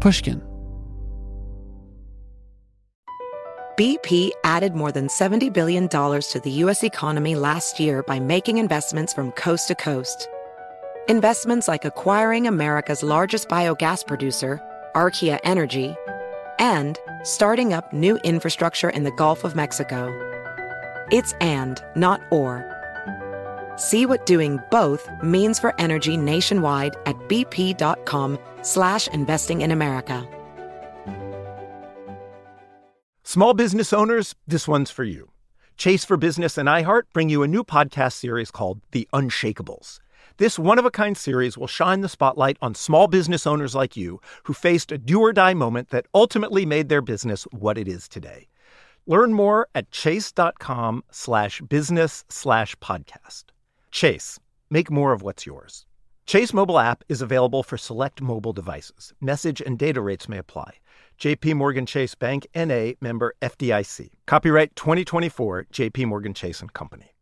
Pushkin. 0.00 0.42
BP 3.76 4.30
added 4.44 4.74
more 4.74 4.92
than 4.92 5.08
$70 5.08 5.54
billion 5.54 5.88
to 5.88 6.40
the 6.44 6.50
U.S. 6.50 6.84
economy 6.84 7.34
last 7.34 7.80
year 7.80 8.02
by 8.02 8.20
making 8.20 8.58
investments 8.58 9.14
from 9.14 9.32
coast 9.32 9.68
to 9.68 9.74
coast. 9.74 10.28
Investments 11.08 11.66
like 11.66 11.86
acquiring 11.86 12.46
America's 12.46 13.02
largest 13.02 13.48
biogas 13.48 14.06
producer, 14.06 14.60
Archaea 14.94 15.38
Energy, 15.44 15.94
and 16.58 16.98
starting 17.22 17.72
up 17.72 17.90
new 17.90 18.16
infrastructure 18.18 18.90
in 18.90 19.04
the 19.04 19.12
Gulf 19.12 19.44
of 19.44 19.56
Mexico. 19.56 20.12
It's 21.10 21.32
and, 21.40 21.82
not 21.96 22.20
or. 22.30 22.69
See 23.80 24.04
what 24.04 24.26
doing 24.26 24.60
both 24.70 25.08
means 25.22 25.58
for 25.58 25.74
energy 25.80 26.18
nationwide 26.18 26.98
at 27.06 27.16
bp.com 27.30 28.38
slash 28.60 29.08
investing 29.08 29.62
in 29.62 29.70
America. 29.70 30.28
Small 33.24 33.54
business 33.54 33.94
owners, 33.94 34.34
this 34.46 34.68
one's 34.68 34.90
for 34.90 35.04
you. 35.04 35.30
Chase 35.78 36.04
for 36.04 36.18
Business 36.18 36.58
and 36.58 36.68
iHeart 36.68 37.04
bring 37.14 37.30
you 37.30 37.42
a 37.42 37.48
new 37.48 37.64
podcast 37.64 38.12
series 38.12 38.50
called 38.50 38.82
The 38.90 39.08
Unshakables. 39.14 39.98
This 40.36 40.58
one 40.58 40.78
of 40.78 40.84
a 40.84 40.90
kind 40.90 41.16
series 41.16 41.56
will 41.56 41.66
shine 41.66 42.02
the 42.02 42.08
spotlight 42.10 42.58
on 42.60 42.74
small 42.74 43.08
business 43.08 43.46
owners 43.46 43.74
like 43.74 43.96
you 43.96 44.20
who 44.42 44.52
faced 44.52 44.92
a 44.92 44.98
do 44.98 45.22
or 45.22 45.32
die 45.32 45.54
moment 45.54 45.88
that 45.88 46.04
ultimately 46.14 46.66
made 46.66 46.90
their 46.90 47.00
business 47.00 47.44
what 47.44 47.78
it 47.78 47.88
is 47.88 48.08
today. 48.08 48.48
Learn 49.06 49.32
more 49.32 49.68
at 49.74 49.90
chase.com 49.90 51.02
slash 51.10 51.62
business 51.62 52.26
slash 52.28 52.76
podcast. 52.76 53.44
Chase, 53.90 54.38
make 54.70 54.90
more 54.90 55.12
of 55.12 55.22
what's 55.22 55.46
yours. 55.46 55.86
Chase 56.26 56.52
mobile 56.52 56.78
app 56.78 57.02
is 57.08 57.22
available 57.22 57.62
for 57.62 57.76
select 57.76 58.20
mobile 58.20 58.52
devices. 58.52 59.12
Message 59.20 59.60
and 59.60 59.78
data 59.78 60.00
rates 60.00 60.28
may 60.28 60.38
apply. 60.38 60.74
JP 61.18 61.54
Morgan 61.54 61.86
Chase 61.86 62.14
Bank 62.14 62.46
NA 62.54 62.92
member 63.00 63.34
FDIC. 63.42 64.10
Copyright 64.26 64.74
2024 64.76 65.66
JP 65.72 66.06
Morgan 66.06 66.34
Chase 66.34 66.60
and 66.60 66.72
Company. 66.72 67.14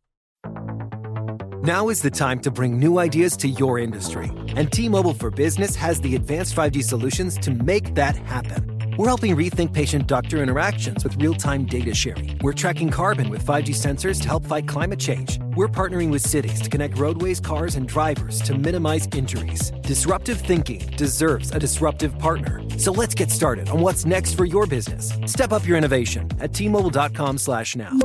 Now 1.62 1.89
is 1.89 2.00
the 2.02 2.11
time 2.11 2.39
to 2.41 2.50
bring 2.50 2.78
new 2.78 2.98
ideas 2.98 3.36
to 3.39 3.48
your 3.48 3.78
industry. 3.78 4.30
And 4.56 4.70
T-Mobile 4.72 5.14
for 5.14 5.30
Business 5.30 5.74
has 5.74 6.00
the 6.00 6.14
advanced 6.14 6.55
5G 6.55 6.84
solutions 6.84 7.36
to 7.39 7.50
make 7.50 7.94
that 7.94 8.16
happen. 8.16 8.77
We're 8.98 9.06
helping 9.06 9.36
rethink 9.36 9.72
patient-doctor 9.72 10.42
interactions 10.42 11.04
with 11.04 11.14
real-time 11.22 11.66
data 11.66 11.94
sharing. 11.94 12.36
We're 12.42 12.52
tracking 12.52 12.91
carbon 12.91 13.30
with 13.30 13.46
5G 13.46 13.68
sensors 13.68 14.20
to 14.22 14.28
help 14.28 14.44
fight 14.44 14.66
climate 14.66 14.98
change. 14.98 15.38
We're 15.55 15.68
partnering 15.68 16.10
with 16.10 16.22
cities 16.22 16.60
to 16.62 16.68
connect 16.68 16.98
roadways, 16.98 17.38
cars, 17.38 17.77
and 17.77 17.86
drivers 17.86 18.42
to 18.42 18.58
minimize 18.58 19.06
injuries. 19.12 19.70
Disruptive 19.82 20.40
thinking 20.40 20.80
deserves 20.96 21.52
a 21.52 21.60
disruptive 21.60 22.18
partner. 22.18 22.60
So 22.77 22.90
let's 22.90 23.14
get 23.14 23.30
started 23.30 23.68
on 23.68 23.80
what's 23.80 24.05
next 24.05 24.34
for 24.34 24.44
your 24.44 24.66
business. 24.66 25.12
Step 25.27 25.52
up 25.52 25.64
your 25.64 25.77
innovation 25.77 26.28
at 26.40 26.52
T-Mobile.com 26.52 27.38
slash 27.38 27.77
now. 27.77 27.96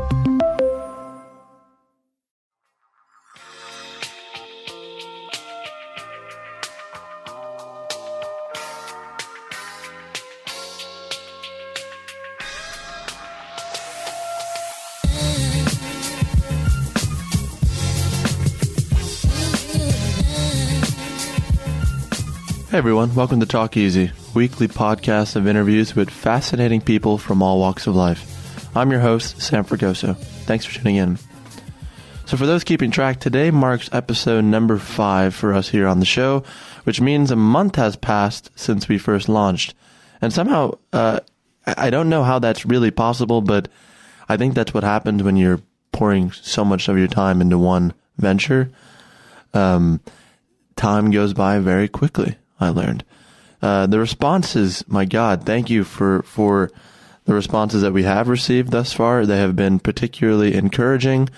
Hey 22.74 22.80
everyone, 22.80 23.14
welcome 23.14 23.40
to 23.40 23.46
Talk 23.46 23.78
Easy, 23.78 24.10
weekly 24.34 24.68
podcast 24.68 25.36
of 25.36 25.46
interviews 25.46 25.96
with 25.96 26.10
fascinating 26.10 26.82
people 26.82 27.20
from 27.20 27.44
all 27.44 27.60
walks 27.60 27.86
of 27.86 27.96
life. 27.96 28.76
I'm 28.76 28.90
your 28.90 29.00
host, 29.00 29.40
Sam 29.40 29.64
Fragoso. 29.64 30.18
Thanks 30.18 30.66
for 30.66 30.74
tuning 30.74 30.96
in. 30.96 31.20
So, 32.26 32.36
for 32.36 32.48
those 32.48 32.64
keeping 32.64 32.90
track, 32.90 33.20
today 33.20 33.52
marks 33.52 33.92
episode 33.94 34.44
number 34.46 34.80
five 34.80 35.36
for 35.36 35.54
us 35.54 35.70
here 35.70 35.86
on 35.86 36.00
the 36.00 36.08
show, 36.08 36.42
which 36.84 37.00
means 37.00 37.30
a 37.30 37.36
month 37.36 37.76
has 37.76 37.96
passed 37.96 38.50
since 38.56 38.88
we 38.90 38.98
first 38.98 39.30
launched. 39.30 39.76
And 40.20 40.34
somehow, 40.34 40.80
uh, 40.92 41.20
I 41.68 41.92
don't 41.92 42.10
know 42.10 42.24
how 42.24 42.40
that's 42.40 42.66
really 42.66 42.90
possible, 42.90 43.42
but 43.42 43.68
I 44.28 44.36
think 44.36 44.56
that's 44.56 44.74
what 44.74 44.84
happens 44.84 45.22
when 45.22 45.38
you're 45.38 45.62
pouring 45.92 46.32
so 46.32 46.66
much 46.66 46.90
of 46.90 46.98
your 46.98 47.08
time 47.08 47.40
into 47.40 47.60
one 47.60 47.94
venture. 48.18 48.72
Um, 49.54 50.00
time 50.76 51.12
goes 51.12 51.36
by 51.36 51.60
very 51.60 51.88
quickly. 51.88 52.36
I 52.64 52.70
learned. 52.70 53.04
Uh, 53.62 53.88
the 53.88 54.00
responses, 54.00 54.84
my 54.88 55.06
God, 55.06 55.46
thank 55.46 55.70
you 55.70 55.84
for, 55.84 56.24
for 56.24 56.70
the 57.26 57.34
responses 57.34 57.82
that 57.82 57.94
we 57.94 58.04
have 58.04 58.28
received 58.28 58.72
thus 58.72 58.92
far. 58.92 59.26
They 59.26 59.38
have 59.38 59.56
been 59.56 59.80
particularly 59.80 60.54
encouraging. 60.56 61.30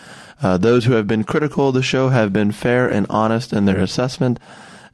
Uh, 0.42 0.58
those 0.58 0.86
who 0.86 0.94
have 0.94 1.08
been 1.08 1.24
critical 1.24 1.70
of 1.70 1.76
the 1.76 1.84
show 1.84 2.10
have 2.10 2.34
been 2.34 2.52
fair 2.52 2.88
and 2.88 3.06
honest 3.10 3.54
in 3.54 3.66
their 3.66 3.80
assessment 3.80 4.40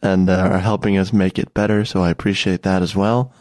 and 0.02 0.30
uh, 0.30 0.34
are 0.34 0.60
helping 0.60 0.98
us 0.98 1.14
make 1.14 1.40
it 1.40 1.54
better. 1.54 1.86
So 1.86 2.02
I 2.02 2.10
appreciate 2.10 2.64
that 2.64 2.82
as 2.82 2.96
well. 2.96 3.34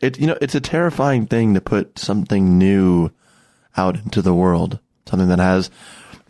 It, 0.00 0.18
you 0.18 0.26
know, 0.26 0.36
it's 0.40 0.54
a 0.54 0.60
terrifying 0.60 1.26
thing 1.26 1.54
to 1.54 1.60
put 1.60 1.98
something 1.98 2.58
new 2.58 3.10
out 3.76 3.96
into 3.96 4.22
the 4.22 4.34
world, 4.34 4.80
something 5.06 5.28
that 5.28 5.38
has 5.38 5.70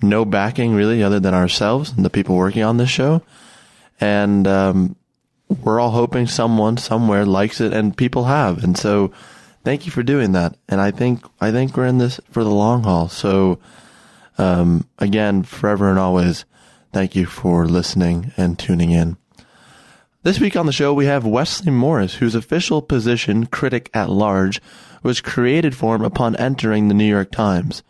no 0.03 0.25
backing 0.25 0.75
really 0.75 1.03
other 1.03 1.21
than 1.21 1.35
ourselves 1.35 1.93
and 1.93 2.05
the 2.05 2.11
people 2.11 2.37
working 2.37 2.63
on 2.63 2.77
this 2.77 2.91
show. 2.91 3.23
And, 4.01 4.47
um, 4.47 4.97
we're 5.63 5.81
all 5.81 5.91
hoping 5.91 6.27
someone 6.27 6.77
somewhere 6.77 7.25
likes 7.25 7.61
it 7.61 7.73
and 7.73 7.97
people 7.97 8.25
have. 8.25 8.63
And 8.65 8.77
so 8.77 9.13
thank 9.65 9.87
you 9.87 9.93
for 9.93 10.03
doing 10.03 10.33
that. 10.33 10.57
And 10.69 10.81
I 10.81 10.91
think, 10.91 11.25
I 11.41 11.51
think 11.51 11.77
we're 11.77 11.87
in 11.87 11.99
this 11.99 12.21
for 12.31 12.45
the 12.45 12.51
long 12.51 12.83
haul. 12.83 13.09
So, 13.09 13.59
um, 14.39 14.89
again, 14.99 15.43
forever 15.43 15.91
and 15.91 15.99
always, 15.99 16.45
thank 16.93 17.15
you 17.15 17.27
for 17.27 17.67
listening 17.67 18.33
and 18.37 18.59
tuning 18.59 18.91
in. 18.91 19.17
This 20.23 20.41
week 20.41 20.57
on 20.57 20.67
the 20.67 20.73
show, 20.73 20.95
we 20.95 21.05
have 21.05 21.27
Wesley 21.27 21.71
Morris, 21.71 22.15
whose 22.15 22.35
official 22.35 22.81
position, 22.81 23.47
critic 23.47 23.91
at 23.93 24.09
large, 24.09 24.61
was 25.03 25.21
created 25.21 25.77
for 25.77 25.95
him 25.95 26.03
upon 26.03 26.35
entering 26.37 26.89
the 26.89 26.95
New 26.95 27.05
York 27.05 27.31
Times. 27.31 27.83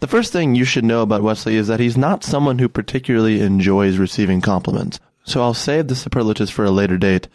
The 0.00 0.08
first 0.08 0.32
thing 0.32 0.54
you 0.54 0.64
should 0.64 0.84
know 0.84 1.02
about 1.02 1.22
Wesley 1.22 1.54
is 1.54 1.68
that 1.68 1.80
he's 1.80 1.96
not 1.96 2.24
someone 2.24 2.58
who 2.58 2.68
particularly 2.68 3.40
enjoys 3.40 3.98
receiving 3.98 4.40
compliments 4.40 4.98
so 5.26 5.42
I'll 5.42 5.54
save 5.54 5.88
the 5.88 5.94
superlatives 5.94 6.50
for 6.50 6.64
a 6.64 6.70
later 6.70 6.96
date. 6.96 7.28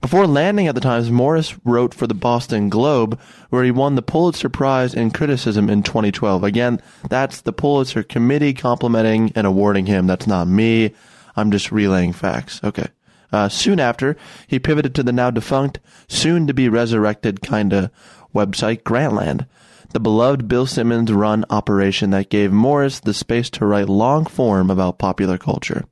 Before 0.00 0.26
landing 0.26 0.66
at 0.66 0.74
the 0.74 0.80
Times, 0.80 1.10
Morris 1.10 1.56
wrote 1.64 1.92
for 1.92 2.06
the 2.06 2.14
Boston 2.14 2.68
Globe, 2.68 3.18
where 3.50 3.64
he 3.64 3.70
won 3.70 3.96
the 3.96 4.02
Pulitzer 4.02 4.48
Prize 4.48 4.94
in 4.94 5.10
Criticism 5.10 5.68
in 5.68 5.82
2012. 5.82 6.44
Again, 6.44 6.80
that's 7.08 7.40
the 7.40 7.52
Pulitzer 7.52 8.02
Committee 8.02 8.54
complimenting 8.54 9.32
and 9.34 9.46
awarding 9.46 9.86
him. 9.86 10.06
That's 10.06 10.26
not 10.26 10.46
me. 10.46 10.94
I'm 11.36 11.50
just 11.50 11.72
relaying 11.72 12.12
facts. 12.12 12.60
Okay. 12.62 12.86
Uh, 13.32 13.48
soon 13.48 13.78
after, 13.78 14.16
he 14.46 14.58
pivoted 14.58 14.94
to 14.94 15.02
the 15.02 15.12
now 15.12 15.30
defunct, 15.30 15.80
soon 16.08 16.46
to 16.46 16.54
be 16.54 16.68
resurrected 16.68 17.42
kinda 17.42 17.90
website 18.34 18.82
Grantland, 18.82 19.46
the 19.92 20.00
beloved 20.00 20.46
Bill 20.46 20.66
Simmons 20.66 21.12
run 21.12 21.44
operation 21.50 22.10
that 22.10 22.30
gave 22.30 22.52
Morris 22.52 23.00
the 23.00 23.12
space 23.12 23.50
to 23.50 23.66
write 23.66 23.88
long 23.88 24.24
form 24.24 24.70
about 24.70 24.98
popular 24.98 25.36
culture. 25.36 25.84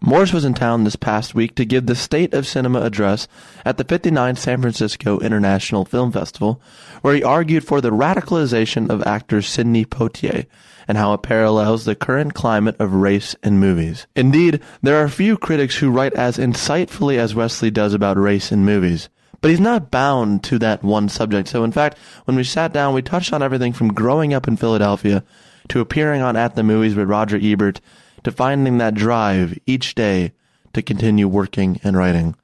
Morris 0.00 0.32
was 0.32 0.44
in 0.44 0.54
town 0.54 0.84
this 0.84 0.96
past 0.96 1.34
week 1.34 1.56
to 1.56 1.64
give 1.64 1.86
the 1.86 1.96
State 1.96 2.32
of 2.32 2.46
Cinema 2.46 2.82
address 2.82 3.26
at 3.64 3.78
the 3.78 3.84
59th 3.84 4.38
San 4.38 4.60
Francisco 4.60 5.18
International 5.18 5.84
Film 5.84 6.12
Festival, 6.12 6.60
where 7.02 7.14
he 7.14 7.22
argued 7.22 7.64
for 7.64 7.80
the 7.80 7.90
radicalization 7.90 8.90
of 8.90 9.02
actor 9.02 9.42
Sidney 9.42 9.84
Poitier 9.84 10.46
and 10.86 10.96
how 10.96 11.12
it 11.14 11.22
parallels 11.22 11.84
the 11.84 11.96
current 11.96 12.34
climate 12.34 12.76
of 12.78 12.94
race 12.94 13.34
in 13.42 13.58
movies. 13.58 14.06
Indeed, 14.14 14.62
there 14.82 15.02
are 15.02 15.08
few 15.08 15.36
critics 15.36 15.76
who 15.76 15.90
write 15.90 16.14
as 16.14 16.38
insightfully 16.38 17.18
as 17.18 17.34
Wesley 17.34 17.70
does 17.70 17.92
about 17.92 18.16
race 18.16 18.52
in 18.52 18.64
movies. 18.64 19.08
But 19.40 19.50
he's 19.50 19.60
not 19.60 19.90
bound 19.90 20.42
to 20.44 20.58
that 20.60 20.82
one 20.82 21.08
subject. 21.08 21.48
So 21.48 21.64
in 21.64 21.72
fact, 21.72 21.98
when 22.24 22.36
we 22.36 22.44
sat 22.44 22.72
down, 22.72 22.94
we 22.94 23.02
touched 23.02 23.32
on 23.32 23.42
everything 23.42 23.72
from 23.72 23.92
growing 23.92 24.32
up 24.32 24.48
in 24.48 24.56
Philadelphia 24.56 25.24
to 25.68 25.80
appearing 25.80 26.22
on 26.22 26.36
At 26.36 26.54
the 26.54 26.62
Movies 26.62 26.94
with 26.94 27.08
Roger 27.08 27.38
Ebert 27.40 27.80
to 28.28 28.36
finding 28.36 28.78
that 28.78 28.94
drive 28.94 29.58
each 29.66 29.94
day 29.94 30.32
to 30.74 30.82
continue 30.82 31.26
working 31.26 31.80
and 31.82 31.96
writing. 31.96 32.34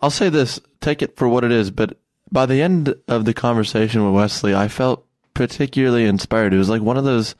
I'll 0.00 0.10
say 0.10 0.28
this, 0.28 0.60
take 0.80 1.02
it 1.02 1.16
for 1.16 1.28
what 1.28 1.44
it 1.44 1.52
is, 1.52 1.70
but 1.70 1.98
by 2.30 2.46
the 2.46 2.60
end 2.62 2.94
of 3.08 3.24
the 3.24 3.34
conversation 3.34 4.04
with 4.04 4.14
Wesley, 4.14 4.54
I 4.54 4.68
felt 4.68 5.06
particularly 5.34 6.04
inspired. 6.04 6.52
It 6.52 6.58
was 6.58 6.68
like 6.68 6.82
one 6.82 6.96
of 6.96 7.04
those, 7.04 7.34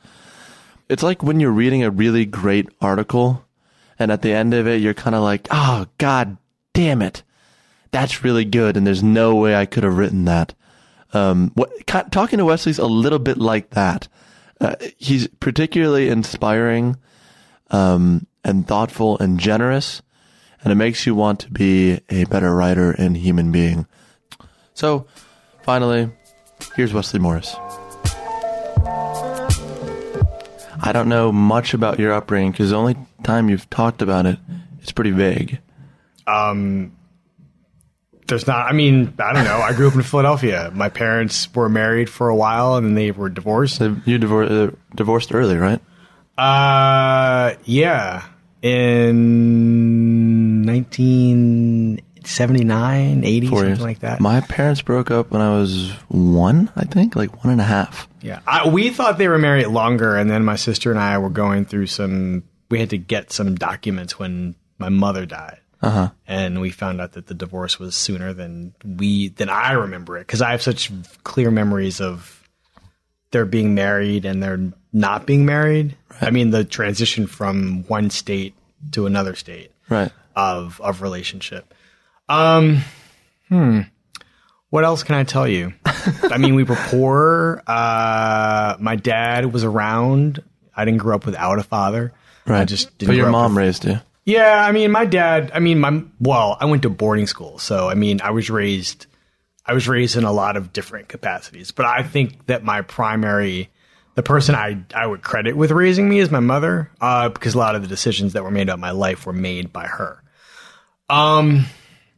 it's 0.89 1.03
like 1.03 1.23
when 1.23 1.41
you're 1.41 1.51
reading 1.51 1.83
a 1.83 1.91
really 1.91 2.25
great 2.25 2.69
article 2.81 3.45
and 3.99 4.11
at 4.11 4.23
the 4.23 4.33
end 4.33 4.55
of 4.55 4.67
it, 4.67 4.81
you're 4.81 4.95
kind 4.95 5.15
of 5.15 5.23
like, 5.23 5.47
oh, 5.51 5.87
God 5.99 6.39
damn 6.73 7.03
it. 7.03 7.23
That's 7.91 8.25
really 8.25 8.45
good. 8.45 8.77
And 8.77 8.87
there's 8.87 9.03
no 9.03 9.35
way 9.35 9.55
I 9.55 9.67
could 9.67 9.85
have 9.85 9.99
written 9.99 10.25
that. 10.25 10.55
Um, 11.13 11.53
what, 11.55 11.87
talking 11.87 12.39
to 12.39 12.45
Wesley's 12.47 12.79
a 12.79 12.87
little 12.87 13.19
bit 13.19 13.37
like 13.37 13.71
that. 13.71 14.09
Uh, 14.61 14.77
he's 14.97 15.27
particularly 15.27 16.09
inspiring 16.09 16.97
um, 17.73 18.27
and 18.45 18.67
thoughtful 18.67 19.19
and 19.19 19.41
generous, 19.41 20.03
and 20.63 20.73
it 20.73 20.77
makes 20.77 21.07
you 21.07 21.15
want 21.15 21.41
to 21.41 21.51
be 21.51 22.01
a 22.09 22.25
better 22.25 22.55
writer 22.55 22.93
and 22.93 23.17
human 23.17 23.51
being. 23.51 23.87
So, 24.75 25.07
finally, 25.63 26.11
here's 26.77 26.93
Wesley 26.93 27.21
Morris. 27.21 27.57
I 30.85 30.91
don't 30.93 31.09
know 31.09 31.31
much 31.31 31.75
about 31.75 31.99
your 31.99 32.13
upbringing 32.13 32.51
because 32.53 32.71
the 32.71 32.77
only 32.77 32.97
time 33.23 33.49
you've 33.49 33.69
talked 33.71 34.03
about 34.03 34.27
it, 34.27 34.39
it's 34.81 34.91
pretty 34.93 35.13
vague. 35.13 35.61
Um, 36.27 36.93
There's 38.27 38.47
not. 38.49 38.67
I 38.69 38.73
mean, 38.73 39.15
I 39.19 39.33
don't 39.33 39.45
know. 39.45 39.59
I 39.59 39.75
grew 39.75 39.87
up 39.89 39.95
in 39.95 40.03
Philadelphia. 40.03 40.73
My 40.75 40.89
parents 40.89 41.53
were 41.55 41.69
married 41.69 42.11
for 42.11 42.29
a 42.29 42.37
while, 42.37 42.77
and 42.77 42.87
then 42.87 42.95
they 42.95 43.13
were 43.13 43.29
divorced. 43.29 43.77
So 43.77 43.97
you 44.05 44.19
divor- 44.19 44.69
uh, 44.69 44.77
divorced 44.95 45.33
early, 45.33 45.57
right? 45.57 45.81
Uh, 46.37 47.55
yeah, 47.65 48.25
in 48.63 50.65
1979, 50.65 53.25
80, 53.25 53.47
Four 53.47 53.59
something 53.59 53.69
years. 53.69 53.81
like 53.81 54.01
that. 54.01 54.21
My 54.21 54.41
parents 54.41 54.83
broke 54.83 55.11
up 55.11 55.31
when 55.31 55.41
I 55.43 55.59
was 55.59 55.91
one, 56.09 56.71
I 56.77 56.85
think, 56.85 57.17
like 57.17 57.45
one 57.45 57.53
and 57.53 57.61
a 57.61 57.65
half. 57.65 58.09
Yeah, 58.23 58.41
I, 58.47 58.69
we 58.69 58.91
thought 58.91 59.19
they 59.19 59.29
were 59.29 59.39
married 59.39 59.67
longer, 59.67 60.17
and 60.17 60.31
then 60.31 60.45
my 60.45 60.57
sister 60.57 60.91
and 60.91 61.01
I 61.01 61.19
were 61.19 61.31
going 61.31 61.65
through 61.65 61.87
some. 61.89 62.45
We 62.71 62.79
had 62.79 62.91
to 62.91 62.99
get 62.99 63.33
some 63.33 63.57
documents 63.57 64.19
when 64.19 64.55
my 64.79 64.89
mother 64.89 65.27
died, 65.27 65.61
uh-huh. 65.83 66.11
and 66.27 66.61
we 66.61 66.71
found 66.71 67.01
out 67.01 67.13
that 67.13 67.27
the 67.27 67.35
divorce 67.35 67.79
was 67.79 67.95
sooner 67.95 68.33
than 68.33 68.75
we 68.85 69.29
than 69.29 69.51
I 69.51 69.73
remember 69.73 70.17
it 70.17 70.27
because 70.27 70.41
I 70.41 70.53
have 70.53 70.63
such 70.63 70.91
clear 71.25 71.51
memories 71.51 72.01
of 72.01 72.42
their 73.33 73.45
being 73.45 73.75
married 73.75 74.25
and 74.25 74.43
their 74.43 74.59
not 74.93 75.27
being 75.27 75.45
married. 75.45 75.97
I 76.21 76.31
mean, 76.31 76.51
the 76.51 76.65
transition 76.65 77.27
from 77.27 77.85
one 77.89 78.11
state 78.11 78.55
to 78.93 79.07
another 79.07 79.35
state 79.35 79.71
Right. 79.89 80.13
of 80.37 80.81
of 80.81 81.03
relationship. 81.03 81.75
Um, 82.29 82.83
hmm. 83.49 83.81
What 84.71 84.85
else 84.85 85.03
can 85.03 85.17
I 85.17 85.25
tell 85.25 85.47
you? 85.47 85.75
I 85.85 86.39
mean, 86.39 86.55
we 86.55 86.63
were 86.63 86.77
poor. 86.89 87.63
Uh, 87.67 88.77
my 88.81 88.97
dad 88.97 89.53
was 89.53 89.65
around. 89.65 90.43
I 90.75 90.85
didn't 90.87 90.99
grow 91.01 91.17
up 91.17 91.27
without 91.27 91.59
a 91.59 91.63
father. 91.63 92.13
Right. 92.47 92.63
I 92.63 92.65
just 92.65 92.97
didn't. 92.99 93.11
But 93.11 93.17
your 93.17 93.31
mom 93.31 93.55
with- 93.55 93.65
raised 93.65 93.85
you. 93.85 94.01
yeah, 94.25 94.65
I 94.67 94.73
mean, 94.73 94.91
my 94.91 95.05
dad. 95.05 95.51
I 95.55 95.59
mean, 95.61 95.79
my 95.79 96.03
well, 96.21 96.57
I 96.61 96.65
went 96.65 96.83
to 96.83 96.91
boarding 96.91 97.27
school, 97.27 97.59
so 97.59 97.89
I 97.91 97.95
mean, 97.95 98.21
I 98.23 98.31
was 98.31 98.49
raised. 98.51 99.07
I 99.65 99.75
was 99.75 99.87
raised 99.89 100.17
in 100.17 100.25
a 100.25 100.33
lot 100.33 100.57
of 100.57 100.73
different 100.73 101.09
capacities, 101.09 101.71
but 101.71 101.87
I 101.87 102.03
think 102.03 102.47
that 102.47 102.65
my 102.65 102.83
primary, 102.83 103.71
the 104.15 104.23
person 104.23 104.55
I 104.55 104.85
I 104.95 105.07
would 105.07 105.23
credit 105.23 105.57
with 105.57 105.71
raising 105.71 106.09
me 106.09 106.19
is 106.19 106.31
my 106.31 106.41
mother, 106.41 106.91
uh, 107.01 107.29
because 107.29 107.55
a 107.55 107.59
lot 107.59 107.77
of 107.77 107.83
the 107.83 107.89
decisions 107.89 108.33
that 108.33 108.43
were 108.43 108.51
made 108.51 108.63
about 108.69 108.81
my 108.81 108.91
life 108.91 109.25
were 109.25 109.33
made 109.33 109.73
by 109.73 109.87
her. 109.87 110.23
Um, 111.09 111.67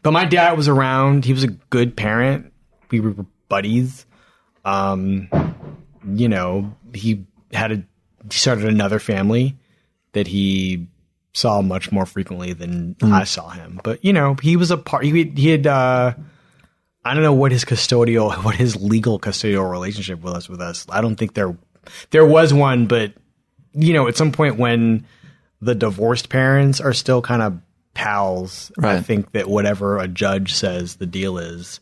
but 0.02 0.12
my 0.12 0.24
dad 0.24 0.56
was 0.56 0.68
around. 0.68 1.24
He 1.24 1.32
was 1.32 1.44
a 1.44 1.48
good 1.48 1.96
parent. 1.96 2.52
We 2.90 3.00
were 3.00 3.14
buddies. 3.48 4.06
Um, 4.64 5.28
you 6.06 6.28
know, 6.28 6.74
he 6.94 7.26
had 7.52 7.72
a 7.72 7.76
he 8.30 8.38
started 8.38 8.64
another 8.64 8.98
family 8.98 9.58
that 10.12 10.26
he 10.26 10.88
saw 11.34 11.60
much 11.60 11.92
more 11.92 12.06
frequently 12.06 12.54
than 12.54 12.96
I 13.02 13.24
saw 13.24 13.50
him. 13.50 13.80
But 13.84 14.02
you 14.02 14.14
know, 14.14 14.36
he 14.40 14.56
was 14.56 14.70
a 14.70 14.78
part. 14.78 15.04
He, 15.04 15.24
he 15.24 15.50
had. 15.50 15.66
Uh, 15.66 16.14
I 17.04 17.14
don't 17.14 17.22
know 17.22 17.34
what 17.34 17.52
his 17.52 17.64
custodial, 17.64 18.34
what 18.44 18.54
his 18.54 18.76
legal 18.76 19.18
custodial 19.18 19.70
relationship 19.70 20.20
was 20.22 20.48
with 20.48 20.60
us. 20.60 20.86
I 20.88 21.00
don't 21.00 21.16
think 21.16 21.34
there, 21.34 21.56
there 22.10 22.26
was 22.26 22.52
one, 22.54 22.86
but 22.86 23.12
you 23.74 23.92
know, 23.92 24.08
at 24.08 24.16
some 24.16 24.32
point 24.32 24.56
when 24.56 25.06
the 25.60 25.74
divorced 25.74 26.28
parents 26.28 26.80
are 26.80 26.92
still 26.92 27.20
kind 27.22 27.42
of 27.42 27.58
pals, 27.94 28.70
I 28.78 29.00
think 29.00 29.32
that 29.32 29.48
whatever 29.48 29.98
a 29.98 30.08
judge 30.08 30.54
says 30.54 30.96
the 30.96 31.06
deal 31.06 31.38
is, 31.38 31.80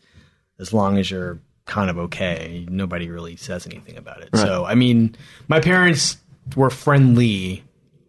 as 0.59 0.73
long 0.73 0.99
as 0.99 1.11
you're 1.11 1.39
kind 1.65 1.91
of 1.91 1.99
okay, 1.99 2.67
nobody 2.69 3.09
really 3.09 3.37
says 3.37 3.67
anything 3.67 3.97
about 3.97 4.23
it. 4.23 4.31
So, 4.35 4.65
I 4.65 4.75
mean, 4.75 5.17
my 5.49 5.61
parents 5.61 6.17
were 6.57 6.71
friendly 6.71 7.65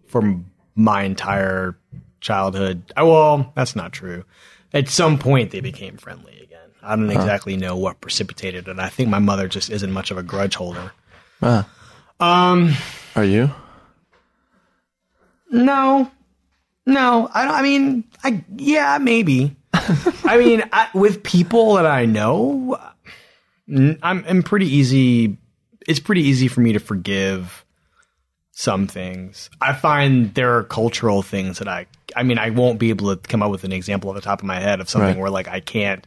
for 0.08 0.40
my 0.76 1.04
entire 1.04 1.78
childhood. 2.20 2.94
Well, 2.98 3.52
that's 3.56 3.76
not 3.76 3.92
true. 3.94 4.24
At 4.74 4.90
some 4.90 5.20
point, 5.20 5.52
they 5.52 5.62
became 5.62 5.98
friendly. 5.98 6.43
I 6.84 6.96
don't 6.96 7.10
exactly 7.10 7.56
know 7.58 7.76
what 7.78 8.02
precipitated 8.02 8.68
it. 8.68 8.80
I 8.80 8.90
think 8.90 9.10
my 9.10 9.20
mother 9.20 9.48
just 9.48 9.70
isn't 9.70 9.92
much 9.92 10.12
of 10.12 10.18
a 10.18 10.24
grudge 10.24 10.56
holder. 10.56 10.92
Ah. 11.42 11.68
Um, 12.20 12.74
Are 13.16 13.24
you? 13.24 13.50
no, 15.52 16.12
no. 16.86 17.30
I 17.34 17.46
don't. 17.46 17.54
I 17.54 17.62
mean, 17.62 18.04
I 18.24 18.44
yeah, 18.58 18.98
maybe. 19.00 19.56
I 19.74 20.38
mean, 20.38 20.64
I, 20.72 20.90
with 20.94 21.24
people 21.24 21.76
that 21.76 21.86
I 21.86 22.06
know, 22.06 22.78
I'm, 23.70 23.98
I'm 24.04 24.44
pretty 24.44 24.68
easy. 24.68 25.38
It's 25.88 26.00
pretty 26.00 26.22
easy 26.22 26.48
for 26.48 26.62
me 26.62 26.74
to 26.74 26.80
forgive 26.80 27.66
some 28.52 28.88
things. 28.88 29.50
I 29.62 29.74
find 29.74 30.34
there 30.36 30.58
are 30.58 30.64
cultural 30.64 31.22
things 31.22 31.60
that 31.60 31.68
I. 31.68 31.88
I 32.16 32.24
mean, 32.24 32.38
I 32.38 32.52
won't 32.52 32.78
be 32.80 32.90
able 32.92 33.16
to 33.16 33.28
come 33.28 33.42
up 33.42 33.50
with 33.52 33.64
an 33.64 33.72
example 33.72 34.10
off 34.10 34.16
the 34.16 34.22
top 34.22 34.40
of 34.42 34.46
my 34.46 34.60
head 34.60 34.80
of 34.80 34.90
something 34.90 35.10
Right. 35.16 35.18
where 35.18 35.32
like 35.32 35.48
I 35.48 35.60
can't. 35.60 36.06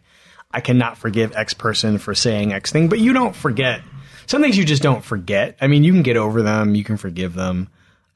I 0.51 0.61
cannot 0.61 0.97
forgive 0.99 1.35
X 1.37 1.55
person 1.55 1.99
for 1.99 2.15
saying 2.15 2.53
X 2.53 2.73
thing, 2.73 2.89
but 2.89 2.99
you 2.99 3.13
don't 3.13 3.37
forget. 3.37 3.83
Some 4.27 4.43
things 4.43 4.57
you 4.57 4.65
just 4.65 4.83
don't 4.83 5.05
forget. 5.05 5.57
I 5.61 5.67
mean, 5.67 5.85
you 5.85 5.93
can 5.93 6.03
get 6.03 6.17
over 6.17 6.43
them, 6.43 6.75
you 6.75 6.83
can 6.83 6.97
forgive 6.97 7.35
them, 7.35 7.69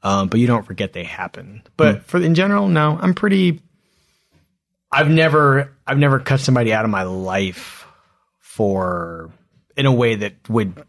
um, 0.03 0.27
but 0.27 0.39
you 0.39 0.47
don't 0.47 0.65
forget 0.65 0.93
they 0.93 1.03
happened. 1.03 1.61
But 1.77 2.03
for 2.03 2.19
in 2.19 2.35
general, 2.35 2.67
no, 2.67 2.97
I'm 2.99 3.13
pretty. 3.13 3.61
I've 4.91 5.09
never, 5.09 5.71
I've 5.87 5.97
never 5.97 6.19
cut 6.19 6.41
somebody 6.41 6.73
out 6.73 6.83
of 6.83 6.91
my 6.91 7.03
life 7.03 7.85
for 8.39 9.31
in 9.77 9.85
a 9.85 9.93
way 9.93 10.15
that 10.15 10.49
would 10.49 10.83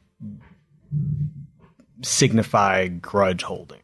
signify 2.02 2.88
grudge 2.88 3.42
holding. 3.42 3.80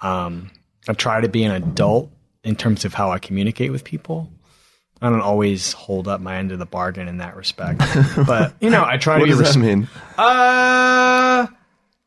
Um, 0.00 0.50
I 0.88 0.94
try 0.94 1.20
to 1.20 1.28
be 1.28 1.44
an 1.44 1.50
adult 1.52 2.10
in 2.44 2.56
terms 2.56 2.84
of 2.86 2.94
how 2.94 3.10
I 3.10 3.18
communicate 3.18 3.72
with 3.72 3.84
people. 3.84 4.30
I 5.02 5.10
don't 5.10 5.20
always 5.20 5.72
hold 5.72 6.08
up 6.08 6.20
my 6.20 6.36
end 6.36 6.52
of 6.52 6.58
the 6.58 6.66
bargain 6.66 7.06
in 7.08 7.18
that 7.18 7.36
respect, 7.36 7.78
but 8.26 8.54
you 8.60 8.70
know, 8.70 8.84
I 8.84 8.96
try 8.96 9.18
What 9.18 9.26
to 9.26 9.36
be. 9.36 9.42
does 9.42 9.54
that 9.54 9.60
mean? 9.60 9.88
uh, 10.16 11.46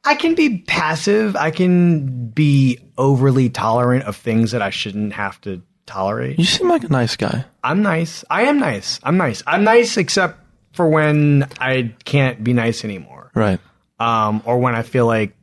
I 0.06 0.15
can 0.15 0.33
be 0.36 0.59
passive. 0.59 1.36
I 1.36 1.51
can 1.51 2.30
be 2.30 2.80
overly 2.97 3.50
tolerant 3.50 4.06
of 4.06 4.15
things 4.15 4.51
that 4.51 4.62
I 4.62 4.69
shouldn't 4.71 5.13
have 5.13 5.39
to 5.41 5.62
tolerate. 5.86 6.39
You 6.39 6.45
seem 6.45 6.69
like 6.69 6.84
a 6.84 6.89
nice 6.89 7.15
guy. 7.15 7.46
I'm 7.63 7.81
nice. 7.84 8.24
I 8.29 8.43
am 8.43 8.60
nice. 8.60 9.00
I'm 9.03 9.17
nice. 9.17 9.43
I'm 9.46 9.63
nice 9.63 9.98
except 9.98 10.39
for 10.74 10.88
when 10.88 11.48
I 11.60 11.93
can't 12.05 12.43
be 12.43 12.53
nice 12.53 12.84
anymore. 12.84 13.31
Right. 13.36 13.60
Um, 14.00 14.41
or 14.46 14.60
when 14.60 14.75
I 14.75 14.81
feel 14.84 15.05
like 15.05 15.34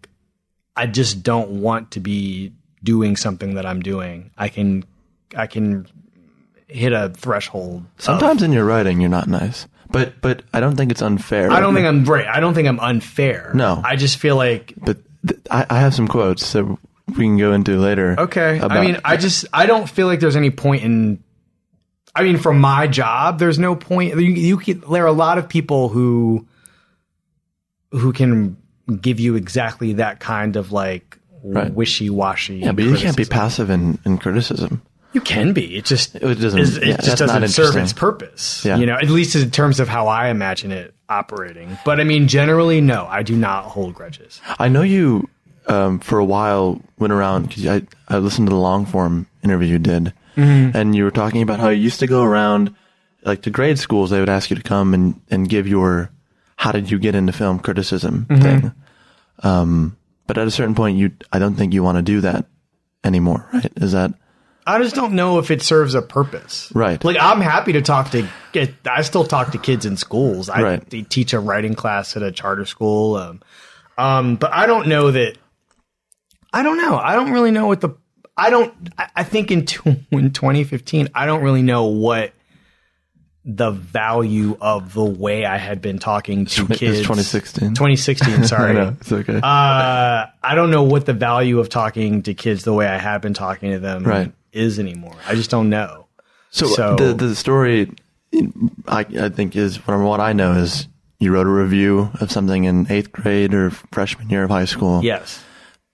I 0.75 0.87
just 0.87 1.23
don't 1.23 1.61
want 1.61 1.93
to 1.93 2.01
be 2.01 2.53
doing 2.83 3.17
something 3.17 3.55
that 3.55 3.67
I'm 3.67 3.81
doing. 3.81 4.31
I 4.39 4.49
can, 4.49 4.85
I 5.37 5.47
can 5.47 5.87
hit 6.67 6.93
a 6.93 7.11
threshold. 7.11 7.85
of- 7.99 8.03
Sometimes 8.03 8.43
in 8.43 8.53
your 8.53 8.65
writing, 8.65 9.01
you're 9.01 9.11
not 9.11 9.29
nice. 9.29 9.67
But 9.91 10.21
but 10.21 10.43
I 10.53 10.59
don't 10.61 10.77
think 10.77 10.91
it's 10.91 11.03
unfair. 11.03 11.51
I 11.51 11.61
don't 11.61 11.75
think 11.75 11.87
I'm 11.87 12.05
right. 12.05 12.27
I 12.27 12.41
don't 12.41 12.55
think 12.55 12.67
I'm 12.67 12.81
unfair. 12.81 13.53
No. 13.55 13.81
I 13.85 13.95
just 13.97 14.17
feel 14.19 14.35
like 14.37 14.75
But 14.77 14.99
th- 15.27 15.41
I, 15.51 15.65
I 15.71 15.79
have 15.81 15.95
some 15.95 16.09
quotes 16.09 16.53
that 16.55 16.65
we 16.65 17.15
can 17.15 17.39
go 17.39 17.53
into 17.53 17.79
later. 17.79 18.17
Okay. 18.19 18.59
about- 18.59 18.73
I 18.73 18.81
mean, 18.85 18.99
I 19.05 19.17
just 19.17 19.47
I 19.53 19.67
don't 19.67 19.89
feel 19.89 20.09
like 20.09 20.19
there's 20.21 20.35
any 20.37 20.51
point 20.51 20.83
in. 20.83 21.23
I 22.17 22.23
mean, 22.25 22.39
for 22.39 22.53
my 22.53 22.87
job, 22.89 23.39
there's 23.39 23.59
no 23.61 23.77
point. 23.77 24.15
You, 24.15 24.23
you 24.23 24.57
can, 24.57 24.81
there 24.91 25.05
are 25.05 25.07
a 25.07 25.13
lot 25.13 25.39
of 25.39 25.49
people 25.49 25.89
who 25.89 26.47
who 27.93 28.13
can 28.13 28.57
give 29.01 29.21
you 29.21 29.37
exactly 29.37 29.95
that 29.95 30.19
kind 30.21 30.57
of 30.57 30.73
like 30.73 31.19
Right. 31.45 31.73
wishy 31.73 32.11
washy. 32.11 32.57
yeah, 32.57 32.73
but 32.73 32.83
you 32.83 32.97
can't 32.97 33.17
be 33.17 33.25
passive 33.25 33.71
in, 33.71 34.01
in 34.05 34.19
criticism. 34.19 34.83
You 35.17 35.23
can 35.23 35.53
be. 35.55 35.77
It 35.77 35.87
just 35.87 36.15
It 36.15 36.21
doesn't- 36.39 36.61
It 36.61 36.87
yeah, 36.89 36.97
just 37.01 37.17
doesn't 37.17 37.49
serve 37.49 37.75
its 37.77 37.93
purpose. 37.95 38.65
Yeah. 38.67 38.77
You 38.77 38.85
know, 38.85 38.97
at 38.97 39.09
least 39.09 39.35
in 39.35 39.51
terms 39.51 39.81
of 39.81 39.89
how 39.89 40.09
I 40.09 40.29
imagine 40.29 40.71
it 40.73 40.95
operating. 41.09 41.79
But 41.87 42.01
I 42.01 42.05
mean, 42.05 42.29
generally, 42.29 42.81
no, 42.83 43.07
I 43.11 43.23
do 43.23 43.35
not 43.35 43.65
hold 43.65 43.95
grudges. 43.95 44.41
I 44.59 44.69
know 44.69 44.83
you 44.83 45.29
um, 45.69 46.01
for 46.01 46.19
a 46.19 46.25
while 46.25 46.81
went 46.99 47.13
around 47.15 47.49
because 47.49 47.67
I 47.67 47.83
I 48.09 48.19
listened 48.19 48.49
to 48.49 48.55
the 48.55 48.61
long 48.61 48.85
form 48.85 49.27
interview 49.43 49.69
you 49.69 49.79
did, 49.79 50.13
Mm-hmm. 50.37 50.77
and 50.77 50.95
you 50.95 51.03
were 51.05 51.11
talking 51.11 51.41
about 51.41 51.61
how 51.61 51.71
you 51.71 51.81
used 51.83 52.01
to 52.01 52.07
go 52.07 52.23
around 52.23 52.75
like 53.25 53.41
to 53.43 53.51
grade 53.51 53.79
schools. 53.79 54.11
They 54.11 54.21
would 54.21 54.29
ask 54.29 54.51
you 54.51 54.57
to 54.57 54.63
come 54.63 54.93
and 54.93 55.19
and 55.31 55.49
give 55.49 55.67
your 55.67 56.11
how 56.57 56.73
did 56.73 56.91
you 56.91 56.99
get 56.99 57.15
into 57.15 57.33
film 57.33 57.59
criticism 57.59 58.27
Mm-hmm. 58.29 58.43
thing. 58.43 58.73
Um, 59.43 59.97
but 60.27 60.37
at 60.39 60.47
a 60.47 60.51
certain 60.51 60.75
point, 60.75 60.99
you 60.99 61.13
I 61.33 61.39
don't 61.39 61.55
think 61.57 61.73
you 61.73 61.83
want 61.83 61.97
to 61.97 62.03
do 62.03 62.21
that 62.21 62.45
anymore, 63.03 63.49
right? 63.55 63.73
Is 63.77 63.93
that 63.93 64.13
I 64.67 64.79
just 64.83 64.95
don't 64.97 65.13
know 65.13 65.39
if 65.39 65.51
it 65.53 65.63
serves 65.63 65.95
a 65.95 66.03
purpose. 66.03 66.73
Right. 66.75 67.03
Like 67.05 67.17
I'm 67.21 67.41
happy 67.41 67.73
to 67.75 67.83
talk 67.83 68.11
to 68.11 68.29
get 68.53 68.75
I 68.85 69.03
still 69.03 69.25
talk 69.25 69.53
to 69.53 69.59
kids 69.59 69.87
in 69.87 69.97
schools. 69.97 70.49
I 70.49 70.63
Right. 70.63 70.91
they 70.91 71.03
teach 71.03 71.33
a 71.33 71.39
writing 71.41 71.75
class 71.75 72.17
at 72.17 72.23
a 72.23 72.33
charter 72.33 72.65
school. 72.65 73.15
Um, 73.17 73.43
um, 73.97 74.37
but 74.37 74.53
I 74.53 74.67
don't 74.67 74.89
know 74.89 75.11
that 75.13 75.39
I 76.53 76.63
don't 76.63 76.79
know. 76.79 76.97
I 76.97 77.15
don't 77.15 77.31
really 77.33 77.51
know 77.53 77.67
what 77.69 77.81
the 77.81 77.91
I 78.37 78.51
don't 78.51 78.75
I, 78.99 79.09
I 79.17 79.23
think 79.25 79.51
in, 79.51 79.67
tw- 79.67 79.87
in 80.11 80.33
2015 80.33 81.09
I 81.15 81.27
don't 81.27 81.43
really 81.43 81.63
know 81.63 81.85
what 81.87 82.33
the 83.49 83.71
value 83.71 84.57
of 84.61 84.93
the 84.93 85.05
way 85.05 85.45
I 85.47 85.57
had 85.57 85.81
been 85.81 86.01
talking 86.01 86.47
to 86.47 86.67
kids. 86.67 87.03
2016. 87.03 87.75
2016, 87.75 88.43
sorry. 88.49 88.75
know 88.75 88.97
it's 89.01 89.13
okay. 89.13 89.37
Uh, 89.37 89.41
I 89.43 90.55
don't 90.57 90.73
know 90.73 90.83
what 90.83 91.07
the 91.07 91.13
value 91.13 91.61
of 91.61 91.69
talking 91.69 92.23
to 92.25 92.35
kids 92.35 92.65
the 92.65 92.73
way 92.73 92.89
I 92.89 92.99
have 92.99 93.23
been 93.23 93.35
talking 93.35 93.71
to 93.71 93.79
them 93.79 94.03
Right. 94.03 94.33
Is 94.57 94.79
anymore. 94.79 95.17
I 95.27 95.35
just 95.35 95.51
don't 95.51 95.69
know. 95.71 96.07
so, 96.51 96.67
so- 96.67 96.97
the 96.97 97.13
the 97.15 97.35
story, 97.37 97.91
I 98.89 99.05
I 99.21 99.29
think 99.29 99.55
is 99.57 99.77
from 99.77 100.03
what 100.05 100.21
I 100.21 100.33
know 100.33 100.53
is 100.53 100.89
you 101.19 101.33
wrote 101.33 101.47
a 101.47 101.51
review 101.51 102.11
of 102.21 102.31
something 102.31 102.65
in 102.65 102.91
eighth 102.91 103.13
grade 103.13 103.55
or 103.55 103.71
freshman 103.71 104.29
year 104.31 104.45
of 104.45 104.51
high 104.51 104.65
school. 104.67 105.03
Yes. 105.05 105.43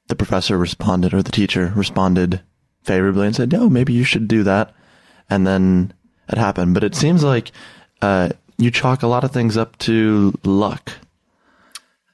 The 0.09 0.16
professor 0.16 0.59
responded 0.59 1.14
or 1.14 1.23
the 1.23 1.31
teacher 1.33 1.73
responded 1.76 2.40
favorably 2.83 3.26
and 3.26 3.37
said, 3.37 3.52
"No, 3.52 3.71
maybe 3.71 3.92
you 3.92 4.04
should 4.04 4.26
do 4.28 4.42
that," 4.42 4.75
and 5.31 5.47
then 5.47 5.92
it 6.28 6.38
happened. 6.38 6.75
But 6.75 6.85
it 6.85 6.95
seems 6.95 7.23
like 7.23 7.52
uh, 8.02 8.31
you 8.59 8.71
chalk 8.71 9.02
a 9.02 9.07
lot 9.07 9.25
of 9.25 9.31
things 9.33 9.57
up 9.57 9.78
to 9.78 10.35
luck. 10.45 10.92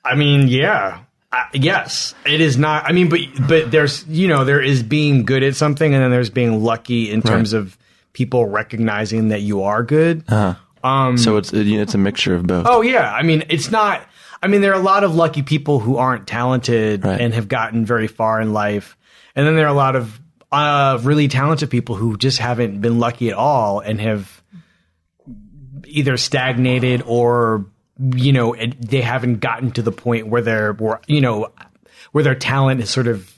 I 0.04 0.14
mean, 0.14 0.48
yeah. 0.48 1.00
Uh, 1.30 1.44
yes, 1.52 2.14
it 2.24 2.40
is 2.40 2.56
not. 2.56 2.84
I 2.86 2.92
mean, 2.92 3.08
but 3.10 3.20
but 3.46 3.70
there's 3.70 4.06
you 4.06 4.28
know 4.28 4.44
there 4.44 4.62
is 4.62 4.82
being 4.82 5.24
good 5.24 5.42
at 5.42 5.56
something, 5.56 5.92
and 5.92 6.02
then 6.02 6.10
there's 6.10 6.30
being 6.30 6.62
lucky 6.64 7.10
in 7.10 7.20
terms 7.22 7.52
of 7.52 7.76
people 8.14 8.46
recognizing 8.46 9.28
that 9.28 9.42
you 9.42 9.62
are 9.64 9.82
good. 9.82 10.24
so 10.28 11.36
it's 11.36 11.52
it's 11.52 11.94
a 11.94 11.98
mixture 11.98 12.34
of 12.34 12.46
both. 12.46 12.66
Oh 12.68 12.80
yeah, 12.80 13.12
I 13.12 13.22
mean 13.22 13.44
it's 13.50 13.70
not. 13.70 14.06
I 14.42 14.46
mean 14.46 14.60
there 14.62 14.72
are 14.72 14.80
a 14.80 14.82
lot 14.82 15.04
of 15.04 15.14
lucky 15.14 15.42
people 15.42 15.80
who 15.80 15.96
aren't 15.96 16.26
talented 16.26 17.04
Right. 17.04 17.20
and 17.20 17.34
have 17.34 17.48
gotten 17.48 17.84
very 17.84 18.06
far 18.06 18.40
in 18.40 18.52
life, 18.54 18.96
and 19.36 19.46
then 19.46 19.54
there 19.56 19.66
are 19.66 19.70
a 19.70 19.74
lot 19.74 19.96
of 19.96 20.18
uh, 20.50 20.98
really 21.02 21.28
talented 21.28 21.68
people 21.68 21.94
who 21.96 22.16
just 22.16 22.38
haven't 22.38 22.80
been 22.80 22.98
lucky 22.98 23.28
at 23.28 23.34
all 23.34 23.80
and 23.80 24.00
have 24.00 24.42
either 25.86 26.16
stagnated 26.16 27.02
or 27.06 27.66
you 27.98 28.32
know 28.32 28.54
they 28.78 29.00
haven't 29.00 29.40
gotten 29.40 29.70
to 29.72 29.82
the 29.82 29.92
point 29.92 30.28
where 30.28 30.42
they're 30.42 30.72
where 30.74 31.00
you 31.06 31.20
know 31.20 31.50
where 32.12 32.24
their 32.24 32.34
talent 32.34 32.80
is 32.80 32.90
sort 32.90 33.08
of 33.08 33.32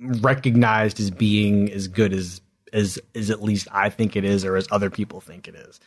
recognized 0.00 0.98
as 0.98 1.10
being 1.10 1.70
as 1.72 1.88
good 1.88 2.12
as 2.12 2.40
as 2.72 2.98
as 3.14 3.30
at 3.30 3.42
least 3.42 3.68
I 3.70 3.90
think 3.90 4.16
it 4.16 4.24
is 4.24 4.44
or 4.44 4.56
as 4.56 4.66
other 4.70 4.90
people 4.90 5.20
think 5.20 5.46
it 5.46 5.54
is. 5.54 5.80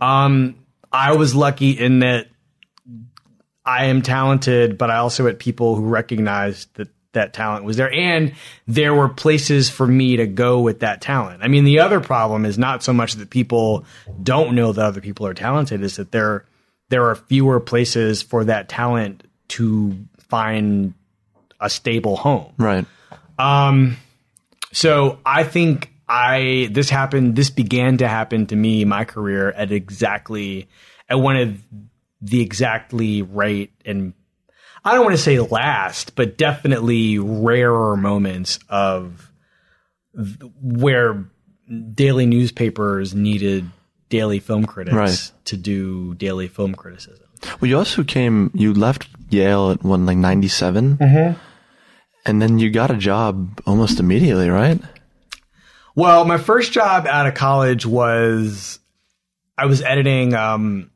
Um 0.00 0.56
I 0.92 1.16
was 1.16 1.34
lucky 1.34 1.72
in 1.72 1.98
that 1.98 2.28
I 3.64 3.86
am 3.86 4.00
talented, 4.00 4.78
but 4.78 4.90
I 4.90 4.96
also 4.96 5.26
had 5.26 5.38
people 5.38 5.74
who 5.74 5.84
recognized 5.84 6.74
that 6.76 6.88
that 7.12 7.32
talent 7.32 7.64
was 7.64 7.76
there 7.76 7.92
and 7.92 8.34
there 8.66 8.94
were 8.94 9.08
places 9.08 9.68
for 9.68 9.86
me 9.86 10.16
to 10.16 10.26
go 10.26 10.60
with 10.60 10.80
that 10.80 11.00
talent. 11.00 11.42
I 11.42 11.48
mean, 11.48 11.64
the 11.64 11.80
other 11.80 12.00
problem 12.00 12.44
is 12.44 12.58
not 12.58 12.82
so 12.82 12.92
much 12.92 13.14
that 13.14 13.30
people 13.30 13.84
don't 14.22 14.54
know 14.54 14.72
that 14.72 14.84
other 14.84 15.00
people 15.00 15.26
are 15.26 15.34
talented 15.34 15.82
is 15.82 15.96
that 15.96 16.12
there 16.12 16.44
there 16.88 17.06
are 17.06 17.14
fewer 17.14 17.60
places 17.60 18.22
for 18.22 18.44
that 18.44 18.68
talent 18.68 19.24
to 19.48 19.96
find 20.28 20.94
a 21.60 21.68
stable 21.70 22.16
home. 22.16 22.52
Right. 22.58 22.86
Um, 23.38 23.96
so 24.72 25.18
I 25.24 25.44
think 25.44 25.92
I 26.08 26.68
this 26.72 26.90
happened. 26.90 27.36
This 27.36 27.50
began 27.50 27.98
to 27.98 28.08
happen 28.08 28.46
to 28.46 28.56
me 28.56 28.84
my 28.84 29.04
career 29.04 29.50
at 29.52 29.72
exactly 29.72 30.68
at 31.08 31.16
one 31.16 31.36
of 31.36 31.62
the 32.20 32.40
exactly 32.40 33.22
right 33.22 33.70
and 33.84 34.14
I 34.84 34.94
don't 34.94 35.04
want 35.04 35.16
to 35.16 35.22
say 35.22 35.38
last, 35.38 36.14
but 36.14 36.38
definitely 36.38 37.18
rarer 37.18 37.96
moments 37.96 38.58
of 38.68 39.30
where 40.62 41.28
daily 41.94 42.26
newspapers 42.26 43.14
needed 43.14 43.70
daily 44.08 44.40
film 44.40 44.64
critics 44.66 44.94
Right. 44.94 45.30
to 45.46 45.56
do 45.56 46.14
daily 46.14 46.48
film 46.48 46.74
criticism. 46.74 47.24
Well, 47.60 47.68
you 47.68 47.76
also 47.78 48.02
came. 48.02 48.50
You 48.54 48.74
left 48.74 49.08
Yale 49.30 49.70
at 49.70 49.82
one 49.84 50.06
like 50.06 50.16
ninety 50.18 50.48
Mm-hmm. 50.48 51.38
and 52.26 52.42
then 52.42 52.58
you 52.58 52.70
got 52.70 52.90
a 52.90 52.96
job 52.96 53.60
almost 53.66 54.00
immediately, 54.00 54.50
right? 54.50 54.80
Well, 55.94 56.24
my 56.24 56.38
first 56.38 56.72
job 56.72 57.06
out 57.06 57.26
of 57.26 57.34
college 57.34 57.84
was 57.86 58.78
I 59.56 59.66
was 59.66 59.82
editing 59.82 60.34
um, 60.34 60.90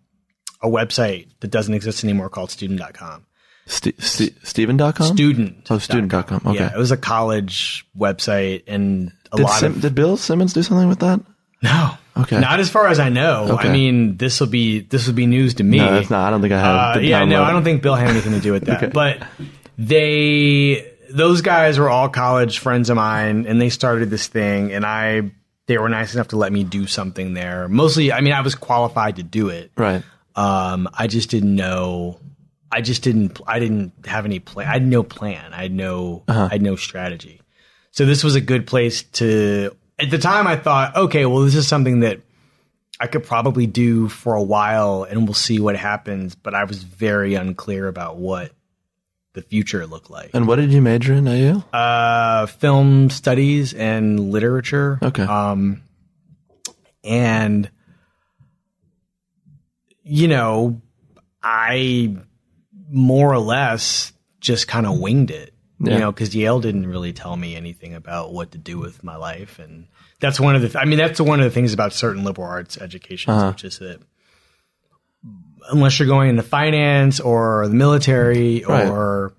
a 0.62 0.68
website 0.68 1.28
that 1.40 1.48
doesn't 1.48 1.74
exist 1.74 2.04
anymore 2.04 2.28
called 2.28 2.50
student.com. 2.50 3.26
St- 3.66 4.00
St- 4.02 4.34
Steven.com? 4.46 4.92
Student. 5.16 5.66
Oh, 5.70 5.78
student.com. 5.78 6.42
Okay. 6.46 6.58
Yeah, 6.58 6.72
it 6.74 6.78
was 6.78 6.90
a 6.90 6.96
college 6.96 7.84
website 7.96 8.64
and 8.66 9.12
a 9.32 9.36
did, 9.36 9.42
lot 9.44 9.60
Sim- 9.60 9.72
of 9.74 9.80
did 9.80 9.94
Bill 9.94 10.16
Simmons 10.16 10.52
do 10.52 10.62
something 10.62 10.88
with 10.88 10.98
that? 11.00 11.20
No. 11.62 11.90
Okay. 12.14 12.38
Not 12.38 12.60
as 12.60 12.68
far 12.68 12.88
as 12.88 12.98
I 13.00 13.08
know. 13.08 13.46
Okay. 13.52 13.68
I 13.68 13.72
mean, 13.72 14.18
this 14.18 14.38
will 14.38 14.46
be 14.46 14.80
this 14.80 15.06
will 15.06 15.14
be 15.14 15.26
news 15.26 15.54
to 15.54 15.64
me. 15.64 15.78
No, 15.78 15.92
that's 15.92 16.10
not. 16.10 16.26
I 16.26 16.30
don't 16.30 16.42
think 16.42 16.52
I 16.52 16.58
have. 16.60 16.96
Uh, 16.96 17.00
yeah, 17.00 17.24
no. 17.24 17.42
I 17.42 17.52
don't 17.52 17.64
think 17.64 17.82
Bill 17.82 17.94
had 17.94 18.10
anything 18.10 18.32
to 18.32 18.40
do 18.40 18.52
with 18.52 18.64
that. 18.66 18.82
Okay. 18.82 18.92
But 18.92 19.22
they, 19.78 20.92
those 21.10 21.40
guys 21.40 21.78
were 21.78 21.88
all 21.88 22.08
college 22.08 22.58
friends 22.58 22.90
of 22.90 22.96
mine, 22.96 23.46
and 23.46 23.60
they 23.60 23.70
started 23.70 24.10
this 24.10 24.26
thing, 24.26 24.72
and 24.72 24.84
I, 24.84 25.30
they 25.66 25.78
were 25.78 25.88
nice 25.88 26.14
enough 26.14 26.28
to 26.28 26.36
let 26.36 26.52
me 26.52 26.64
do 26.64 26.86
something 26.86 27.34
there. 27.34 27.68
Mostly, 27.68 28.12
I 28.12 28.20
mean, 28.20 28.32
I 28.34 28.42
was 28.42 28.54
qualified 28.54 29.16
to 29.16 29.22
do 29.22 29.48
it. 29.48 29.72
Right. 29.76 30.02
Um, 30.36 30.88
I 30.92 31.06
just 31.06 31.30
didn't 31.30 31.54
know. 31.54 32.18
I 32.70 32.80
just 32.80 33.02
didn't. 33.02 33.40
I 33.46 33.58
didn't 33.58 33.92
have 34.06 34.24
any 34.24 34.38
plan. 34.38 34.68
I 34.68 34.72
had 34.72 34.86
no 34.86 35.02
plan. 35.02 35.52
I 35.52 35.62
had 35.62 35.72
no. 35.72 36.24
I 36.28 36.48
had 36.48 36.62
no 36.62 36.76
strategy. 36.76 37.40
So 37.90 38.06
this 38.06 38.24
was 38.24 38.34
a 38.34 38.40
good 38.40 38.66
place 38.66 39.02
to. 39.02 39.76
At 40.02 40.10
the 40.10 40.18
time, 40.18 40.46
I 40.46 40.56
thought, 40.56 40.96
okay, 40.96 41.26
well, 41.26 41.42
this 41.42 41.54
is 41.54 41.68
something 41.68 42.00
that 42.00 42.20
I 42.98 43.06
could 43.06 43.24
probably 43.24 43.66
do 43.66 44.08
for 44.08 44.34
a 44.34 44.42
while, 44.42 45.04
and 45.04 45.24
we'll 45.24 45.34
see 45.34 45.60
what 45.60 45.76
happens. 45.76 46.34
But 46.34 46.54
I 46.54 46.64
was 46.64 46.82
very 46.82 47.34
unclear 47.34 47.86
about 47.86 48.16
what 48.16 48.52
the 49.34 49.42
future 49.42 49.86
looked 49.86 50.10
like. 50.10 50.30
And 50.34 50.46
what 50.46 50.56
did 50.56 50.72
you 50.72 50.82
major 50.82 51.14
in 51.14 51.26
at 51.28 51.38
Yale? 51.38 51.64
Uh, 51.72 52.46
film 52.46 53.10
studies 53.10 53.72
and 53.74 54.30
literature. 54.30 54.98
Okay. 55.02 55.22
Um, 55.22 55.82
and 57.04 57.70
you 60.04 60.28
know, 60.28 60.80
I 61.42 62.16
more 62.90 63.32
or 63.32 63.38
less 63.38 64.12
just 64.40 64.68
kind 64.68 64.86
of 64.86 64.98
winged 64.98 65.30
it. 65.30 65.51
Yeah. 65.84 65.94
You 65.94 65.98
know, 66.00 66.12
because 66.12 66.34
Yale 66.34 66.60
didn't 66.60 66.86
really 66.86 67.12
tell 67.12 67.36
me 67.36 67.56
anything 67.56 67.94
about 67.94 68.32
what 68.32 68.52
to 68.52 68.58
do 68.58 68.78
with 68.78 69.02
my 69.02 69.16
life, 69.16 69.58
and 69.58 69.88
that's 70.20 70.38
one 70.38 70.54
of 70.54 70.62
the. 70.62 70.78
I 70.78 70.84
mean, 70.84 70.98
that's 70.98 71.20
one 71.20 71.40
of 71.40 71.44
the 71.44 71.50
things 71.50 71.72
about 71.72 71.92
certain 71.92 72.22
liberal 72.24 72.46
arts 72.46 72.78
educations, 72.78 73.36
Uh-huh. 73.36 73.48
which 73.50 73.64
is 73.64 73.78
that 73.80 73.98
unless 75.70 75.98
you're 75.98 76.08
going 76.08 76.28
into 76.30 76.42
finance 76.42 77.20
or 77.20 77.66
the 77.68 77.74
military 77.74 78.64
Right. 78.66 78.88
or 78.88 79.32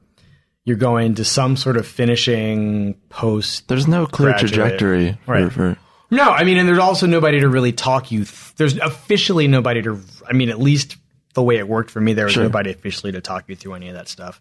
you're 0.65 0.77
going 0.77 1.15
to 1.15 1.25
some 1.25 1.57
sort 1.57 1.75
of 1.77 1.85
finishing 1.85 2.95
post 3.09 3.67
There's 3.67 3.87
no 3.87 4.05
clear 4.05 4.33
trajectory 4.33 5.17
for, 5.25 5.31
Right. 5.33 5.51
for 5.51 5.77
no, 6.09 6.29
I 6.29 6.43
mean, 6.43 6.57
and 6.57 6.67
there's 6.67 6.77
also 6.79 7.07
nobody 7.07 7.39
to 7.39 7.49
really 7.49 7.71
talk 7.73 8.11
you. 8.11 8.19
Th- 8.25 8.53
there's 8.55 8.77
officially 8.77 9.47
nobody 9.47 9.81
to. 9.81 9.99
I 10.29 10.33
mean, 10.33 10.49
at 10.49 10.59
least 10.59 10.95
the 11.33 11.41
way 11.41 11.57
it 11.57 11.67
worked 11.67 11.89
for 11.89 11.99
me, 11.99 12.13
there 12.13 12.25
was 12.25 12.33
Sure. 12.35 12.43
nobody 12.43 12.69
officially 12.69 13.11
to 13.13 13.19
talk 13.21 13.45
you 13.47 13.55
through 13.55 13.73
any 13.73 13.87
of 13.89 13.95
that 13.95 14.07
stuff. 14.07 14.39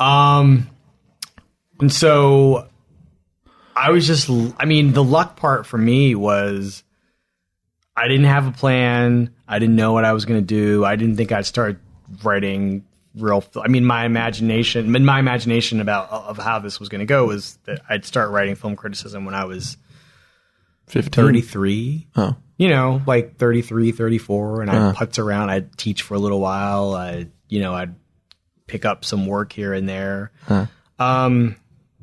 Um, 0.00 0.68
and 1.80 1.92
so 1.92 2.68
I 3.74 3.90
was 3.90 4.06
just. 4.06 4.28
I 4.58 4.64
mean, 4.64 4.92
the 4.92 5.04
luck 5.04 5.36
part 5.36 5.66
for 5.66 5.78
me 5.78 6.14
was 6.14 6.82
I 7.96 8.08
didn't 8.08 8.26
have 8.26 8.46
a 8.46 8.52
plan. 8.52 9.34
I 9.48 9.58
didn't 9.58 9.76
know 9.76 9.92
what 9.92 10.04
I 10.04 10.12
was 10.12 10.24
going 10.24 10.40
to 10.40 10.46
do. 10.46 10.84
I 10.84 10.96
didn't 10.96 11.16
think 11.16 11.32
I'd 11.32 11.46
start 11.46 11.78
writing 12.24 12.84
real. 13.14 13.44
I 13.62 13.68
mean, 13.68 13.84
my 13.84 14.04
imagination, 14.04 14.90
my 15.04 15.18
imagination 15.18 15.80
about 15.80 16.10
of 16.10 16.38
how 16.38 16.58
this 16.58 16.80
was 16.80 16.88
going 16.88 17.00
to 17.00 17.06
go 17.06 17.26
was 17.26 17.58
that 17.64 17.80
I'd 17.88 18.04
start 18.04 18.30
writing 18.30 18.54
film 18.54 18.76
criticism 18.76 19.24
when 19.24 19.34
I 19.34 19.44
was 19.44 19.76
15. 20.88 21.10
33 21.10 22.06
Oh. 22.16 22.36
you 22.58 22.68
know 22.68 23.02
like 23.06 23.36
33 23.38 23.90
34 23.90 24.60
and 24.62 24.70
Uh-huh. 24.70 24.88
i'd 24.90 24.94
putz 24.94 25.18
around 25.18 25.50
i'd 25.50 25.76
teach 25.76 26.02
for 26.02 26.14
a 26.14 26.18
little 26.18 26.38
while 26.38 26.94
i 26.94 27.26
you 27.48 27.60
know 27.60 27.74
i'd 27.74 27.96
pick 28.68 28.84
up 28.84 29.04
some 29.04 29.26
work 29.26 29.52
here 29.52 29.72
and 29.72 29.88
there 29.88 30.30
um 31.00 31.56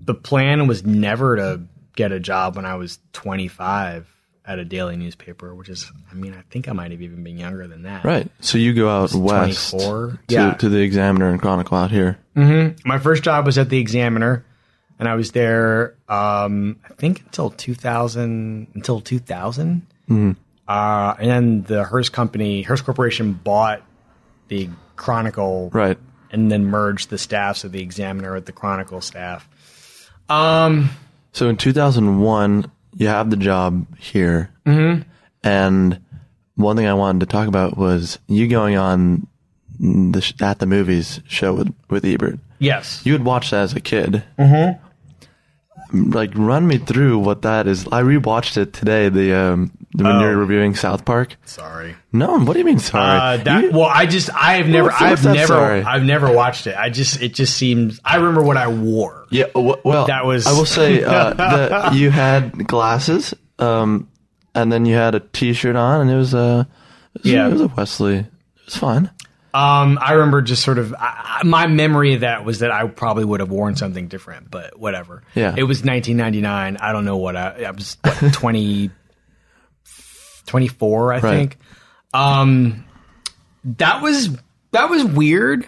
the 0.06 0.14
plan 0.14 0.68
was 0.68 0.86
never 0.86 1.36
to 1.38 1.62
get 1.96 2.12
a 2.12 2.20
job 2.20 2.56
when 2.56 2.66
i 2.66 2.76
was 2.76 3.00
25 3.14 4.10
at 4.46 4.60
a 4.60 4.66
daily 4.66 4.98
newspaper 4.98 5.54
which 5.56 5.70
is 5.70 5.92
i 6.12 6.14
mean 6.16 6.34
i 6.34 6.42
think 6.50 6.68
i 6.68 6.74
might 6.74 6.92
have 6.92 7.02
even 7.02 7.24
been 7.24 7.38
younger 7.38 7.68
than 7.68 7.84
that 7.84 8.04
Right. 8.04 8.30
So 8.42 8.58
you 8.58 8.74
go 8.74 8.90
out 8.90 9.14
west 9.14 9.72
24? 9.72 10.20
to, 10.28 10.34
Yeah. 10.34 10.54
to 10.56 10.70
the 10.70 10.80
Examiner 10.82 11.30
and 11.30 11.40
Chronicle 11.42 11.78
out 11.78 11.92
here. 11.92 12.18
my 12.36 13.00
first 13.00 13.24
job 13.24 13.46
was 13.46 13.58
at 13.58 13.70
the 13.70 13.78
examiner 13.80 14.44
and 15.00 15.08
i 15.08 15.16
was 15.16 15.32
there 15.32 15.96
um 16.10 16.78
i 16.90 16.94
think 16.94 17.22
until 17.22 17.50
2000 17.52 18.68
until 18.74 19.00
2000 19.02 19.86
uh 20.68 21.14
and 21.20 21.30
then 21.30 21.64
the 21.64 21.84
hearst 21.84 22.12
company 22.14 22.62
hearst 22.64 22.84
corporation 22.86 23.34
bought 23.34 23.82
the 24.50 24.70
chronicle 24.96 25.70
Right. 25.74 25.98
and 26.32 26.52
then 26.52 26.66
merged 26.66 27.10
the 27.10 27.18
staffs 27.18 27.64
of 27.64 27.72
the 27.72 27.82
examiner 27.82 28.34
with 28.34 28.46
the 28.46 28.52
chronicle 28.52 29.02
staff 29.02 29.48
um 30.34 30.90
So 31.32 31.50
in 31.50 31.58
2001, 31.58 32.72
you 32.96 33.08
have 33.08 33.30
the 33.30 33.38
job 33.38 33.86
here. 33.98 34.50
Mm-hmm. 34.66 35.02
And 35.44 36.00
one 36.56 36.76
thing 36.78 36.86
I 36.88 36.94
wanted 36.94 37.20
to 37.22 37.26
talk 37.26 37.48
about 37.48 37.78
was 37.78 38.20
you 38.28 38.48
going 38.48 38.78
on 38.78 39.28
the 39.80 40.22
sh- 40.22 40.34
at 40.42 40.60
the 40.60 40.66
movies 40.66 41.20
show 41.28 41.54
with 41.54 41.74
with 41.90 42.06
Ebert. 42.06 42.40
Yes. 42.60 43.02
You 43.06 43.14
had 43.14 43.26
watched 43.26 43.52
that 43.52 43.64
as 43.64 43.74
a 43.74 43.82
kid. 43.82 44.24
Mm-hmm. 44.40 44.80
Like, 46.12 46.32
run 46.36 46.66
me 46.68 46.78
through 46.78 47.20
what 47.20 47.42
that 47.44 47.68
is. 47.68 47.86
I 47.88 48.02
rewatched 48.02 48.58
it 48.58 48.74
today. 48.74 49.10
The 49.10 49.34
um, 49.34 49.72
the, 49.82 49.83
when 49.96 50.08
Oh. 50.08 50.20
you're 50.22 50.36
reviewing 50.38 50.76
South 50.76 51.06
Park. 51.06 51.36
Sorry. 51.46 51.96
No, 52.12 52.40
what 52.40 52.54
do 52.54 52.60
you 52.60 52.66
mean 52.66 52.80
sorry? 52.80 53.40
Uh, 53.40 53.44
that, 53.44 53.64
You- 53.64 53.72
well, 53.72 53.90
I 53.94 54.06
just 54.06 54.30
I've 54.34 54.68
never 54.68 54.90
What's- 54.90 55.02
what's 55.02 55.26
I've 55.26 55.36
never 55.36 55.48
sorry? 55.48 55.84
I've 55.84 56.04
never 56.04 56.32
watched 56.32 56.68
it. 56.68 56.76
I 56.78 56.90
just 56.90 57.22
it 57.22 57.34
just 57.34 57.56
seems 57.56 58.00
I 58.04 58.16
remember 58.18 58.44
what 58.44 58.58
I 58.58 58.68
wore. 58.68 59.26
Yeah, 59.30 59.46
well, 59.56 60.06
That 60.08 60.26
was- 60.26 60.48
I 60.48 60.52
will 60.52 60.66
say 60.66 61.04
uh, 61.04 61.34
that 61.34 61.94
you 61.96 62.10
had 62.12 62.68
glasses, 62.68 63.34
um, 63.60 64.08
and 64.56 64.72
then 64.72 64.86
you 64.86 64.96
had 64.96 65.16
a 65.16 65.20
T-shirt 65.20 65.76
on, 65.76 66.02
and 66.02 66.12
it 66.12 66.16
was 66.18 66.34
a 66.34 66.68
it 67.16 67.24
was, 67.24 67.32
Yeah. 67.32 67.48
it 67.48 67.52
was 67.52 67.62
a 67.62 67.68
Wesley. 67.68 68.18
It 68.18 68.26
was 68.66 68.76
fine. 68.78 69.10
Um, 69.56 70.00
I 70.02 70.14
remember 70.14 70.42
just 70.42 70.64
sort 70.64 70.80
of 70.80 70.96
I, 70.96 71.40
I- 71.42 71.46
my 71.46 71.68
memory 71.68 72.16
of 72.16 72.22
that 72.22 72.44
was 72.44 72.60
that 72.60 72.72
I 72.72 72.88
probably 72.88 73.24
would 73.26 73.40
have 73.40 73.52
worn 73.52 73.76
something 73.76 74.08
different, 74.08 74.50
but 74.50 74.80
whatever. 74.80 75.22
Yeah. 75.36 75.54
it 75.56 75.64
was 75.64 75.84
1999. 75.84 76.78
I 76.78 76.92
don't 76.92 77.06
know 77.06 77.18
what 77.18 77.36
I, 77.36 77.64
I 77.66 77.72
was 77.72 77.98
what, 78.04 78.34
20, 78.34 78.90
24, 80.46 81.14
I 81.14 81.20
think. 81.20 81.58
Um, 82.14 82.86
that 83.64 84.02
was 84.02 84.30
that 84.72 84.90
was 84.90 85.04
weird. 85.04 85.68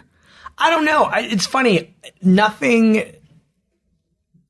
I 0.58 0.70
don't 0.70 0.86
know. 0.86 1.04
I, 1.04 1.22
it's 1.22 1.46
funny. 1.46 1.96
Nothing. 2.22 3.04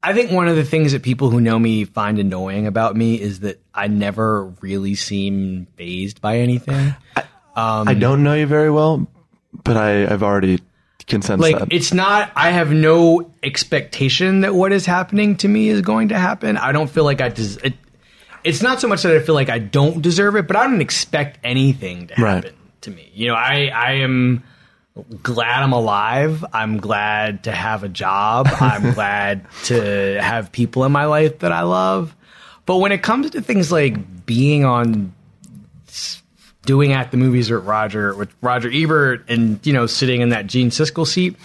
I 0.04 0.14
think 0.14 0.32
one 0.32 0.48
of 0.48 0.56
the 0.56 0.64
things 0.64 0.92
that 0.92 1.02
people 1.02 1.32
who 1.32 1.42
know 1.42 1.58
me 1.58 1.84
find 1.86 2.20
annoying 2.20 2.68
about 2.68 2.96
me 2.96 3.20
is 3.20 3.40
that 3.40 3.60
I 3.74 3.88
never 3.88 4.46
really 4.62 4.94
seem 4.96 5.66
fazed 5.78 6.22
by 6.22 6.38
anything. 6.38 6.96
I 7.56 7.94
don't 7.96 8.24
know 8.24 8.36
you 8.36 8.46
very 8.46 8.70
well, 8.70 9.08
but 9.64 9.78
I, 9.78 10.06
I've 10.06 10.22
already 10.22 10.60
can 11.08 11.22
sense 11.22 11.40
like 11.40 11.60
that. 11.60 11.68
it's 11.72 11.94
not 11.94 12.32
i 12.36 12.50
have 12.50 12.72
no 12.72 13.32
expectation 13.44 14.42
that 14.42 14.56
what 14.56 14.72
is 14.72 14.88
happening 14.88 15.36
to 15.36 15.48
me 15.48 15.70
is 15.70 15.82
going 15.82 16.08
to 16.10 16.18
happen 16.18 16.58
i 16.58 16.72
don't 16.72 16.90
feel 16.90 17.04
like 17.04 17.22
i 17.22 17.30
des- 17.30 17.60
it, 17.64 17.74
it's 18.46 18.62
not 18.62 18.80
so 18.80 18.88
much 18.88 19.04
that 19.04 19.14
i 19.16 19.20
feel 19.20 19.36
like 19.36 19.50
i 19.50 19.60
don't 19.60 20.02
deserve 20.02 20.36
it 20.38 20.48
but 20.48 20.56
i 20.56 20.64
don't 20.66 20.82
expect 20.82 21.40
anything 21.44 22.08
to 22.08 22.14
Right. 22.22 22.44
happen 22.46 22.56
to 22.82 22.92
me 22.92 23.12
you 23.14 23.28
know 23.28 23.36
i 23.36 23.66
i 23.74 23.92
am 23.94 24.44
glad 25.24 25.62
i'm 25.64 25.74
alive 25.74 26.46
i'm 26.54 26.78
glad 26.78 27.44
to 27.46 27.52
have 27.52 27.84
a 27.84 27.90
job 27.90 28.48
i'm 28.62 28.94
glad 28.94 29.46
to 29.66 30.20
have 30.22 30.52
people 30.52 30.86
in 30.86 30.92
my 30.92 31.06
life 31.06 31.40
that 31.40 31.52
i 31.52 31.62
love 31.64 32.16
but 32.66 32.78
when 32.78 32.92
it 32.92 33.04
comes 33.04 33.30
to 33.32 33.42
things 33.42 33.72
like 33.72 34.26
being 34.26 34.64
on 34.64 35.14
doing 36.66 36.94
at 36.94 37.12
the 37.12 37.18
movies 37.18 37.52
with 37.52 37.64
Roger 37.64 38.16
with 38.16 38.30
Roger 38.42 38.72
Ebert 38.74 39.26
and 39.30 39.60
you 39.66 39.72
know 39.74 39.86
sitting 39.86 40.22
in 40.22 40.30
that 40.30 40.48
Gene 40.48 40.70
Siskel 40.72 41.06
seat. 41.06 41.36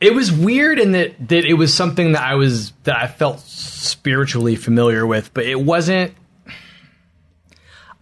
It 0.00 0.14
was 0.14 0.30
weird 0.30 0.78
in 0.78 0.92
that 0.92 1.28
that 1.28 1.44
it 1.44 1.54
was 1.54 1.72
something 1.72 2.12
that 2.12 2.22
I 2.22 2.34
was 2.34 2.72
that 2.84 2.96
I 2.96 3.06
felt 3.06 3.40
spiritually 3.40 4.56
familiar 4.56 5.06
with, 5.06 5.32
but 5.32 5.44
it 5.46 5.60
wasn't. 5.60 6.14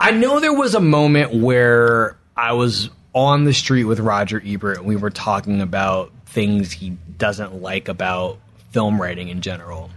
I 0.01 0.11
know 0.11 0.41
there 0.41 0.53
was 0.53 0.75
a 0.75 0.81
moment 0.81 1.33
where 1.33 2.17
I 2.37 2.55
was 2.55 2.91
on 3.15 3.45
the 3.45 3.53
street 3.53 3.85
with 3.85 4.01
Roger 4.01 4.43
Ebert 4.45 4.79
and 4.79 4.87
we 4.87 4.97
were 4.97 5.11
talking 5.11 5.61
about 5.61 6.11
things 6.27 6.73
he 6.73 6.91
doesn't 7.19 7.63
like 7.63 7.89
about 7.89 8.39
film 8.73 9.01
writing 9.01 9.29
in 9.29 9.43
general. 9.43 9.91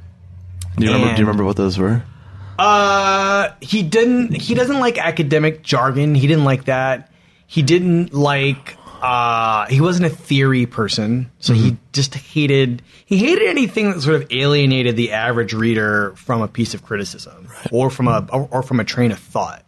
do 0.78 0.86
you 0.86 0.92
remember? 0.92 1.14
Do 1.16 1.20
you 1.22 1.25
remember 1.25 1.44
what 1.44 1.56
those 1.56 1.80
were? 1.80 2.04
Uh, 2.60 3.50
he 3.62 3.84
didn't. 3.84 4.34
He 4.34 4.54
doesn't 4.54 4.80
like 4.80 4.98
academic 4.98 5.64
jargon. 5.64 6.16
He 6.16 6.27
didn't 6.27 6.46
like 6.46 6.66
that. 6.66 7.12
He 7.48 7.62
didn't 7.62 8.14
like. 8.14 8.77
Uh, 9.05 9.68
he 9.68 9.81
wasn't 9.81 10.03
a 10.03 10.09
theory 10.09 10.65
person, 10.65 11.29
so 11.37 11.53
he 11.53 11.77
just 11.94 12.15
hated. 12.15 12.81
He 13.05 13.18
hated 13.18 13.48
anything 13.48 13.91
that 13.91 14.01
sort 14.01 14.15
of 14.15 14.31
alienated 14.31 14.96
the 14.96 15.11
average 15.11 15.53
reader 15.53 16.15
from 16.15 16.41
a 16.41 16.48
piece 16.48 16.74
of 16.74 16.81
criticism 16.81 17.48
or 17.72 17.91
from 17.91 18.07
a 18.07 18.27
or, 18.31 18.63
from 18.63 18.79
a 18.79 18.83
train 18.83 19.11
of 19.11 19.20
thought. 19.20 19.63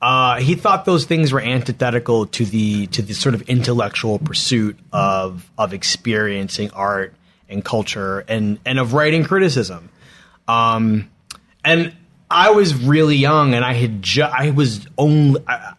Uh, 0.00 0.38
he 0.38 0.54
thought 0.54 0.84
those 0.84 1.06
things 1.06 1.32
were 1.32 1.40
antithetical 1.40 2.26
to 2.26 2.44
the 2.44 2.86
to 2.86 3.02
the 3.02 3.14
sort 3.14 3.34
of 3.34 3.42
intellectual 3.48 4.20
pursuit 4.20 4.78
of 4.92 5.50
of 5.58 5.74
experiencing 5.74 6.70
art 6.70 7.14
and 7.48 7.64
culture 7.64 8.24
and 8.28 8.60
and 8.64 8.78
of 8.78 8.92
writing 8.92 9.24
criticism. 9.24 9.88
Um, 10.46 11.10
and 11.64 11.96
I 12.30 12.50
was 12.50 12.76
really 12.76 13.16
young, 13.16 13.54
and 13.54 13.64
I 13.64 13.72
had 13.72 14.04
ju- 14.04 14.22
I 14.22 14.50
was 14.50 14.86
only 14.96 15.42
I, 15.48 15.74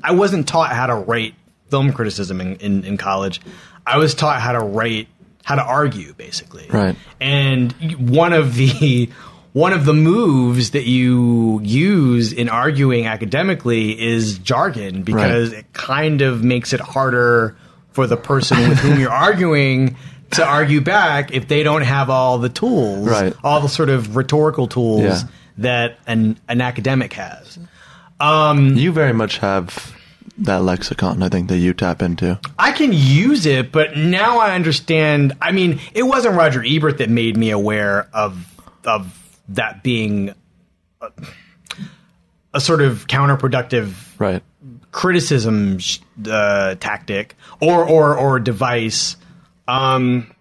I 0.00 0.12
wasn't 0.12 0.46
taught 0.46 0.70
how 0.70 0.86
to 0.86 0.94
write 0.94 1.34
film 1.70 1.92
criticism 1.92 2.40
in, 2.40 2.56
in, 2.56 2.84
in 2.84 2.96
college. 2.96 3.40
I 3.86 3.98
was 3.98 4.14
taught 4.14 4.40
how 4.40 4.52
to 4.52 4.60
write 4.60 5.08
how 5.44 5.54
to 5.54 5.62
argue, 5.62 6.12
basically. 6.14 6.66
Right. 6.68 6.96
And 7.20 7.72
one 8.10 8.32
of 8.32 8.54
the 8.56 9.08
one 9.52 9.72
of 9.72 9.84
the 9.84 9.94
moves 9.94 10.72
that 10.72 10.84
you 10.84 11.60
use 11.62 12.32
in 12.32 12.48
arguing 12.48 13.06
academically 13.06 13.98
is 14.00 14.38
jargon 14.38 15.02
because 15.02 15.52
it 15.52 15.72
kind 15.72 16.20
of 16.20 16.42
makes 16.44 16.72
it 16.72 16.80
harder 16.80 17.56
for 17.92 18.06
the 18.06 18.16
person 18.16 18.58
with 18.68 18.78
whom 18.80 19.00
you're 19.00 19.10
arguing 19.10 19.96
to 20.32 20.44
argue 20.44 20.80
back 20.82 21.32
if 21.32 21.48
they 21.48 21.62
don't 21.62 21.82
have 21.82 22.10
all 22.10 22.36
the 22.38 22.48
tools, 22.50 23.08
Right. 23.08 23.32
all 23.42 23.60
the 23.60 23.68
sort 23.68 23.88
of 23.88 24.16
rhetorical 24.16 24.66
tools 24.66 25.02
Yeah. 25.22 25.28
that 25.58 25.98
an 26.06 26.38
an 26.48 26.60
academic 26.60 27.12
has. 27.14 27.58
Um, 28.20 28.76
you 28.76 28.92
very 28.92 29.12
much 29.14 29.38
have 29.38 29.95
that 30.38 30.62
lexicon. 30.62 31.22
I 31.22 31.28
think 31.28 31.48
that 31.48 31.58
you 31.58 31.72
tap 31.74 32.02
into. 32.02 32.38
I 32.58 32.72
can 32.72 32.92
use 32.92 33.46
it, 33.46 33.72
but 33.72 33.96
now 33.96 34.38
I 34.38 34.54
understand. 34.54 35.36
I 35.40 35.52
mean, 35.52 35.80
it 35.94 36.02
wasn't 36.02 36.36
Roger 36.36 36.62
Ebert 36.66 36.98
that 36.98 37.10
made 37.10 37.36
me 37.36 37.50
aware 37.50 38.08
of 38.12 38.46
of 38.84 39.38
that 39.48 39.82
being 39.82 40.34
a, 41.00 41.10
a 42.54 42.60
sort 42.60 42.80
of 42.82 43.06
counterproductive 43.06 43.94
Right. 44.18 44.42
criticism 44.92 45.78
uh, 46.30 46.74
tactic 46.76 47.34
or 47.60 47.84
or 47.88 48.16
or 48.16 48.38
device. 48.40 49.16
Um, 49.68 50.32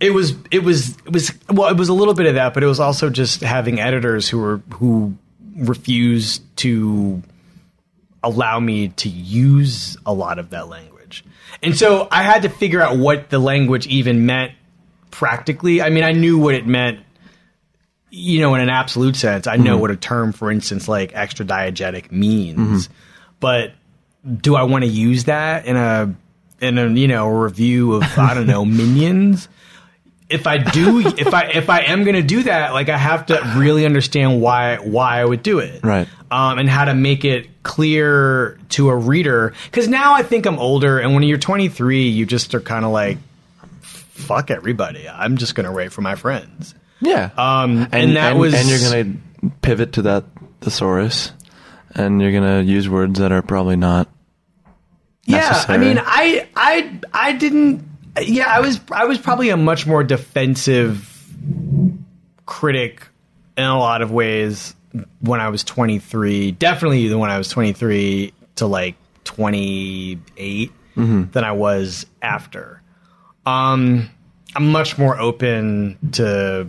it 0.00 0.10
was 0.14 0.34
it 0.50 0.62
was 0.62 0.96
it 1.04 1.12
was 1.12 1.32
well, 1.48 1.68
it 1.70 1.76
was 1.76 1.88
a 1.88 1.94
little 1.94 2.14
bit 2.14 2.26
of 2.26 2.34
that, 2.34 2.54
but 2.54 2.62
it 2.62 2.66
was 2.66 2.80
also 2.80 3.10
just 3.10 3.42
having 3.42 3.78
editors 3.80 4.28
who 4.28 4.38
were 4.38 4.58
who 4.74 5.14
refused 5.56 6.42
to 6.58 7.22
allow 8.22 8.60
me 8.60 8.88
to 8.88 9.08
use 9.08 9.96
a 10.04 10.12
lot 10.12 10.38
of 10.38 10.50
that 10.50 10.68
language. 10.68 11.24
And 11.62 11.76
so 11.76 12.08
I 12.10 12.22
had 12.22 12.42
to 12.42 12.48
figure 12.48 12.80
out 12.80 12.96
what 12.96 13.30
the 13.30 13.38
language 13.38 13.86
even 13.86 14.26
meant 14.26 14.52
practically. 15.10 15.82
I 15.82 15.90
mean, 15.90 16.04
I 16.04 16.12
knew 16.12 16.38
what 16.38 16.54
it 16.54 16.66
meant, 16.66 17.00
you 18.10 18.40
know, 18.40 18.54
in 18.54 18.60
an 18.60 18.70
absolute 18.70 19.16
sense. 19.16 19.46
I 19.46 19.56
know 19.56 19.72
mm-hmm. 19.72 19.80
what 19.80 19.90
a 19.90 19.96
term, 19.96 20.32
for 20.32 20.50
instance, 20.50 20.88
like 20.88 21.12
extra 21.14 21.44
diegetic 21.44 22.12
means. 22.12 22.88
But 23.40 23.72
do 24.40 24.54
I 24.54 24.64
want 24.64 24.84
to 24.84 24.90
use 24.90 25.24
that 25.24 25.66
in 25.66 25.76
a 25.76 26.14
in 26.60 26.78
a 26.78 26.88
you 26.88 27.08
know 27.08 27.28
review 27.28 27.94
of 27.94 28.18
I 28.18 28.34
don't 28.34 28.46
know 28.46 28.64
minions? 28.66 29.48
If 30.30 30.46
I 30.46 30.58
do, 30.58 31.00
if 31.18 31.34
I 31.34 31.46
if 31.46 31.68
I 31.68 31.80
am 31.80 32.04
going 32.04 32.16
to 32.16 32.22
do 32.22 32.44
that, 32.44 32.72
like 32.72 32.88
I 32.88 32.96
have 32.96 33.26
to 33.26 33.54
really 33.56 33.84
understand 33.84 34.40
why 34.40 34.76
why 34.76 35.20
I 35.20 35.24
would 35.24 35.42
do 35.42 35.58
it, 35.58 35.82
Right. 35.82 36.08
Um, 36.30 36.58
and 36.58 36.68
how 36.68 36.84
to 36.84 36.94
make 36.94 37.24
it 37.24 37.62
clear 37.64 38.58
to 38.70 38.88
a 38.90 38.96
reader. 38.96 39.52
Because 39.64 39.88
now 39.88 40.14
I 40.14 40.22
think 40.22 40.46
I'm 40.46 40.58
older, 40.60 41.00
and 41.00 41.12
when 41.12 41.24
you're 41.24 41.38
23, 41.38 42.08
you 42.08 42.24
just 42.24 42.54
are 42.54 42.60
kind 42.60 42.84
of 42.84 42.92
like, 42.92 43.18
fuck 43.80 44.52
everybody. 44.52 45.08
I'm 45.08 45.38
just 45.38 45.56
going 45.56 45.64
to 45.64 45.72
write 45.72 45.90
for 45.90 46.02
my 46.02 46.14
friends. 46.14 46.74
Yeah. 47.00 47.30
Um, 47.36 47.88
and, 47.92 48.16
that 48.16 48.36
was 48.36 48.54
and 48.54 48.68
you're 48.68 48.78
gonna 48.78 49.52
pivot 49.62 49.94
to 49.94 50.02
that 50.02 50.24
thesaurus, 50.60 51.32
and 51.94 52.20
you're 52.20 52.32
gonna 52.32 52.62
use 52.62 52.88
words 52.88 53.18
that 53.20 53.32
are 53.32 53.42
probably 53.42 53.76
not. 53.76 54.08
Yeah, 55.24 55.64
I 55.68 55.76
mean, 55.76 55.98
I, 55.98 56.48
I, 56.56 57.00
I 57.12 57.32
didn't. 57.32 57.88
Yeah, 58.20 58.46
I 58.48 58.60
was, 58.60 58.80
I 58.90 59.04
was 59.04 59.18
probably 59.18 59.50
a 59.50 59.56
much 59.56 59.86
more 59.86 60.02
defensive 60.02 61.06
critic 62.46 63.06
in 63.56 63.64
a 63.64 63.78
lot 63.78 64.02
of 64.02 64.10
ways 64.10 64.74
when 65.20 65.40
I 65.40 65.48
was 65.50 65.62
23. 65.64 66.52
Definitely 66.52 67.08
than 67.08 67.18
when 67.18 67.30
I 67.30 67.38
was 67.38 67.48
23 67.48 68.32
to 68.56 68.66
like 68.66 68.96
28 69.24 70.72
than 71.32 71.44
I 71.44 71.52
was 71.52 72.06
after. 72.20 72.82
Um, 73.46 74.10
I'm 74.54 74.72
much 74.72 74.98
more 74.98 75.18
open 75.18 75.98
to. 76.12 76.68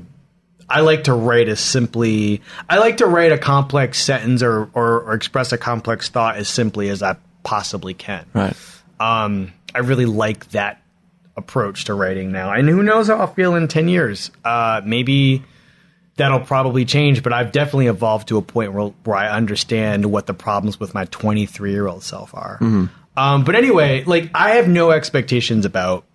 I 0.69 0.81
like 0.81 1.05
to 1.05 1.13
write 1.13 1.49
as 1.49 1.59
simply. 1.59 2.41
I 2.69 2.77
like 2.77 2.97
to 2.97 3.07
write 3.07 3.31
a 3.31 3.37
complex 3.37 4.01
sentence 4.01 4.41
or, 4.41 4.69
or, 4.73 5.01
or 5.01 5.13
express 5.13 5.51
a 5.51 5.57
complex 5.57 6.09
thought 6.09 6.37
as 6.37 6.47
simply 6.47 6.87
as 6.89 7.03
I 7.03 7.17
possibly 7.43 7.93
can. 7.93 8.25
Right. 8.33 8.55
Um, 8.99 9.51
I 9.75 9.79
really 9.79 10.05
like 10.05 10.51
that 10.51 10.81
approach 11.37 11.85
to 11.85 11.93
writing 11.93 12.31
now. 12.31 12.51
And 12.51 12.67
who 12.67 12.83
knows 12.83 13.07
how 13.07 13.17
I'll 13.17 13.27
feel 13.33 13.55
in 13.55 13.67
10 13.67 13.87
years? 13.87 14.31
Uh, 14.43 14.81
maybe, 14.85 15.43
that'll 16.17 16.39
probably 16.41 16.85
change. 16.85 17.23
But 17.23 17.33
I've 17.33 17.51
definitely 17.51 17.87
evolved 17.87 18.27
to 18.29 18.37
a 18.37 18.41
point 18.41 18.73
where 18.73 18.87
where 19.03 19.17
I 19.17 19.29
understand 19.29 20.11
what 20.11 20.27
the 20.27 20.33
problems 20.33 20.79
with 20.79 20.93
my 20.93 21.05
23 21.05 21.71
year 21.71 21.87
old 21.87 22.03
self 22.03 22.33
are. 22.35 22.59
Um, 23.17 23.43
but 23.43 23.55
anyway, 23.55 24.03
like 24.05 24.29
I 24.33 24.51
have 24.51 24.67
no 24.67 24.91
expectations 24.91 25.65
about 25.65 26.05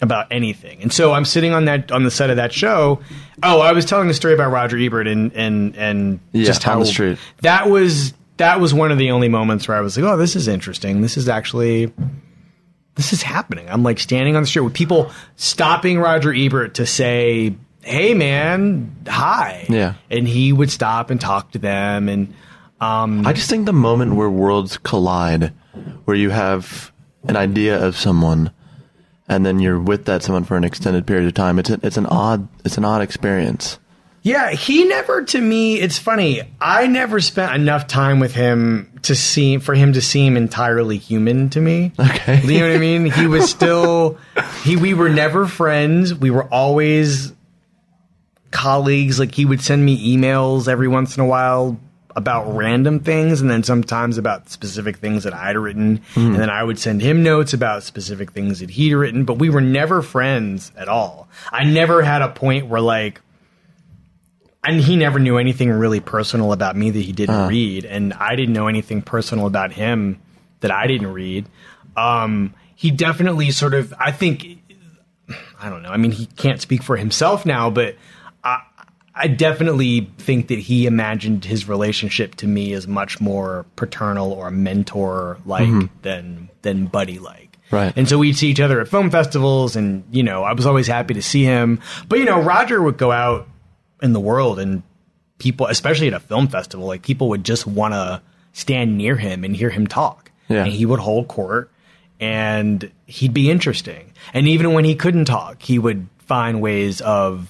about 0.00 0.26
anything. 0.30 0.82
And 0.82 0.92
so 0.92 1.12
I'm 1.12 1.24
sitting 1.24 1.52
on 1.52 1.66
that 1.66 1.92
on 1.92 2.04
the 2.04 2.10
set 2.10 2.30
of 2.30 2.36
that 2.36 2.52
show. 2.52 3.00
Oh, 3.42 3.60
I 3.60 3.72
was 3.72 3.84
telling 3.84 4.08
a 4.10 4.14
story 4.14 4.34
about 4.34 4.50
Roger 4.50 4.78
Ebert 4.78 5.06
and 5.06 5.32
and 5.34 5.76
and 5.76 6.20
Yeah, 6.32 6.44
just 6.44 6.62
how 6.62 6.82
the 6.82 7.18
that 7.42 7.68
was 7.68 8.14
that 8.38 8.60
was 8.60 8.74
one 8.74 8.90
of 8.90 8.98
the 8.98 9.10
only 9.10 9.28
moments 9.28 9.68
where 9.68 9.76
I 9.76 9.80
was 9.80 9.96
like, 9.96 10.06
oh, 10.06 10.16
this 10.16 10.34
is 10.34 10.48
interesting. 10.48 11.00
This 11.02 11.16
is 11.16 11.28
actually 11.28 11.92
this 12.94 13.12
is 13.12 13.22
happening. 13.22 13.68
I'm 13.68 13.82
like 13.82 13.98
standing 13.98 14.36
on 14.36 14.42
the 14.42 14.46
street 14.46 14.62
with 14.62 14.74
people 14.74 15.10
stopping 15.36 15.98
Roger 15.98 16.32
Ebert 16.32 16.74
to 16.74 16.86
say, 16.86 17.54
"Hey, 17.82 18.14
man, 18.14 18.94
hi." 19.08 19.66
Yeah. 19.68 19.94
and 20.10 20.26
he 20.28 20.52
would 20.52 20.70
stop 20.70 21.10
and 21.10 21.20
talk 21.20 21.52
to 21.52 21.58
them 21.58 22.08
and. 22.08 22.34
Um, 22.80 23.24
I 23.24 23.32
just 23.32 23.48
think 23.48 23.66
the 23.66 23.72
moment 23.72 24.16
where 24.16 24.28
worlds 24.28 24.76
collide, 24.76 25.52
where 26.04 26.16
you 26.16 26.30
have 26.30 26.90
an 27.28 27.36
idea 27.36 27.80
of 27.80 27.96
someone, 27.96 28.50
and 29.28 29.46
then 29.46 29.60
you're 29.60 29.78
with 29.78 30.06
that 30.06 30.24
someone 30.24 30.42
for 30.42 30.56
an 30.56 30.64
extended 30.64 31.06
period 31.06 31.28
of 31.28 31.34
time, 31.34 31.60
it's 31.60 31.70
a, 31.70 31.78
it's 31.84 31.96
an 31.96 32.06
odd 32.06 32.48
it's 32.64 32.76
an 32.76 32.84
odd 32.84 33.00
experience. 33.00 33.78
Yeah, 34.22 34.52
he 34.52 34.84
never 34.84 35.24
to 35.24 35.40
me. 35.40 35.80
It's 35.80 35.98
funny. 35.98 36.42
I 36.60 36.86
never 36.86 37.20
spent 37.20 37.54
enough 37.54 37.88
time 37.88 38.20
with 38.20 38.34
him 38.34 38.92
to 39.02 39.16
see 39.16 39.58
for 39.58 39.74
him 39.74 39.94
to 39.94 40.00
seem 40.00 40.36
entirely 40.36 40.96
human 40.96 41.50
to 41.50 41.60
me. 41.60 41.92
Okay. 41.98 42.40
you 42.42 42.60
know 42.60 42.68
what 42.68 42.76
I 42.76 42.78
mean? 42.78 43.06
He 43.06 43.26
was 43.26 43.50
still 43.50 44.18
he. 44.62 44.76
We 44.76 44.94
were 44.94 45.08
never 45.08 45.46
friends. 45.46 46.14
We 46.14 46.30
were 46.30 46.44
always 46.44 47.32
colleagues. 48.52 49.18
Like 49.18 49.34
he 49.34 49.44
would 49.44 49.60
send 49.60 49.84
me 49.84 50.16
emails 50.16 50.68
every 50.68 50.88
once 50.88 51.16
in 51.16 51.22
a 51.22 51.26
while 51.26 51.80
about 52.14 52.54
random 52.54 53.00
things, 53.00 53.40
and 53.40 53.50
then 53.50 53.64
sometimes 53.64 54.18
about 54.18 54.50
specific 54.50 54.98
things 54.98 55.24
that 55.24 55.32
I'd 55.32 55.56
written, 55.56 56.02
hmm. 56.12 56.26
and 56.26 56.36
then 56.36 56.50
I 56.50 56.62
would 56.62 56.78
send 56.78 57.00
him 57.00 57.22
notes 57.22 57.54
about 57.54 57.82
specific 57.82 58.32
things 58.32 58.60
that 58.60 58.70
he'd 58.70 58.94
written. 58.94 59.24
But 59.24 59.38
we 59.38 59.50
were 59.50 59.62
never 59.62 60.02
friends 60.02 60.70
at 60.76 60.88
all. 60.88 61.28
I 61.50 61.64
never 61.64 62.02
had 62.02 62.22
a 62.22 62.28
point 62.28 62.66
where 62.66 62.80
like 62.80 63.20
and 64.64 64.80
he 64.80 64.96
never 64.96 65.18
knew 65.18 65.38
anything 65.38 65.70
really 65.70 66.00
personal 66.00 66.52
about 66.52 66.76
me 66.76 66.90
that 66.90 67.00
he 67.00 67.12
didn't 67.12 67.48
read, 67.48 67.84
and 67.84 68.12
I 68.14 68.36
didn't 68.36 68.54
know 68.54 68.68
anything 68.68 69.02
personal 69.02 69.46
about 69.46 69.72
him 69.72 70.20
that 70.60 70.70
I 70.70 70.86
didn't 70.86 71.12
read. 71.12 71.46
Um, 71.96 72.54
he 72.76 72.90
definitely 72.90 73.50
sort 73.50 73.74
of, 73.74 73.92
I 73.98 74.12
think, 74.12 74.46
I 75.60 75.68
don't 75.68 75.82
know. 75.82 75.90
I 75.90 75.96
mean, 75.96 76.12
he 76.12 76.26
can't 76.26 76.60
speak 76.60 76.82
for 76.82 76.96
himself 76.96 77.44
now, 77.44 77.70
but 77.70 77.96
I, 78.44 78.62
I 79.14 79.28
definitely 79.28 80.10
think 80.18 80.48
that 80.48 80.58
he 80.58 80.86
imagined 80.86 81.44
his 81.44 81.68
relationship 81.68 82.36
to 82.36 82.46
me 82.46 82.72
as 82.72 82.88
much 82.88 83.20
more 83.20 83.66
paternal 83.76 84.32
or 84.32 84.50
mentor 84.50 85.38
like 85.44 85.68
than 86.02 86.48
than 86.62 86.86
buddy 86.86 87.18
like. 87.18 87.58
Right. 87.70 87.92
And 87.96 88.08
so 88.08 88.18
we'd 88.18 88.36
see 88.36 88.48
each 88.48 88.60
other 88.60 88.80
at 88.80 88.88
film 88.88 89.10
festivals, 89.10 89.76
and 89.76 90.04
you 90.10 90.22
know, 90.22 90.44
I 90.44 90.52
was 90.52 90.66
always 90.66 90.86
happy 90.86 91.14
to 91.14 91.22
see 91.22 91.42
him. 91.42 91.80
But 92.08 92.20
you 92.20 92.24
know, 92.24 92.40
Roger 92.40 92.82
would 92.82 92.96
go 92.96 93.10
out 93.10 93.48
in 94.02 94.12
the 94.12 94.20
world, 94.20 94.58
and 94.58 94.82
people, 95.38 95.66
especially 95.66 96.08
at 96.08 96.14
a 96.14 96.20
film 96.20 96.48
festival, 96.48 96.86
like 96.86 97.02
people 97.02 97.28
would 97.30 97.44
just 97.44 97.66
want 97.66 97.94
to 97.94 98.20
stand 98.52 98.98
near 98.98 99.16
him 99.16 99.44
and 99.44 99.56
hear 99.56 99.70
him 99.70 99.86
talk. 99.86 100.30
Yeah. 100.48 100.64
And 100.64 100.72
he 100.72 100.84
would 100.84 101.00
hold 101.00 101.28
court, 101.28 101.70
and 102.20 102.90
he'd 103.06 103.32
be 103.32 103.50
interesting. 103.50 104.12
And 104.34 104.46
even 104.48 104.72
when 104.72 104.84
he 104.84 104.94
couldn't 104.94 105.24
talk, 105.24 105.62
he 105.62 105.78
would 105.78 106.06
find 106.18 106.60
ways 106.60 107.00
of 107.00 107.48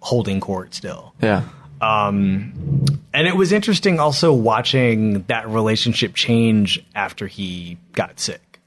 holding 0.00 0.40
court 0.40 0.74
still. 0.74 1.14
Yeah. 1.22 1.44
Um, 1.80 2.84
and 3.14 3.28
it 3.28 3.36
was 3.36 3.52
interesting 3.52 4.00
also 4.00 4.32
watching 4.32 5.22
that 5.24 5.48
relationship 5.48 6.14
change 6.14 6.84
after 6.94 7.28
he 7.28 7.78
got 7.92 8.18
sick. 8.18 8.60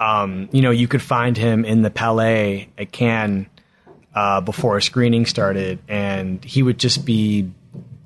Um, 0.00 0.48
you 0.52 0.60
know, 0.60 0.70
you 0.70 0.86
could 0.86 1.02
find 1.02 1.36
him 1.36 1.64
in 1.64 1.82
the 1.82 1.90
Palais 1.90 2.68
at 2.76 2.92
Cannes 2.92 3.46
uh, 4.16 4.40
before 4.40 4.76
a 4.76 4.82
screening 4.82 5.26
started, 5.26 5.78
and 5.86 6.42
he 6.44 6.62
would 6.62 6.78
just 6.78 7.04
be 7.04 7.48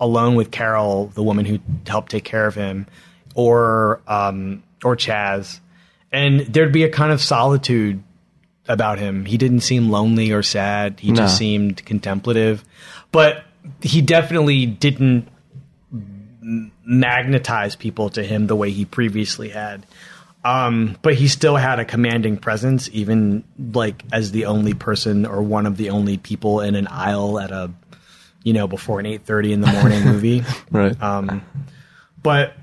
alone 0.00 0.34
with 0.34 0.50
Carol, 0.50 1.06
the 1.14 1.22
woman 1.22 1.46
who 1.46 1.60
helped 1.86 2.10
take 2.10 2.24
care 2.24 2.46
of 2.46 2.54
him, 2.54 2.86
or 3.34 4.00
um, 4.08 4.62
or 4.84 4.96
Chaz, 4.96 5.60
and 6.12 6.40
there'd 6.40 6.72
be 6.72 6.82
a 6.82 6.90
kind 6.90 7.12
of 7.12 7.22
solitude 7.22 8.02
about 8.68 8.98
him. 8.98 9.24
He 9.24 9.36
didn't 9.38 9.60
seem 9.60 9.88
lonely 9.90 10.32
or 10.32 10.42
sad. 10.42 10.98
He 11.00 11.10
No. 11.12 11.16
just 11.16 11.38
seemed 11.38 11.84
contemplative, 11.84 12.64
but 13.12 13.44
he 13.80 14.00
definitely 14.02 14.66
didn't 14.66 15.28
magnetize 16.84 17.76
people 17.76 18.10
to 18.10 18.22
him 18.22 18.46
the 18.46 18.56
way 18.56 18.70
he 18.70 18.84
previously 18.84 19.50
had. 19.50 19.86
Um, 20.42 20.96
but 21.02 21.14
he 21.14 21.28
still 21.28 21.56
had 21.56 21.78
a 21.78 21.84
commanding 21.84 22.38
presence, 22.38 22.88
even 22.92 23.44
like 23.58 24.04
as 24.12 24.32
the 24.32 24.46
only 24.46 24.72
person 24.72 25.26
or 25.26 25.42
one 25.42 25.66
of 25.66 25.76
the 25.76 25.90
only 25.90 26.16
people 26.16 26.60
in 26.60 26.74
an 26.74 26.86
aisle 26.86 27.38
at 27.38 27.50
a, 27.50 27.70
you 28.42 28.54
know, 28.54 28.66
before 28.66 29.00
an 29.00 29.06
eight 29.06 29.26
thirty 29.26 29.52
in 29.52 29.60
the 29.60 29.66
morning 29.66 30.02
movie. 30.04 30.42
Right. 30.70 31.00
Um, 31.02 31.42
but 32.22 32.54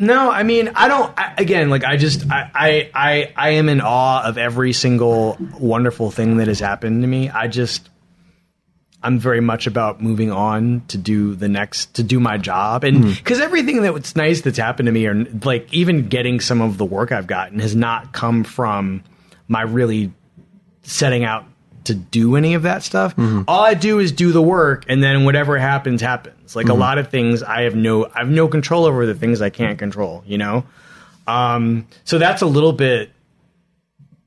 no, 0.00 0.30
I 0.30 0.44
mean, 0.44 0.72
I 0.74 0.88
don't. 0.88 1.12
I, 1.16 1.34
again, 1.36 1.68
like 1.68 1.84
I 1.84 1.98
just, 1.98 2.28
I, 2.30 2.50
I, 2.54 2.90
I, 2.94 3.32
I 3.36 3.50
am 3.50 3.68
in 3.68 3.82
awe 3.82 4.22
of 4.24 4.38
every 4.38 4.72
single 4.72 5.36
wonderful 5.58 6.10
thing 6.10 6.38
that 6.38 6.48
has 6.48 6.58
happened 6.58 7.02
to 7.02 7.06
me. 7.06 7.28
I 7.28 7.48
just, 7.48 7.89
I'm 9.02 9.18
very 9.18 9.40
much 9.40 9.66
about 9.66 10.02
moving 10.02 10.30
on 10.30 10.82
to 10.88 10.98
do 10.98 11.34
the 11.34 11.48
next, 11.48 11.94
to 11.94 12.02
do 12.02 12.20
my 12.20 12.36
job, 12.36 12.84
and 12.84 13.04
hmm. 13.04 13.10
because 13.12 13.40
everything 13.40 13.80
that's 13.80 14.14
nice 14.14 14.42
that's 14.42 14.58
happened 14.58 14.86
to 14.86 14.92
me, 14.92 15.06
or 15.06 15.24
like 15.44 15.72
even 15.72 16.08
getting 16.08 16.40
some 16.40 16.60
of 16.60 16.76
the 16.76 16.84
work 16.84 17.10
I've 17.10 17.26
gotten, 17.26 17.60
has 17.60 17.74
not 17.74 18.12
come 18.12 18.44
from 18.44 19.02
my 19.48 19.62
really 19.62 20.12
setting 20.82 21.24
out 21.24 21.46
to 21.84 21.94
do 21.94 22.36
any 22.36 22.54
of 22.54 22.62
that 22.62 22.82
stuff. 22.82 23.14
Hmm. 23.14 23.42
All 23.48 23.62
I 23.62 23.72
do 23.74 24.00
is 24.00 24.12
do 24.12 24.32
the 24.32 24.42
work, 24.42 24.84
and 24.86 25.02
then 25.02 25.24
whatever 25.24 25.58
happens, 25.58 26.02
happens. 26.02 26.54
Like 26.54 26.68
a 26.68 26.74
hmm. 26.74 26.80
lot 26.80 26.98
of 26.98 27.08
things, 27.08 27.42
I 27.42 27.62
have 27.62 27.74
no, 27.74 28.04
I 28.06 28.18
have 28.18 28.30
no 28.30 28.48
control 28.48 28.84
over 28.84 29.06
the 29.06 29.14
things 29.14 29.40
I 29.40 29.50
can't 29.50 29.78
control. 29.78 30.22
You 30.26 30.36
know, 30.36 30.64
um, 31.26 31.86
so 32.04 32.18
that's 32.18 32.42
a 32.42 32.46
little 32.46 32.72
bit. 32.72 33.10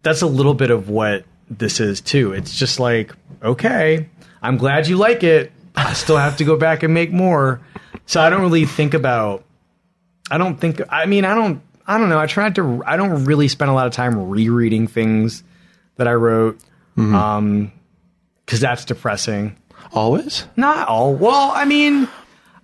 That's 0.01 0.23
a 0.23 0.27
little 0.27 0.55
bit 0.55 0.71
of 0.71 0.89
what 0.89 1.25
this 1.49 1.79
is 1.79 2.01
too. 2.01 2.33
It's 2.33 2.57
just 2.57 2.79
like, 2.79 3.13
okay, 3.41 4.09
I'm 4.43 4.57
glad 4.57 4.87
you 4.87 4.97
like 4.97 5.23
it. 5.23 5.51
I 5.75 5.93
still 5.93 6.17
have 6.17 6.37
to 6.37 6.43
go 6.43 6.57
back 6.57 6.83
and 6.83 6.93
make 6.93 7.11
more. 7.11 7.61
So 8.05 8.21
I 8.21 8.29
don't 8.29 8.41
really 8.41 8.65
think 8.65 8.93
about. 8.93 9.43
I 10.29 10.37
don't 10.37 10.59
think. 10.59 10.81
I 10.89 11.05
mean, 11.05 11.25
I 11.25 11.33
don't. 11.33 11.61
I 11.87 11.97
don't 11.97 12.09
know. 12.09 12.19
I 12.19 12.27
try 12.27 12.43
not 12.43 12.55
to. 12.55 12.83
I 12.85 12.97
don't 12.97 13.25
really 13.25 13.47
spend 13.47 13.71
a 13.71 13.73
lot 13.73 13.87
of 13.87 13.93
time 13.93 14.29
rereading 14.29 14.87
things 14.87 15.43
that 15.95 16.07
I 16.07 16.13
wrote, 16.13 16.59
um, 16.97 17.71
because 18.45 18.59
that's 18.59 18.85
depressing. 18.85 19.57
Always? 19.93 20.45
Not 20.55 20.87
all. 20.87 21.13
Well, 21.13 21.51
I 21.53 21.65
mean, 21.65 22.07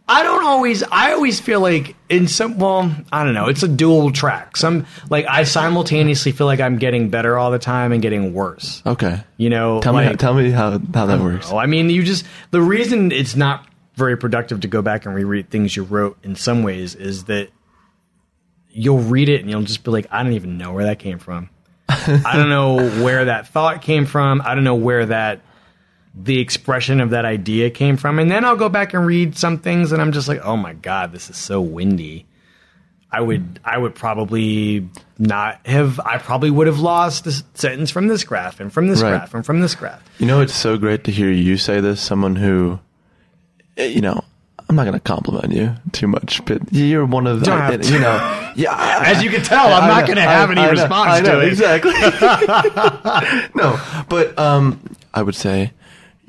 I 0.10 0.24
don't 0.24 0.44
always. 0.44 0.82
I 0.84 1.14
always 1.14 1.40
feel 1.40 1.62
like 1.62 1.96
in 2.10 2.28
some. 2.28 2.58
Well, 2.58 2.92
I 3.12 3.24
don't 3.24 3.36
know. 3.36 3.48
It's 3.48 3.62
a 3.62 3.68
dual 3.68 4.12
track. 4.12 4.58
Some 4.58 4.88
like 5.12 5.28
I 5.30 5.44
simultaneously 5.44 6.32
feel 6.32 6.48
like 6.48 6.60
I'm 6.60 6.80
getting 6.80 7.10
better 7.10 7.38
all 7.38 7.52
the 7.52 7.60
time 7.60 7.92
and 7.92 8.02
getting 8.02 8.34
worse. 8.34 8.82
Okay. 8.88 9.22
You 9.38 9.52
know, 9.52 9.80
Tell 9.82 9.94
like, 9.94 10.10
me 10.10 10.16
tell 10.16 10.34
me 10.34 10.50
how 10.50 10.80
how 10.94 11.06
that 11.06 11.20
works. 11.20 11.52
Oh, 11.52 11.58
I 11.58 11.68
mean, 11.68 11.92
you 11.92 12.02
just 12.02 12.26
the 12.50 12.60
reason 12.60 13.12
it's 13.12 13.36
not 13.36 13.68
very 13.94 14.18
productive 14.18 14.62
to 14.62 14.68
go 14.68 14.82
back 14.82 15.06
and 15.06 15.14
reread 15.14 15.52
things 15.52 15.76
you 15.76 15.84
wrote 15.84 16.18
in 16.24 16.36
some 16.36 16.64
ways 16.64 16.96
is 16.96 17.26
that 17.26 17.50
you'll 18.72 19.00
read 19.00 19.30
it 19.30 19.42
and 19.42 19.50
you'll 19.50 19.62
just 19.62 19.84
be 19.84 19.92
like, 19.92 20.08
I 20.10 20.24
don't 20.24 20.34
even 20.34 20.58
know 20.58 20.74
where 20.74 20.86
that 20.86 20.98
came 20.98 21.20
from. 21.20 21.52
I 21.88 22.36
don't 22.36 22.50
know 22.50 22.90
where 23.04 23.26
that 23.26 23.50
thought 23.50 23.84
came 23.84 24.08
from. 24.08 24.42
I 24.44 24.56
don't 24.56 24.64
know 24.64 24.76
where 24.76 25.06
that 25.06 25.42
the 26.22 26.40
expression 26.40 27.00
of 27.00 27.12
that 27.12 27.26
idea 27.26 27.70
came 27.70 27.98
from. 27.98 28.20
And 28.20 28.30
then 28.30 28.44
I'll 28.44 28.56
go 28.58 28.70
back 28.70 28.94
and 28.94 29.06
read 29.06 29.38
some 29.38 29.58
things 29.58 29.92
and 29.92 30.02
I'm 30.02 30.12
just 30.12 30.28
like, 30.28 30.42
oh 30.44 30.58
my 30.58 30.74
god, 30.74 31.12
this 31.12 31.30
is 31.30 31.38
so 31.38 31.62
windy. 31.62 32.26
I 33.12 33.22
would 33.22 33.60
I 33.66 33.78
would 33.78 33.96
probably 33.96 34.88
not 35.18 35.66
have 35.66 36.00
I 36.00 36.18
probably 36.20 36.52
would 36.52 36.68
have 36.68 36.80
lost 36.80 37.24
this 37.24 37.44
sentence 37.56 37.90
from 37.90 38.08
this 38.08 38.24
graph 38.24 38.60
and 38.60 38.72
from 38.72 38.88
this 38.88 39.02
Right. 39.02 39.10
graph 39.12 39.34
and 39.34 39.44
from 39.46 39.62
this 39.62 39.74
graph. 39.74 40.04
You 40.20 40.28
know, 40.28 40.42
it's 40.42 40.54
so 40.54 40.78
great 40.78 41.06
to 41.06 41.12
hear 41.12 41.32
you 41.32 41.58
say 41.58 41.80
this. 41.80 42.02
Someone 42.02 42.36
who, 42.36 42.80
eh, 43.78 43.86
you 43.86 44.02
know, 44.02 44.24
I'm 44.70 44.76
not 44.76 44.84
going 44.84 44.94
to 44.94 45.00
compliment 45.00 45.52
you 45.52 45.76
too 45.94 46.06
much, 46.08 46.46
but 46.46 46.72
you're 46.72 47.04
one 47.04 47.26
of 47.26 47.40
the, 47.40 47.82
you 47.92 47.98
know, 48.00 48.52
yeah. 48.56 49.02
As 49.06 49.24
you 49.24 49.32
can 49.32 49.42
tell, 49.42 49.74
I'm 49.74 49.86
I 49.86 49.88
not 49.88 50.06
going 50.06 50.18
to 50.18 50.22
have 50.22 50.52
any 50.52 50.62
I 50.62 50.66
know, 50.66 50.72
response 50.72 51.26
know, 51.26 51.40
to 51.40 51.48
it. 51.48 51.48
Exactly. 51.48 51.94
no, 53.56 53.80
but 54.08 54.38
um, 54.38 54.80
I 55.12 55.24
would 55.24 55.34
say 55.34 55.72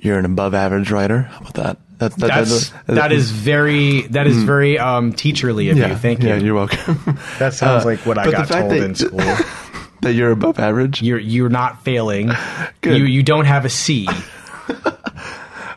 you're 0.02 0.18
an 0.18 0.24
above 0.24 0.54
average 0.54 0.90
writer. 0.90 1.22
How 1.22 1.40
about 1.40 1.54
that? 1.54 1.76
That's 1.98 2.16
that, 2.16 2.28
That's 2.28 2.70
that 2.86 3.12
is 3.12 3.30
very 3.30 4.02
that 4.08 4.26
is 4.26 4.42
very 4.42 4.78
um 4.78 5.12
teacherly 5.12 5.70
of 5.70 5.76
yeah. 5.76 5.88
you. 5.88 5.96
Thank 5.96 6.22
you. 6.22 6.28
yeah, 6.30 6.36
you. 6.36 6.46
you're 6.46 6.54
welcome. 6.54 6.96
That 7.38 7.52
sounds 7.54 7.84
Uh, 7.84 7.88
like 7.88 8.06
what 8.06 8.16
I 8.18 8.30
got 8.30 8.48
told 8.48 8.70
that- 8.70 8.82
in 8.82 8.94
school. 8.94 9.18
that 10.02 10.14
you're 10.14 10.30
above 10.30 10.58
average. 10.58 11.02
You're 11.02 11.18
you're 11.18 11.50
not 11.50 11.84
failing. 11.84 12.30
Good. 12.80 12.96
You 12.98 13.04
you 13.04 13.22
don't 13.22 13.44
have 13.44 13.66
a 13.66 13.68
C. 13.68 14.08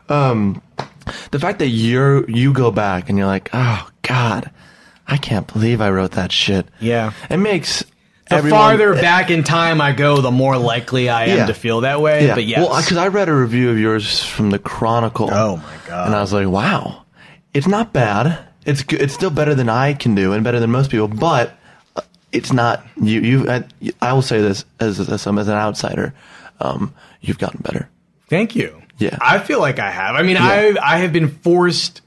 um, 0.08 0.62
the 1.30 1.38
fact 1.38 1.58
that 1.58 1.68
you're 1.68 2.28
you 2.30 2.52
go 2.52 2.70
back 2.70 3.08
and 3.08 3.18
you're 3.18 3.26
like, 3.26 3.50
oh 3.52 3.88
God, 4.02 4.50
I 5.06 5.16
can't 5.18 5.50
believe 5.52 5.80
I 5.80 5.90
wrote 5.90 6.12
that 6.12 6.32
shit. 6.32 6.66
Yeah. 6.80 7.12
It 7.28 7.36
makes 7.38 7.84
The 8.34 8.38
everyone- 8.38 8.60
farther 8.60 8.94
back 8.94 9.30
in 9.30 9.42
time 9.44 9.80
I 9.80 9.92
go, 9.92 10.20
the 10.20 10.30
more 10.30 10.56
likely 10.56 11.08
I 11.08 11.24
am 11.26 11.36
Yeah. 11.38 11.46
to 11.46 11.54
feel 11.54 11.80
that 11.82 12.00
way. 12.00 12.26
Yeah. 12.26 12.34
But 12.34 12.44
yes. 12.44 12.58
Well, 12.68 12.80
because 12.80 12.96
I 12.96 13.08
read 13.08 13.28
a 13.28 13.34
review 13.34 13.70
of 13.70 13.78
yours 13.78 14.22
from 14.22 14.50
the 14.50 14.58
Chronicle. 14.58 15.28
Oh, 15.32 15.56
my 15.56 15.76
God. 15.88 16.06
And 16.06 16.14
I 16.16 16.20
was 16.20 16.32
like, 16.32 16.48
wow, 16.48 17.02
it's 17.52 17.66
not 17.66 17.92
bad. 17.92 18.38
It's 18.66 18.82
good. 18.82 19.00
It's 19.02 19.12
still 19.14 19.30
better 19.30 19.54
than 19.54 19.68
I 19.68 19.94
can 19.94 20.14
do 20.14 20.32
and 20.32 20.42
better 20.44 20.58
than 20.60 20.70
most 20.70 20.90
people, 20.90 21.08
but 21.08 21.56
uh, 21.96 22.00
it's 22.32 22.52
not 22.52 22.84
you. 23.00 23.20
You. 23.20 23.50
I, 23.50 23.64
I 24.00 24.12
will 24.14 24.22
say 24.22 24.40
this 24.40 24.64
as 24.80 24.98
as, 25.00 25.10
as 25.10 25.26
an 25.26 25.54
outsider, 25.54 26.14
um, 26.60 26.94
you've 27.20 27.38
gotten 27.38 27.60
better. 27.62 27.88
Thank 28.30 28.56
you. 28.56 28.80
Yeah. 28.98 29.18
I 29.20 29.38
feel 29.38 29.60
like 29.60 29.78
I 29.78 29.90
have. 29.90 30.14
I 30.14 30.22
mean, 30.22 30.38
I 30.38 30.74
I 30.82 30.98
have 30.98 31.12
been 31.12 31.28
forced 31.28 32.00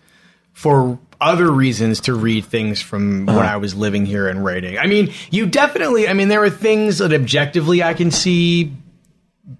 for 0.53 0.97
other 1.19 1.49
reasons 1.51 2.01
to 2.01 2.13
read 2.13 2.45
things 2.45 2.81
from 2.81 3.27
Uh-huh. 3.27 3.37
when 3.39 3.47
I 3.47 3.57
was 3.57 3.73
living 3.75 4.05
here 4.05 4.27
and 4.27 4.43
writing. 4.45 4.77
I 4.77 4.85
mean, 4.87 5.11
you 5.31 5.45
definitely. 5.45 6.07
I 6.07 6.13
mean, 6.13 6.27
there 6.27 6.43
are 6.43 6.49
things 6.49 6.99
that 6.99 7.13
objectively 7.13 7.81
I 7.83 7.93
can 7.93 8.11
see 8.11 8.73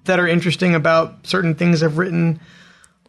that 0.06 0.20
are 0.20 0.28
interesting 0.28 0.76
about 0.76 1.26
certain 1.26 1.56
things 1.56 1.82
I've 1.82 1.98
written. 1.98 2.40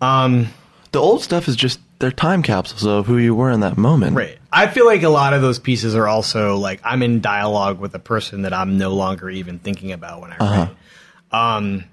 Um, 0.00 0.48
The 0.92 1.00
old 1.00 1.22
stuff 1.22 1.48
is 1.48 1.56
just 1.56 1.80
they're 1.98 2.12
time 2.12 2.42
capsules 2.42 2.86
of 2.86 3.06
who 3.06 3.18
you 3.18 3.34
were 3.34 3.50
in 3.50 3.60
that 3.60 3.76
moment. 3.76 4.16
Right. 4.16 4.38
I 4.52 4.68
feel 4.68 4.86
like 4.86 5.02
a 5.02 5.08
lot 5.08 5.34
of 5.34 5.42
those 5.42 5.58
pieces 5.58 5.94
are 5.96 6.06
also 6.06 6.56
like 6.56 6.80
I'm 6.84 7.02
in 7.02 7.20
dialogue 7.20 7.78
with 7.80 7.94
a 7.94 7.98
person 7.98 8.42
that 8.42 8.52
I'm 8.54 8.78
no 8.78 8.94
longer 8.94 9.28
even 9.28 9.58
thinking 9.58 9.90
about 9.92 10.20
when 10.22 10.32
I 10.32 10.36
write. 10.38 11.56
Um, 11.56 11.84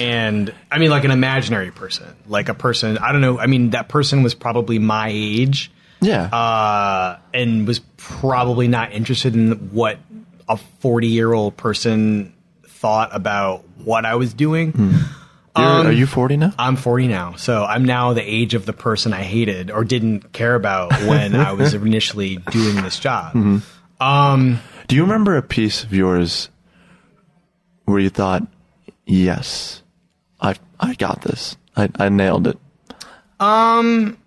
and 0.00 0.52
I 0.70 0.78
mean, 0.78 0.90
like 0.90 1.04
an 1.04 1.10
imaginary 1.10 1.70
person, 1.70 2.06
like 2.26 2.48
a 2.48 2.54
person. 2.54 2.98
I 2.98 3.12
don't 3.12 3.20
know. 3.20 3.38
I 3.38 3.46
mean, 3.46 3.70
that 3.70 3.88
person 3.88 4.22
was 4.22 4.34
probably 4.34 4.78
my 4.78 5.08
age, 5.12 5.70
Yeah. 6.00 6.24
uh, 6.26 7.18
and 7.34 7.66
was 7.66 7.80
probably 7.96 8.68
not 8.68 8.92
interested 8.92 9.34
in 9.34 9.52
what 9.72 9.98
a 10.48 10.56
40 10.80 11.06
year 11.08 11.32
old 11.32 11.56
person 11.56 12.32
thought 12.66 13.10
about 13.14 13.64
what 13.84 14.04
I 14.04 14.16
was 14.16 14.34
doing. 14.34 14.72
You're- 14.76 15.66
um, 15.66 15.86
are 15.86 15.92
you 15.92 16.06
40 16.06 16.38
now? 16.38 16.52
I'm 16.58 16.76
40 16.76 17.08
now, 17.08 17.34
so 17.36 17.62
I'm 17.64 17.84
now 17.84 18.14
the 18.14 18.22
age 18.22 18.54
of 18.54 18.64
the 18.64 18.72
person 18.72 19.12
I 19.12 19.22
hated 19.22 19.70
or 19.70 19.84
didn't 19.84 20.32
care 20.32 20.54
about 20.54 20.92
when 21.02 21.36
I 21.36 21.52
was 21.52 21.74
initially 21.74 22.38
doing 22.50 22.76
this 22.76 22.98
job. 22.98 23.36
Um, 24.00 24.58
Do 24.88 24.96
you 24.96 25.02
remember 25.02 25.36
a 25.36 25.42
piece 25.42 25.84
of 25.84 25.92
yours 25.92 26.48
where 27.84 27.98
you 28.00 28.08
thought, 28.08 28.46
"Yes, 29.06 29.81
I 30.82 30.90
I 30.90 30.94
got 30.94 31.22
this. 31.22 31.56
I 31.76 31.88
I 31.98 32.08
nailed 32.10 32.46
it." 32.48 32.58
Um, 33.40 34.18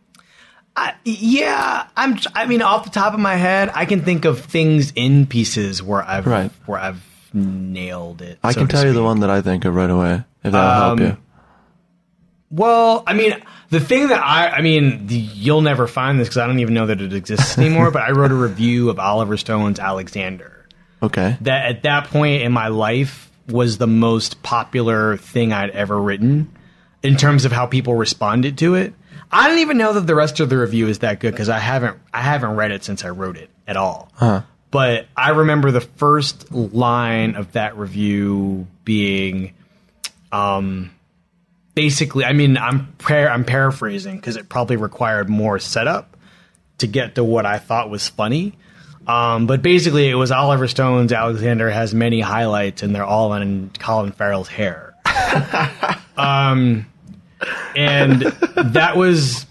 yeah, 1.03 1.87
I'm. 1.95 2.17
I 2.33 2.45
mean, 2.47 2.61
off 2.61 2.83
the 2.83 2.89
top 2.89 3.13
of 3.13 3.19
my 3.19 3.35
head, 3.35 3.71
I 3.73 3.85
can 3.85 4.01
think 4.01 4.25
of 4.25 4.41
things 4.41 4.91
in 4.95 5.25
pieces 5.27 5.81
where 5.81 6.01
I've 6.03 6.25
Right. 6.25 6.51
where 6.65 6.79
I've 6.79 7.01
nailed 7.33 8.21
it. 8.21 8.39
I 8.43 8.51
so 8.51 8.61
can 8.61 8.67
tell 8.67 8.85
you 8.85 8.93
the 8.93 9.03
one 9.03 9.19
that 9.21 9.29
I 9.29 9.41
think 9.41 9.65
of 9.65 9.75
right 9.75 9.89
away, 9.89 10.23
if 10.43 10.51
that'll 10.51 10.91
Um, 10.91 10.97
help 10.97 11.11
you. 11.11 11.17
Well, 12.51 13.03
I 13.07 13.13
mean, 13.13 13.35
the 13.69 13.79
thing 13.79 14.07
that 14.09 14.21
I, 14.23 14.49
I 14.57 14.61
mean, 14.61 15.07
the, 15.07 15.15
you'll 15.15 15.61
never 15.61 15.87
find 15.87 16.19
this 16.19 16.27
because 16.29 16.37
I 16.37 16.47
don't 16.47 16.59
even 16.59 16.73
know 16.73 16.85
that 16.87 17.01
it 17.01 17.11
exists 17.13 17.57
anymore. 17.57 17.91
but 17.91 18.03
I 18.03 18.11
wrote 18.11 18.31
a 18.31 18.35
review 18.35 18.89
of 18.89 18.99
Oliver 18.99 19.35
Stone's 19.37 19.79
Alexander. 19.79 20.51
Okay. 21.03 21.37
that 21.41 21.65
at 21.65 21.83
that 21.83 22.05
point 22.07 22.41
in 22.43 22.51
my 22.51 22.69
life 22.69 23.24
was 23.47 23.77
the 23.77 23.87
most 23.87 24.41
popular 24.43 25.17
thing 25.17 25.53
I'd 25.53 25.69
ever 25.71 25.99
written 25.99 26.51
in 27.03 27.15
terms 27.17 27.45
of 27.45 27.51
how 27.51 27.65
people 27.67 27.93
responded 27.95 28.57
to 28.59 28.75
it. 28.75 28.93
I 29.31 29.47
don't 29.47 29.59
even 29.59 29.77
know 29.77 29.93
that 29.93 30.07
the 30.07 30.15
rest 30.15 30.39
of 30.39 30.49
the 30.49 30.57
review 30.57 30.87
is 30.87 30.99
that 30.99 31.19
good 31.19 31.31
because 31.31 31.49
I 31.49 31.59
haven't 31.59 31.97
I 32.13 32.21
haven't 32.21 32.55
read 32.55 32.71
it 32.71 32.83
since 32.83 33.03
I 33.03 33.09
wrote 33.09 33.37
it 33.37 33.49
at 33.67 33.77
all. 33.77 34.11
But 34.71 35.07
I 35.15 35.29
remember 35.29 35.71
the 35.71 35.81
first 35.81 36.51
line 36.51 37.35
of 37.35 37.53
that 37.53 37.77
review 37.77 38.67
being, 38.83 39.53
um, 40.31 40.91
basically. 41.75 42.25
I 42.25 42.33
mean, 42.33 42.57
I'm 42.57 42.87
par- 42.97 43.29
I'm 43.29 43.45
paraphrasing 43.45 44.17
because 44.17 44.35
it 44.35 44.49
probably 44.49 44.75
required 44.75 45.29
more 45.29 45.59
setup 45.59 46.17
to 46.79 46.87
get 46.87 47.15
to 47.15 47.23
what 47.23 47.45
I 47.45 47.57
thought 47.57 47.89
was 47.89 48.09
funny. 48.09 48.57
Um, 49.07 49.47
but 49.47 49.61
basically, 49.61 50.09
it 50.09 50.15
was 50.15 50.31
Oliver 50.31 50.67
Stone's 50.67 51.11
Alexander 51.11 51.69
has 51.69 51.93
many 51.93 52.21
highlights, 52.21 52.83
and 52.83 52.95
they're 52.95 53.03
all 53.03 53.33
in 53.33 53.71
Colin 53.79 54.11
Farrell's 54.11 54.47
hair. 54.47 54.95
um, 56.17 56.85
and 57.75 58.21
that 58.21 58.93
was 58.95 59.45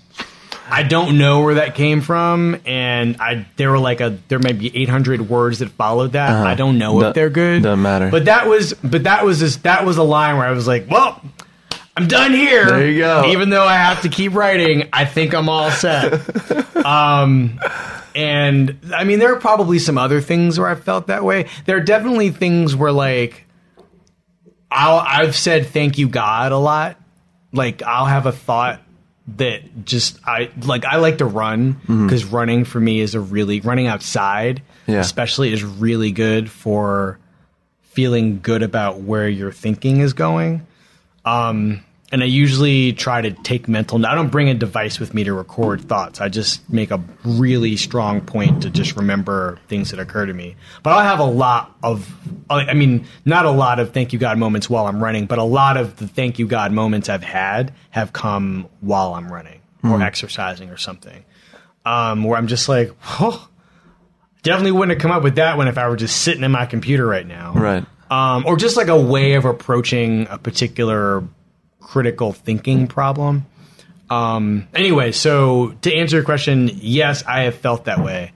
I 0.69 0.83
don't 0.83 1.19
know 1.19 1.43
where 1.43 1.55
that 1.55 1.75
came 1.75 2.01
from, 2.01 2.61
and 2.65 3.17
I 3.21 3.47
there 3.57 3.71
were 3.71 3.79
like 3.79 4.01
a 4.01 4.19
there 4.29 4.39
may 4.39 4.53
be 4.53 4.75
800 4.77 5.29
words 5.29 5.59
that 5.59 5.69
followed 5.71 6.13
that. 6.13 6.31
I 6.31 6.55
don't 6.55 6.79
know 6.79 7.01
if 7.03 7.15
they're 7.15 7.31
good. 7.31 7.63
doesn't 7.63 7.83
matter. 7.83 8.11
But 8.11 8.25
that 8.25 8.49
was 8.49 8.75
but 8.75 9.05
that 9.05 9.25
was 9.25 9.41
just 9.41 9.63
that 9.65 9.85
was 9.85 9.99
a 9.99 10.03
line 10.03 10.37
where 10.37 10.47
I 10.47 10.53
was 10.53 10.67
like, 10.67 10.91
well. 10.91 11.21
I'm 11.97 12.09
done 12.09 12.33
here. 12.33 12.67
There 12.67 12.91
you 12.91 12.99
go. 12.99 13.27
Even 13.27 13.51
though 13.51 13.63
I 13.63 13.75
have 13.75 14.03
to 14.03 14.09
keep 14.09 14.35
writing, 14.35 14.89
I 14.93 15.05
think 15.05 15.33
I'm 15.33 15.49
all 15.49 15.71
set. 15.71 16.13
um, 16.85 17.61
and 18.15 18.79
I 18.95 19.05
mean, 19.05 19.19
there 19.19 19.33
are 19.35 19.39
probably 19.41 19.79
some 19.79 19.99
other 19.99 20.21
things 20.21 20.59
where 20.59 20.69
I 20.69 20.75
felt 20.75 21.07
that 21.09 21.25
way. 21.25 21.47
There 21.67 21.77
are 21.77 21.81
definitely 21.81 22.31
things 22.31 22.75
where, 22.77 22.93
like, 22.93 23.45
I'll, 24.71 24.99
I've 24.99 25.37
said 25.37 25.67
thank 25.69 25.99
you, 25.99 26.09
God, 26.09 26.53
a 26.53 26.59
lot. 26.59 26.97
Like, 27.53 27.83
I'll 27.83 28.07
have 28.07 28.27
a 28.27 28.33
thought 28.33 28.81
that 29.37 29.85
just, 29.85 30.19
I 30.27 30.51
like, 30.65 30.85
I 30.85 30.97
like 30.97 31.19
to 31.19 31.25
run 31.25 31.73
because 31.87 32.25
running 32.25 32.65
for 32.65 32.81
me 32.81 33.01
is 33.01 33.15
a 33.15 33.21
really, 33.21 33.61
running 33.61 33.87
outside, 33.87 34.63
Yeah. 34.87 34.99
especially, 35.01 35.53
is 35.53 35.63
really 35.65 36.11
good 36.13 36.51
for 36.51 37.19
feeling 37.83 38.41
good 38.43 38.63
about 38.63 39.01
where 39.01 39.29
your 39.29 39.53
thinking 39.53 40.01
is 40.01 40.13
going. 40.13 40.67
Um, 41.25 41.83
and 42.13 42.23
I 42.23 42.27
usually 42.27 42.93
try 42.93 43.21
to 43.23 43.31
take 43.33 43.67
mental. 43.67 44.05
I 44.07 44.15
don't 44.15 44.29
bring 44.31 44.49
a 44.49 44.55
device 44.55 45.01
with 45.01 45.15
me 45.15 45.25
to 45.25 45.33
record 45.33 45.81
thoughts. 45.81 46.21
I 46.21 46.29
just 46.29 46.69
make 46.71 46.91
a 46.91 47.01
really 47.25 47.77
strong 47.77 48.21
point 48.21 48.63
to 48.63 48.71
just 48.71 48.97
remember 48.97 49.59
things 49.69 49.91
that 49.91 49.99
occur 49.99 50.27
to 50.27 50.33
me. 50.35 50.55
But 50.83 50.91
I'll 50.93 51.05
have 51.05 51.19
a 51.19 51.25
lot 51.25 51.75
of, 51.83 52.15
I 52.51 52.75
mean, 52.75 53.07
not 53.25 53.47
a 53.47 53.51
lot 53.51 53.81
of 53.81 53.93
thank 53.93 54.13
you 54.13 54.19
God 54.19 54.39
moments 54.39 54.71
while 54.71 54.87
I'm 54.87 55.03
running, 55.03 55.27
but 55.27 55.39
a 55.39 55.43
lot 55.45 55.77
of 55.77 55.97
the 55.97 56.07
thank 56.07 56.39
you 56.39 56.47
God 56.47 56.71
moments 56.73 57.09
I've 57.09 57.25
had 57.25 57.73
have 57.91 58.13
come 58.13 58.69
while 58.81 59.15
I'm 59.15 59.33
running 59.33 59.61
or 59.83 60.01
exercising 60.03 60.71
or 60.71 60.77
something. 60.77 61.25
Um, 61.85 62.25
where 62.25 62.39
I'm 62.39 62.47
just 62.47 62.69
like, 62.69 62.91
oh, 63.21 63.49
definitely 64.43 64.73
wouldn't 64.73 64.93
have 64.93 65.03
come 65.03 65.11
up 65.11 65.23
with 65.23 65.35
that 65.37 65.57
one 65.57 65.69
if 65.69 65.77
I 65.79 65.89
were 65.89 65.97
just 65.97 66.23
sitting 66.23 66.43
in 66.45 66.51
my 66.51 66.65
computer 66.67 67.07
right 67.07 67.27
now 67.27 67.53
Right. 67.55 67.85
um, 68.11 68.45
or 68.47 68.57
just 68.57 68.77
like 68.77 68.89
a 68.89 68.99
way 69.01 69.35
of 69.35 69.45
approaching 69.45 70.27
a 70.31 70.39
particular 70.39 71.23
critical 71.85 72.33
thinking 72.33 72.89
problem. 72.89 73.47
Um, 74.11 74.67
anyway, 74.75 75.13
so 75.13 75.75
to 75.83 75.95
answer 75.95 76.17
your 76.17 76.25
question, 76.25 76.69
yes, 76.73 77.23
I 77.25 77.43
have 77.43 77.55
felt 77.55 77.85
that 77.85 78.01
way. 78.03 78.33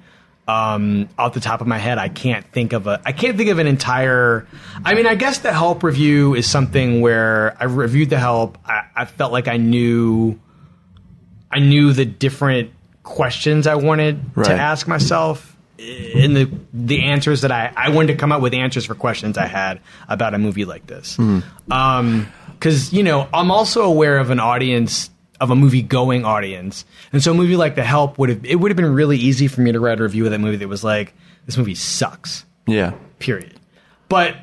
Um, 0.46 1.08
off 1.18 1.34
the 1.34 1.40
top 1.40 1.60
of 1.60 1.66
my 1.66 1.76
head, 1.76 1.98
I 1.98 2.08
can't 2.08 2.46
think 2.52 2.72
of 2.72 2.86
a, 2.86 3.00
I 3.04 3.12
can't 3.12 3.36
think 3.36 3.50
of 3.50 3.58
an 3.58 3.66
entire. 3.66 4.46
I 4.82 4.94
mean, 4.94 5.06
I 5.06 5.14
guess 5.14 5.38
the 5.38 5.52
help 5.52 5.82
review 5.82 6.34
is 6.34 6.46
something 6.48 7.00
where 7.02 7.54
I 7.60 7.64
reviewed 7.64 8.08
the 8.10 8.18
help. 8.18 8.56
I, 8.64 8.84
I 8.96 9.04
felt 9.04 9.30
like 9.32 9.46
I 9.46 9.58
knew, 9.58 10.38
I 11.50 11.58
knew 11.58 11.92
the 11.92 12.06
different 12.06 12.70
questions 13.02 13.66
I 13.66 13.74
wanted 13.74 14.20
Right. 14.34 14.46
to 14.46 14.52
ask 14.54 14.86
myself 14.88 15.54
and 15.78 16.34
the 16.36 16.50
the 16.74 17.04
answers 17.04 17.42
that 17.42 17.52
I 17.52 17.72
I 17.76 17.90
wanted 17.90 18.08
to 18.08 18.18
come 18.18 18.32
up 18.32 18.40
with 18.42 18.52
answers 18.52 18.84
for 18.84 18.94
questions 18.96 19.38
I 19.38 19.46
had 19.46 19.80
about 20.08 20.34
a 20.34 20.38
movie 20.38 20.64
like 20.64 20.86
this. 20.86 21.16
Um, 21.70 22.26
because 22.58 22.92
you 22.92 23.02
know 23.02 23.28
I'm 23.32 23.50
also 23.50 23.82
aware 23.82 24.18
of 24.18 24.30
an 24.30 24.40
audience 24.40 25.10
of 25.40 25.50
a 25.50 25.56
movie 25.56 25.82
going 25.82 26.24
audience, 26.24 26.84
and 27.12 27.22
so 27.22 27.30
a 27.30 27.34
movie 27.34 27.56
like 27.56 27.74
The 27.74 27.84
Help 27.84 28.18
would 28.18 28.28
have 28.28 28.44
it 28.44 28.56
would 28.56 28.70
have 28.70 28.76
been 28.76 28.92
really 28.92 29.16
easy 29.16 29.48
for 29.48 29.60
me 29.60 29.72
to 29.72 29.80
write 29.80 30.00
a 30.00 30.02
review 30.02 30.24
of 30.24 30.32
that 30.32 30.38
movie 30.38 30.56
that 30.56 30.68
was 30.68 30.82
like 30.82 31.14
this 31.46 31.56
movie 31.56 31.74
sucks 31.74 32.44
Yeah. 32.66 32.92
period. 33.18 33.58
But 34.08 34.36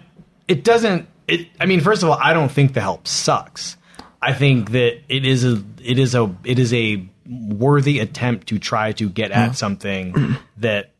it 0.47 0.63
doesn't. 0.63 1.07
It. 1.27 1.47
I 1.59 1.65
mean, 1.65 1.81
first 1.81 2.03
of 2.03 2.09
all, 2.09 2.17
I 2.21 2.33
don't 2.33 2.51
think 2.51 2.73
the 2.73 2.81
help 2.81 3.07
sucks. 3.07 3.77
I 4.21 4.33
think 4.33 4.71
that 4.71 5.01
it 5.09 5.25
is 5.25 5.43
a. 5.43 5.63
It 5.83 5.99
is 5.99 6.15
a. 6.15 6.33
It 6.43 6.59
is 6.59 6.73
a 6.73 7.07
worthy 7.27 7.99
attempt 7.99 8.47
to 8.47 8.59
try 8.59 8.91
to 8.93 9.09
get 9.09 9.31
at 9.31 9.45
mm-hmm. 9.45 9.53
something 9.53 10.37
that 10.57 10.91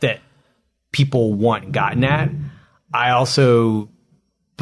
that 0.00 0.20
people 0.90 1.34
want 1.34 1.72
gotten 1.72 2.04
at. 2.04 2.30
I 2.94 3.10
also, 3.10 3.88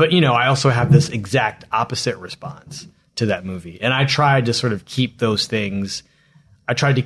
but 0.00 0.12
you 0.12 0.22
know, 0.22 0.32
I 0.32 0.46
also 0.46 0.70
have 0.70 0.90
this 0.90 1.10
exact 1.10 1.66
opposite 1.70 2.16
response 2.16 2.88
to 3.16 3.26
that 3.26 3.44
movie, 3.44 3.78
and 3.82 3.92
I 3.92 4.06
tried 4.06 4.46
to 4.46 4.54
sort 4.54 4.72
of 4.72 4.86
keep 4.86 5.18
those 5.18 5.46
things. 5.46 6.02
I 6.66 6.72
tried 6.72 6.96
to 6.96 7.04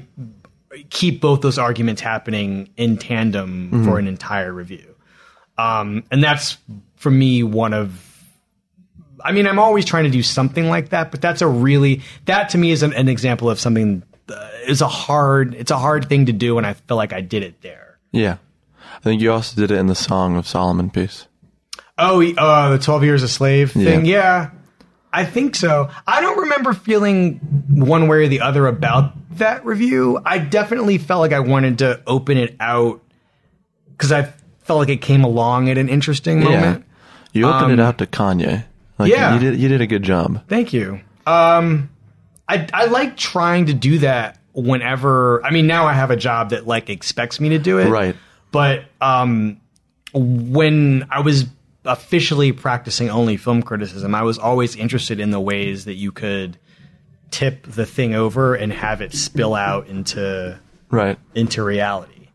keep 0.91 1.21
both 1.21 1.41
those 1.41 1.59
arguments 1.59 2.01
happening 2.01 2.71
in 2.77 2.97
tandem 2.97 3.85
for 3.85 3.99
an 3.99 4.07
entire 4.07 4.53
review. 4.53 4.95
Um, 5.59 6.05
and 6.13 6.23
that's 6.23 6.57
for 6.95 7.11
me 7.11 7.43
one 7.43 7.75
of 7.75 8.01
I 9.25 9.33
mean, 9.33 9.49
I'm 9.49 9.59
always 9.59 9.85
trying 9.85 10.05
to 10.05 10.11
do 10.11 10.23
something 10.23 10.69
like 10.69 10.91
that, 10.91 11.11
but 11.11 11.21
that's 11.21 11.43
a 11.43 11.49
really 11.49 12.03
that 12.27 12.51
to 12.51 12.59
me 12.59 12.71
is 12.71 12.85
an, 12.85 12.93
an 12.93 13.09
example 13.09 13.51
of 13.51 13.59
something 13.59 14.05
uh, 14.29 14.51
is 14.69 14.83
a 14.83 14.89
hard 14.89 15.55
it's 15.55 15.73
a 15.73 15.79
hard 15.79 16.09
thing 16.09 16.27
to 16.27 16.33
do, 16.33 16.59
and 16.59 16.67
I 16.67 16.75
feel 16.75 16.97
like 16.97 17.13
I 17.13 17.23
did 17.23 17.43
it 17.43 17.61
there. 17.61 17.99
Yeah. 18.13 18.37
I 18.95 19.01
think 19.01 19.21
you 19.21 19.33
also 19.33 19.61
did 19.61 19.73
it 19.73 19.79
in 19.79 19.89
the 19.89 19.97
Song 19.97 20.37
of 20.37 20.47
Solomon 20.47 20.91
piece. 20.91 21.27
Oh, 21.97 22.23
uh, 22.23 22.71
the 22.71 22.79
Twelve 22.79 23.05
Years 23.05 23.23
a 23.23 23.29
Slave 23.29 23.73
thing. 23.73 24.05
Yeah. 24.05 24.19
Yeah. 24.19 24.51
I 25.13 25.25
think 25.25 25.55
so. 25.55 25.91
I 26.09 26.21
don't 26.21 26.39
remember 26.41 26.73
feeling 26.73 27.35
one 27.71 28.09
way 28.09 28.25
or 28.25 28.29
the 28.29 28.41
other 28.41 28.67
about 28.67 29.13
that 29.39 29.65
review. 29.65 30.21
I 30.25 30.39
definitely 30.39 30.99
felt 30.99 31.21
like 31.21 31.33
I 31.33 31.39
wanted 31.39 31.79
to 31.79 32.03
open 32.05 32.37
it 32.37 32.57
out 32.59 33.01
because 33.93 34.11
I 34.11 34.33
felt 34.65 34.81
like 34.81 34.89
it 34.89 35.03
came 35.03 35.23
along 35.23 35.69
at 35.71 35.79
an 35.79 35.89
interesting 35.89 36.41
moment. 36.41 36.85
You 37.33 37.47
opened 37.47 37.73
it 37.73 37.81
out 37.81 37.99
to 37.99 38.07
Kanye. 38.07 38.65
Like, 38.99 39.13
Um, 39.13 39.19
yeah. 39.19 39.35
You 39.35 39.41
did, 39.41 39.61
you 39.61 39.69
did 39.69 39.81
a 39.81 39.87
good 39.87 40.03
job. 40.03 40.43
Thank 40.49 40.73
you. 40.73 41.01
Um, 41.27 41.91
I 42.49 42.67
I 42.75 42.87
like 42.87 43.17
trying 43.17 43.67
to 43.67 43.73
do 43.75 43.99
that 44.01 44.39
whenever. 44.53 45.45
I 45.45 45.51
mean, 45.53 45.69
now 45.69 45.87
I 45.87 45.93
have 45.93 46.11
a 46.11 46.17
job 46.17 46.51
that 46.51 46.67
like 46.67 46.91
expects 46.91 47.39
me 47.41 47.51
to 47.51 47.59
do 47.59 47.79
it. 47.79 47.89
Right. 47.89 48.17
But 48.51 48.85
um, 49.01 49.61
when 50.13 51.07
I 51.11 51.21
was 51.21 51.45
officially 51.85 52.53
practicing 52.53 53.11
only 53.11 53.37
film 53.37 53.63
criticism, 53.63 54.15
I 54.15 54.23
was 54.23 54.39
always 54.39 54.77
interested 54.77 55.21
in 55.21 55.31
the 55.31 55.41
ways 55.41 55.85
that 55.85 55.95
you 55.95 56.13
could 56.13 56.57
tip 57.31 57.67
the 57.67 57.85
thing 57.87 58.15
over 58.15 58.55
and 58.55 58.73
have 58.73 59.01
it 59.01 59.13
spill 59.13 59.55
out 59.55 59.89
into 59.89 60.59
Right. 60.91 61.19
into 61.35 61.63
reality. 61.63 62.29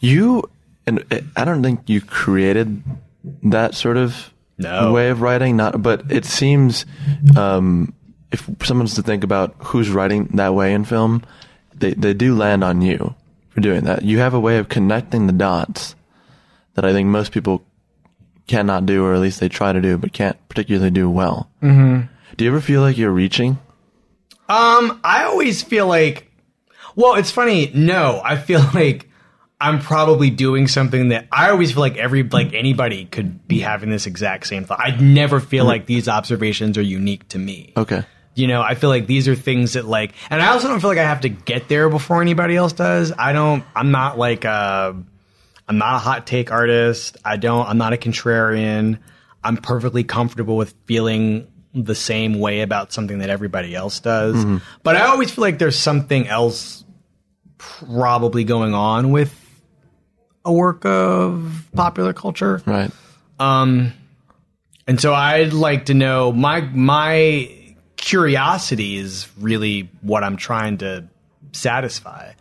You, 0.00 0.48
and 0.86 1.04
I 1.36 1.44
don't 1.44 1.62
think 1.62 1.88
you 1.88 2.00
created 2.00 2.82
that 3.42 3.74
sort 3.74 3.96
of 3.96 4.32
No. 4.58 4.92
way 4.92 5.10
of 5.10 5.20
writing, 5.20 5.56
not, 5.56 5.82
but 5.82 6.10
it 6.10 6.24
seems, 6.24 6.86
um, 7.36 7.92
if 8.32 8.48
someone's 8.62 8.94
to 8.94 9.02
think 9.02 9.22
about 9.24 9.54
who's 9.58 9.90
writing 9.90 10.28
that 10.34 10.54
way 10.54 10.72
in 10.72 10.84
film, 10.84 11.22
they, 11.74 11.92
they 11.94 12.14
do 12.14 12.34
land 12.34 12.64
on 12.64 12.80
you 12.82 13.14
for 13.50 13.60
doing 13.60 13.84
that. 13.84 14.02
You 14.02 14.18
have 14.18 14.34
a 14.34 14.40
way 14.40 14.58
of 14.58 14.68
connecting 14.68 15.26
the 15.26 15.32
dots 15.32 15.94
that 16.74 16.84
I 16.84 16.92
think 16.92 17.08
most 17.08 17.32
people 17.32 17.62
cannot 18.48 18.86
do, 18.86 19.04
or 19.04 19.14
at 19.14 19.20
least 19.20 19.38
they 19.38 19.48
try 19.48 19.72
to 19.72 19.80
do, 19.80 19.96
but 19.98 20.12
can't 20.12 20.36
particularly 20.48 20.90
do 20.90 21.08
well. 21.08 21.48
Mm-hmm. 21.62 22.12
Do 22.36 22.44
you 22.44 22.50
ever 22.50 22.60
feel 22.60 22.80
like 22.80 22.98
you're 22.98 23.12
reaching? 23.12 23.58
Um, 24.48 25.00
I 25.04 25.24
always 25.24 25.62
feel 25.62 25.86
like, 25.86 26.30
well, 26.96 27.14
it's 27.14 27.30
funny. 27.30 27.70
No, 27.74 28.20
I 28.24 28.36
feel 28.36 28.60
like 28.74 29.08
I'm 29.60 29.80
probably 29.80 30.30
doing 30.30 30.68
something 30.68 31.08
that 31.08 31.26
I 31.32 31.50
always 31.50 31.72
feel 31.72 31.80
like 31.80 31.96
every 31.96 32.22
like 32.22 32.54
anybody 32.54 33.04
could 33.04 33.46
be 33.46 33.60
having 33.60 33.90
this 33.90 34.06
exact 34.06 34.46
same 34.46 34.64
thought. 34.64 34.80
I 34.80 34.96
never 34.96 35.40
feel 35.40 35.64
like 35.64 35.86
these 35.86 36.08
observations 36.08 36.78
are 36.78 36.82
unique 36.82 37.28
to 37.28 37.38
me. 37.38 37.72
Okay. 37.76 38.02
You 38.34 38.46
know, 38.46 38.62
I 38.62 38.76
feel 38.76 38.88
like 38.88 39.08
these 39.08 39.26
are 39.26 39.34
things 39.34 39.72
that 39.72 39.84
like, 39.84 40.12
and 40.30 40.40
I 40.40 40.48
also 40.52 40.68
don't 40.68 40.78
feel 40.78 40.90
like 40.90 40.98
I 40.98 41.04
have 41.04 41.22
to 41.22 41.28
get 41.28 41.68
there 41.68 41.88
before 41.88 42.22
anybody 42.22 42.54
else 42.54 42.72
does. 42.72 43.12
I 43.18 43.32
don't. 43.32 43.64
I'm 43.74 43.90
not 43.90 44.16
like 44.16 44.44
uh, 44.44 44.92
I'm 45.68 45.78
not 45.78 45.96
a 45.96 45.98
hot 45.98 46.26
take 46.26 46.50
artist. 46.50 47.16
I 47.24 47.36
don't. 47.36 47.66
I'm 47.66 47.78
not 47.78 47.92
a 47.92 47.96
contrarian. 47.96 48.98
I'm 49.44 49.56
perfectly 49.56 50.04
comfortable 50.04 50.56
with 50.56 50.74
feeling 50.86 51.46
the 51.74 51.94
same 51.94 52.38
way 52.38 52.62
about 52.62 52.92
something 52.92 53.18
that 53.18 53.30
everybody 53.30 53.74
else 53.74 54.00
does. 54.00 54.44
But 54.82 54.96
I 54.96 55.06
always 55.06 55.30
feel 55.30 55.42
like 55.42 55.58
there's 55.58 55.78
something 55.78 56.26
else 56.26 56.84
probably 57.58 58.44
going 58.44 58.74
on 58.74 59.10
with 59.10 59.34
a 60.44 60.52
work 60.52 60.84
of 60.86 61.68
popular 61.74 62.12
culture. 62.12 62.62
Right. 62.64 62.90
Um, 63.38 63.92
and 64.86 65.00
so 65.00 65.12
I'd 65.12 65.52
like 65.52 65.86
to 65.86 65.94
know 65.94 66.32
my 66.32 66.62
my 66.62 67.54
curiosity 67.96 68.96
is 68.96 69.28
really 69.38 69.90
what 70.00 70.24
I'm 70.24 70.36
trying 70.36 70.78
to 70.78 71.08
satisfy 71.52 72.32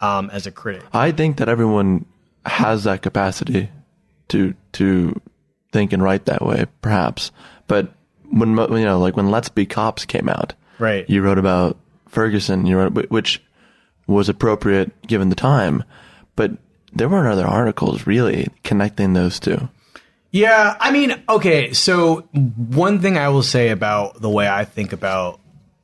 um, 0.00 0.30
as 0.30 0.46
a 0.46 0.52
critic. 0.52 0.84
I 0.92 1.10
think 1.10 1.38
that 1.38 1.48
everyone 1.48 2.06
has 2.48 2.84
that 2.84 3.02
capacity 3.02 3.70
to 4.28 4.54
to 4.72 5.20
think 5.72 5.92
and 5.92 6.02
write 6.02 6.26
that 6.26 6.44
way, 6.44 6.66
perhaps. 6.82 7.30
But 7.66 7.92
when 8.30 8.56
you 8.56 8.84
know, 8.84 8.98
like 8.98 9.16
when 9.16 9.30
Let's 9.30 9.48
Be 9.48 9.66
Cops 9.66 10.04
came 10.04 10.28
out, 10.28 10.54
Right. 10.78 11.08
You 11.08 11.22
wrote 11.22 11.38
about 11.38 11.76
Ferguson, 12.08 12.66
you 12.66 12.78
wrote 12.78 13.10
which 13.10 13.42
was 14.06 14.28
appropriate 14.28 14.90
given 15.06 15.28
the 15.28 15.34
time, 15.36 15.84
but 16.36 16.52
there 16.92 17.08
weren't 17.08 17.28
other 17.28 17.46
articles 17.46 18.06
really 18.06 18.48
connecting 18.64 19.12
those 19.12 19.38
two. 19.38 19.68
Yeah, 20.30 20.76
I 20.78 20.90
mean, 20.90 21.14
okay, 21.28 21.72
so 21.72 22.20
one 22.30 23.00
thing 23.00 23.16
I 23.16 23.28
will 23.30 23.42
say 23.42 23.70
about 23.70 24.20
the 24.20 24.28
way 24.28 24.48
I 24.48 24.64
think 24.64 24.92
about 24.92 25.40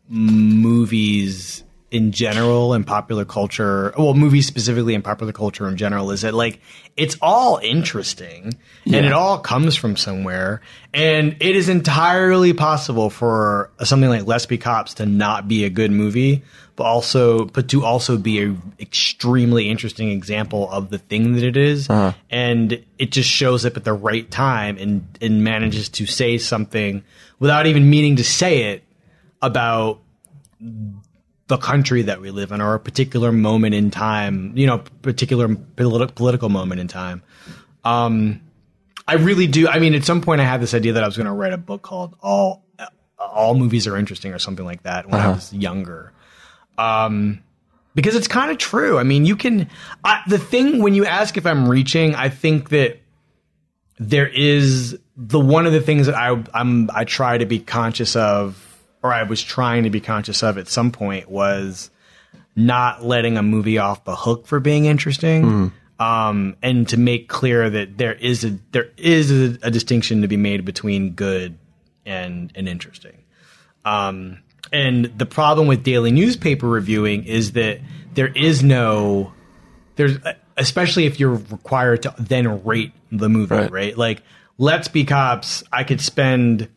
movies 0.09 1.64
in 1.94 2.11
general 2.11 2.72
and 2.72 2.85
popular 2.85 3.24
culture, 3.24 3.94
well, 3.96 4.14
movies 4.14 4.48
specifically 4.48 4.96
and 4.96 5.04
popular 5.04 5.33
culture 5.33 5.68
in 5.68 5.76
general, 5.76 6.11
is 6.11 6.22
that 6.22 6.35
like 6.35 6.61
it's 6.96 7.16
all 7.22 7.59
interesting 7.62 8.52
and 8.85 9.07
it 9.07 9.12
all 9.12 9.38
comes 9.38 9.76
from 9.76 9.96
somewhere. 9.96 10.61
And 10.92 11.37
it 11.38 11.54
is 11.54 11.68
entirely 11.68 12.52
possible 12.52 13.11
for 13.11 13.70
something 13.85 14.11
like 14.11 14.26
Let's 14.26 14.44
Be 14.44 14.59
Cops 14.59 14.94
to 14.94 15.07
not 15.07 15.46
be 15.46 15.64
a 15.64 15.70
good 15.70 15.92
movie, 15.92 16.42
but 16.74 16.83
also, 16.83 17.44
but 17.44 17.68
to 17.68 17.85
also 17.85 18.18
be 18.18 18.42
an 18.42 18.61
extremely 18.80 19.70
interesting 19.70 20.11
example 20.11 20.68
of 20.72 20.90
the 20.90 20.98
thing 20.98 21.35
that 21.35 21.44
it 21.44 21.57
is. 21.57 21.88
Uh-huh. 21.88 22.12
And 22.28 22.85
it 22.98 23.12
just 23.12 23.30
shows 23.30 23.64
up 23.64 23.76
at 23.76 23.85
the 23.85 23.92
right 23.92 24.28
time 24.33 24.78
and, 24.78 25.07
and 25.20 25.44
manages 25.44 25.88
to 25.90 26.07
say 26.07 26.38
something 26.38 27.04
without 27.38 27.68
even 27.68 27.88
meaning 27.88 28.16
to 28.16 28.24
say 28.24 28.72
it 28.72 28.83
about 29.40 30.00
the 31.46 31.57
country 31.59 32.02
that 32.02 32.20
we 32.20 32.30
live 32.30 32.52
in 32.52 32.61
or 32.61 32.74
a 32.74 32.80
particular 32.80 33.30
moment 33.30 33.74
in 33.74 33.90
time, 33.90 34.52
you 34.57 34.66
know, 34.66 34.78
particular 35.02 35.48
politi- 35.48 36.14
political 36.14 36.48
moment 36.48 36.80
in 36.80 36.88
time. 36.88 37.22
Um, 37.85 38.40
I 39.07 39.14
really 39.14 39.46
do. 39.46 39.68
I 39.68 39.78
mean, 39.78 39.94
at 39.94 40.04
some 40.04 40.22
point 40.22 40.40
I 40.40 40.44
had 40.44 40.61
this 40.61 40.72
idea 40.72 40.94
that 40.94 41.04
I 41.04 41.07
was 41.07 41.16
going 41.16 41.26
to 41.26 41.33
write 41.33 41.52
a 41.52 41.59
book 41.59 41.83
called 41.83 42.16
all, 42.22 42.64
all 43.18 43.54
movies 43.54 43.87
are 43.87 43.96
interesting 43.96 44.33
or 44.33 44.38
something 44.38 44.64
like 44.64 44.83
that 44.85 45.09
when 45.09 45.20
I 45.20 45.28
was 45.28 45.52
younger. 45.52 46.12
Um, 46.78 47.42
because 47.94 48.16
it's 48.16 48.26
kind 48.26 48.50
of 48.50 48.59
true. 48.59 48.98
I 48.98 49.02
mean, 49.02 49.26
you 49.26 49.37
can, 49.37 49.68
I, 50.02 50.22
the 50.26 50.38
thing 50.38 50.83
when 50.83 50.94
you 50.94 51.04
ask 51.04 51.37
if 51.37 51.46
I'm 51.46 51.68
reaching, 51.68 52.14
I 52.14 52.30
think 52.30 52.70
that 52.70 53.00
there 53.98 54.26
is 54.26 54.98
the 55.16 55.38
one 55.38 55.66
of 55.66 55.72
the 55.72 55.80
things 55.80 56.07
that 56.07 56.14
I 56.14 56.42
I'm 56.52 56.90
I 56.92 57.04
try 57.04 57.38
to 57.38 57.46
be 57.46 57.61
conscious 57.61 58.16
of 58.16 58.61
or 59.04 59.12
I 59.12 59.22
was 59.22 59.42
trying 59.42 59.84
to 59.84 59.90
be 59.90 60.00
conscious 60.00 60.42
of 60.42 60.56
at 60.58 60.66
some 60.66 60.90
point 60.90 61.28
was 61.30 61.90
not 62.56 63.04
letting 63.04 63.36
a 63.36 63.42
movie 63.42 63.78
off 63.78 64.04
the 64.04 64.16
hook 64.16 64.46
for 64.46 64.58
being 64.58 64.86
interesting. 64.86 65.70
Um, 66.00 66.56
and 66.62 66.88
to 66.88 66.96
make 66.96 67.28
clear 67.28 67.70
that 67.70 67.98
there 67.98 68.14
is 68.14 68.44
a 68.44 68.58
there 68.72 68.90
is 68.96 69.30
a, 69.30 69.58
a 69.62 69.70
distinction 69.70 70.22
to 70.22 70.28
be 70.28 70.36
made 70.36 70.64
between 70.64 71.10
good 71.10 71.56
and 72.04 72.50
and 72.56 72.68
interesting. 72.68 73.16
Um, 73.84 74.40
and 74.72 75.04
the 75.16 75.26
problem 75.26 75.68
with 75.68 75.84
daily 75.84 76.10
newspaper 76.10 76.66
reviewing 76.66 77.24
is 77.24 77.52
that 77.52 77.78
there 78.14 78.26
is 78.34 78.64
no 78.64 79.32
there's 79.96 80.18
especially 80.56 81.06
if 81.06 81.20
you're 81.20 81.34
required 81.34 82.02
to 82.02 82.14
then 82.18 82.64
rate 82.64 82.92
the 83.12 83.28
movie, 83.28 83.54
Right. 83.54 83.70
right? 83.70 83.96
Like 83.98 84.22
Let's 84.58 84.88
Be 84.88 85.04
Cops, 85.04 85.62
I 85.72 85.84
could 85.84 86.00
spend 86.00 86.68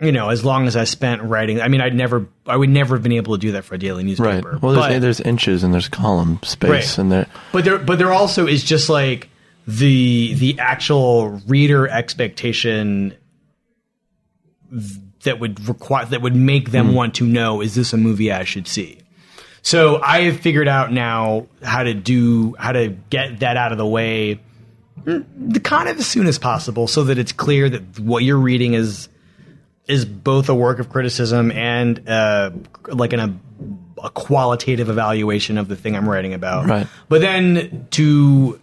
you 0.00 0.12
know, 0.12 0.28
as 0.28 0.44
long 0.44 0.66
as 0.66 0.76
I 0.76 0.84
spent 0.84 1.22
writing, 1.22 1.60
I 1.60 1.68
mean, 1.68 1.80
I'd 1.80 1.94
never, 1.94 2.26
I 2.46 2.56
would 2.56 2.68
never 2.68 2.96
have 2.96 3.02
been 3.02 3.12
able 3.12 3.34
to 3.34 3.40
do 3.40 3.52
that 3.52 3.64
for 3.64 3.74
a 3.74 3.78
daily 3.78 4.04
newspaper. 4.04 4.52
Right. 4.52 4.62
Well, 4.62 4.72
there's, 4.72 4.86
but, 4.86 5.00
there's 5.00 5.20
inches 5.20 5.62
and 5.64 5.72
there's 5.72 5.88
column 5.88 6.38
space 6.42 6.70
Right. 6.70 6.98
and 6.98 7.10
there. 7.12 7.26
but 7.52 7.64
there, 7.64 7.78
but 7.78 7.98
there 7.98 8.12
also 8.12 8.46
is 8.46 8.62
just 8.62 8.88
like 8.90 9.28
the 9.66 10.34
the 10.34 10.58
actual 10.60 11.40
reader 11.48 11.88
expectation 11.88 13.14
that 15.24 15.40
would 15.40 15.66
require 15.68 16.04
that 16.06 16.22
would 16.22 16.36
make 16.36 16.70
them 16.70 16.94
want 16.94 17.14
to 17.16 17.26
know 17.26 17.60
is 17.60 17.74
this 17.74 17.92
a 17.92 17.96
movie 17.96 18.30
I 18.30 18.44
should 18.44 18.68
see. 18.68 18.98
So 19.62 20.00
I 20.00 20.22
have 20.22 20.38
figured 20.40 20.68
out 20.68 20.92
now 20.92 21.46
how 21.62 21.82
to 21.82 21.94
do 21.94 22.54
how 22.58 22.72
to 22.72 22.88
get 23.10 23.40
that 23.40 23.56
out 23.56 23.72
of 23.72 23.78
the 23.78 23.86
way 23.86 24.40
mm, 25.04 25.24
the 25.36 25.58
kind 25.60 25.88
of 25.88 25.98
as 25.98 26.06
soon 26.06 26.26
as 26.26 26.38
possible 26.38 26.86
so 26.86 27.04
that 27.04 27.18
it's 27.18 27.32
clear 27.32 27.68
that 27.68 27.98
what 27.98 28.22
you're 28.22 28.38
reading 28.38 28.74
is 28.74 29.08
is 29.86 30.04
both 30.04 30.48
a 30.48 30.54
work 30.54 30.78
of 30.78 30.88
criticism 30.90 31.50
and 31.52 32.08
uh, 32.08 32.50
like 32.88 33.12
an, 33.12 33.20
a, 33.20 34.04
a 34.04 34.10
qualitative 34.10 34.88
evaluation 34.88 35.58
of 35.58 35.68
the 35.68 35.76
thing 35.76 35.94
I'm 35.96 36.08
writing 36.08 36.34
about. 36.34 36.66
Right. 36.66 36.86
But 37.08 37.20
then 37.20 37.86
to 37.92 38.60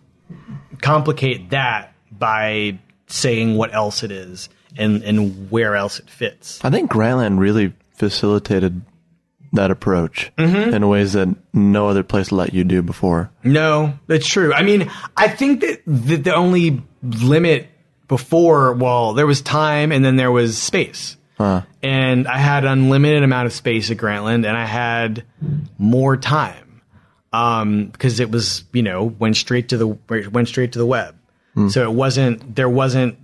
complicate 0.81 1.51
that 1.51 1.93
by 2.11 2.77
saying 3.07 3.55
what 3.55 3.73
else 3.73 4.03
it 4.03 4.11
is 4.11 4.49
and, 4.77 5.03
and 5.03 5.49
where 5.51 5.75
else 5.75 5.99
it 5.99 6.09
fits. 6.09 6.63
I 6.63 6.69
think 6.69 6.91
Grantland 6.91 7.39
really 7.39 7.73
facilitated 7.91 8.81
that 9.53 9.69
approach 9.69 10.31
Mm-hmm. 10.37 10.73
in 10.73 10.87
ways 10.89 11.13
that 11.13 11.27
no 11.53 11.87
other 11.87 12.01
place 12.03 12.31
let 12.31 12.53
you 12.53 12.63
do 12.63 12.81
before. 12.81 13.29
No, 13.43 13.97
that's 14.07 14.25
true. 14.27 14.51
I 14.53 14.63
mean, 14.63 14.89
I 15.15 15.27
think 15.27 15.61
that 15.61 15.81
the, 15.85 16.15
the 16.15 16.33
only 16.35 16.81
limit 17.03 17.67
before, 18.07 18.73
well, 18.73 19.13
there 19.13 19.27
was 19.27 19.41
time 19.41 19.91
and 19.91 20.03
then 20.03 20.15
there 20.15 20.31
was 20.31 20.57
space. 20.57 21.17
And 21.81 22.27
I 22.27 22.37
had 22.37 22.65
unlimited 22.65 23.23
amount 23.23 23.47
of 23.47 23.53
space 23.53 23.89
at 23.91 23.97
Grantland 23.97 24.45
and 24.45 24.57
I 24.57 24.65
had 24.65 25.23
more 25.77 26.17
time. 26.17 26.81
Um, 27.31 27.87
because 27.87 28.19
it 28.19 28.29
was, 28.29 28.63
you 28.73 28.83
know, 28.83 29.05
went 29.05 29.37
straight 29.37 29.69
to 29.69 29.77
the 29.77 29.87
went 30.29 30.47
straight 30.47 30.73
to 30.73 30.79
the 30.79 30.85
web. 30.85 31.15
So 31.69 31.83
it 31.83 31.91
wasn't 31.91 32.55
there 32.55 32.69
wasn't 32.69 33.17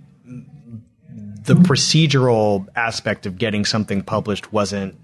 the 1.44 1.54
procedural 1.54 2.66
aspect 2.76 3.26
of 3.26 3.38
getting 3.38 3.64
something 3.64 4.02
published 4.02 4.52
wasn't 4.52 4.96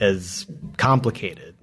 as 0.00 0.46
complicated. 0.76 1.54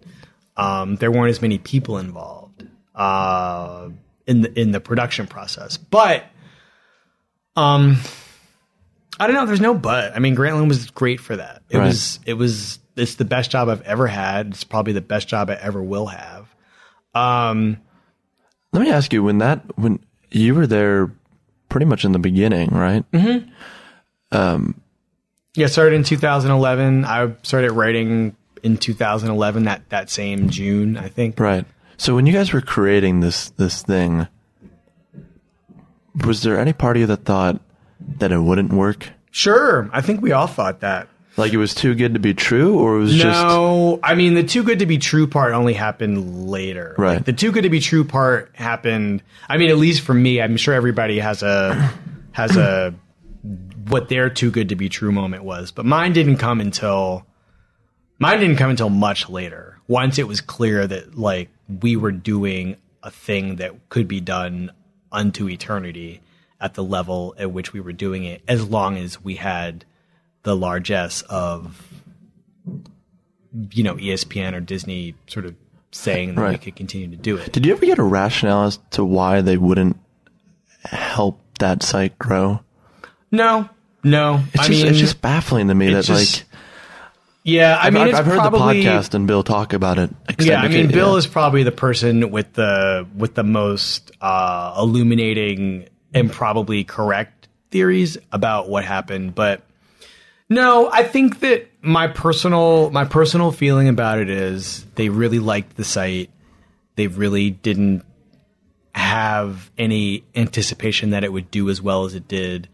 Um, 0.56 0.96
there 0.98 1.12
weren't 1.12 1.30
as 1.30 1.42
many 1.42 1.58
people 1.58 1.98
involved 1.98 2.68
uh, 2.96 3.90
in 4.26 4.42
the 4.42 4.60
in 4.60 4.72
the 4.72 4.80
production 4.80 5.28
process, 5.28 5.78
but 5.78 6.26
um, 7.58 7.98
I 9.20 9.28
don't 9.28 9.36
know. 9.36 9.46
There's 9.46 9.60
no 9.62 9.74
but. 9.74 10.16
I 10.16 10.20
mean, 10.20 10.36
Grantland 10.36 10.68
was 10.70 10.90
great 10.92 11.20
for 11.20 11.36
that. 11.36 11.64
It 11.70 11.78
Right. 11.78 11.88
was 11.88 12.20
it 12.26 12.36
was 12.36 12.80
it's 12.96 13.16
the 13.16 13.26
best 13.26 13.52
job 13.52 13.68
I've 13.70 13.82
ever 13.82 14.08
had. 14.08 14.48
It's 14.48 14.64
probably 14.64 14.94
the 14.94 15.02
best 15.02 15.28
job 15.28 15.50
I 15.50 15.56
ever 15.56 15.82
will 15.84 16.06
have. 16.08 16.48
Um, 17.14 17.78
Let 18.74 18.84
me 18.84 18.92
ask 18.92 19.12
you 19.12 19.24
when 19.24 19.40
that 19.40 19.62
when 19.78 20.00
you 20.32 20.54
were 20.56 20.68
there 20.68 21.12
pretty 21.70 21.86
much 21.86 22.06
in 22.06 22.12
the 22.12 22.20
beginning, 22.20 22.70
right? 22.70 23.04
Um, 24.32 24.80
yeah, 25.56 25.66
I 25.66 25.70
started 25.70 25.96
in 25.96 26.04
2011. 26.04 27.06
I 27.06 27.34
started 27.44 27.72
writing 27.72 28.36
in 28.64 28.78
2011. 28.78 29.64
That 29.64 29.90
that 29.90 30.10
same 30.10 30.50
June, 30.50 30.98
I 30.98 31.08
think. 31.10 31.40
Right. 31.40 31.66
So 31.98 32.14
when 32.16 32.26
you 32.28 32.34
guys 32.34 32.54
were 32.54 32.62
creating 32.62 33.22
this 33.22 33.50
this 33.52 33.82
thing, 33.82 34.28
was 36.26 36.44
there 36.44 36.60
any 36.60 36.74
part 36.74 36.98
of 36.98 37.02
you 37.02 37.08
that 37.08 37.26
thought 37.26 37.60
that 38.00 38.32
it 38.32 38.40
wouldn't 38.40 38.74
work? 38.74 39.10
Sure, 39.32 39.90
I 39.94 40.02
think 40.02 40.22
we 40.22 40.32
all 40.32 40.48
thought 40.48 40.82
that. 40.82 41.08
Like 41.38 41.54
it 41.54 41.58
was 41.58 41.76
too 41.76 41.94
good 41.94 42.16
to 42.16 42.20
be 42.20 42.34
true, 42.34 42.80
or 42.80 42.96
it 42.96 43.00
was 43.00 43.14
just 43.14 43.26
No, 43.26 44.00
I 44.02 44.16
mean 44.16 44.34
the 44.34 44.44
too 44.44 44.64
good 44.64 44.80
to 44.80 44.88
be 44.88 44.98
true 44.98 45.28
part 45.28 45.54
only 45.54 45.74
happened 45.74 46.50
later. 46.50 46.96
Right. 46.98 47.18
Like, 47.18 47.26
the 47.26 47.34
too 47.34 47.52
good 47.52 47.62
to 47.62 47.70
be 47.70 47.80
true 47.80 48.04
part 48.04 48.52
happened. 48.56 49.22
I 49.48 49.58
mean, 49.58 49.70
at 49.70 49.78
least 49.78 50.02
for 50.02 50.16
me, 50.16 50.42
I'm 50.42 50.58
sure 50.58 50.74
everybody 50.74 51.20
has 51.20 51.44
a 51.44 51.94
has 52.32 52.58
a 52.58 52.96
what 53.88 54.10
their 54.10 54.32
too 54.32 54.50
good 54.50 54.70
to 54.70 54.76
be 54.76 54.90
true 54.90 55.12
moment 55.12 55.44
was, 55.44 55.72
but 55.72 55.86
mine 55.86 56.12
didn't 56.14 56.38
come 56.38 56.60
until 56.60 57.24
mine 58.18 58.40
didn't 58.40 58.58
come 58.58 58.72
until 58.72 58.90
much 58.90 59.30
later. 59.30 59.80
Once 59.88 60.18
it 60.18 60.28
was 60.28 60.42
clear 60.42 60.88
that 60.88 61.20
like 61.20 61.50
we 61.82 61.96
were 61.96 62.12
doing 62.12 62.78
a 63.04 63.12
thing 63.12 63.58
that 63.58 63.90
could 63.90 64.08
be 64.08 64.20
done 64.20 64.72
unto 65.12 65.48
eternity 65.50 66.22
at 66.60 66.74
the 66.74 66.84
level 66.84 67.36
at 67.38 67.52
which 67.52 67.74
we 67.74 67.80
were 67.80 67.94
doing 67.94 68.24
it, 68.24 68.42
as 68.48 68.68
long 68.68 68.98
as 68.98 69.24
we 69.24 69.36
had 69.36 69.86
the 70.44 70.56
largesse 70.56 71.22
of 71.24 71.84
you 73.72 73.84
know 73.84 73.96
ESPN 73.96 74.54
or 74.54 74.60
Disney 74.60 75.16
sort 75.28 75.46
of 75.46 75.56
saying 75.92 76.36
that 76.36 76.52
we 76.52 76.58
could 76.58 76.76
continue 76.76 77.08
to 77.10 77.16
do 77.16 77.38
it. 77.38 77.52
Did 77.52 77.66
you 77.66 77.74
ever 77.74 77.86
get 77.86 77.98
a 78.00 78.04
rationale 78.04 78.66
as 78.66 78.80
to 78.92 79.04
why 79.04 79.42
they 79.42 79.58
wouldn't 79.58 79.98
help 80.84 81.40
that 81.60 81.82
site 81.84 82.18
grow? 82.20 82.60
No, 83.32 83.70
no. 84.04 84.44
It's 84.54 84.64
I 84.64 84.68
just 84.68 84.84
mean, 84.84 84.88
it's 84.92 85.00
just 85.00 85.22
baffling 85.22 85.68
to 85.70 85.76
me 85.76 85.94
that 85.94 86.06
just- 86.06 86.40
like 86.40 86.47
yeah. 87.48 87.78
I 87.82 87.90
mean, 87.90 88.04
I've, 88.04 88.16
I've 88.16 88.26
heard 88.26 88.40
probably, 88.40 88.84
the 88.84 88.90
podcast 88.90 89.14
and 89.14 89.26
Bill 89.26 89.44
talk 89.44 89.74
about 89.74 89.98
it. 89.98 90.10
Yeah, 90.40 90.62
I 90.62 90.68
mean, 90.68 90.90
Bill 90.90 91.14
yeah. 91.14 91.18
is 91.18 91.28
probably 91.28 91.64
the 91.64 91.72
person 91.72 92.30
with 92.30 92.54
the 92.54 93.08
with 93.16 93.36
the 93.36 93.44
most 93.44 94.12
uh, 94.22 94.76
illuminating 94.78 95.88
and 96.14 96.32
probably 96.32 96.84
correct 96.84 97.48
theories 97.72 98.18
about 98.32 98.70
what 98.70 98.86
happened. 98.86 99.34
But 99.34 99.64
no, 100.50 100.90
I 100.92 101.04
think 101.04 101.40
that 101.42 101.70
my 101.82 102.08
personal 102.08 102.90
my 102.92 103.06
personal 103.06 103.52
feeling 103.52 103.88
about 103.88 104.20
it 104.20 104.30
is 104.30 104.86
they 104.96 105.10
really 105.10 105.40
liked 105.40 105.76
the 105.76 105.84
site. 105.84 106.30
They 106.96 107.08
really 107.08 107.50
didn't 107.50 108.04
have 108.96 109.70
any 109.78 110.24
anticipation 110.36 111.12
that 111.12 111.24
it 111.24 111.32
would 111.32 111.52
do 111.52 111.70
as 111.70 111.82
well 111.82 112.06
as 112.06 112.16
it 112.16 112.28
did. 112.28 112.68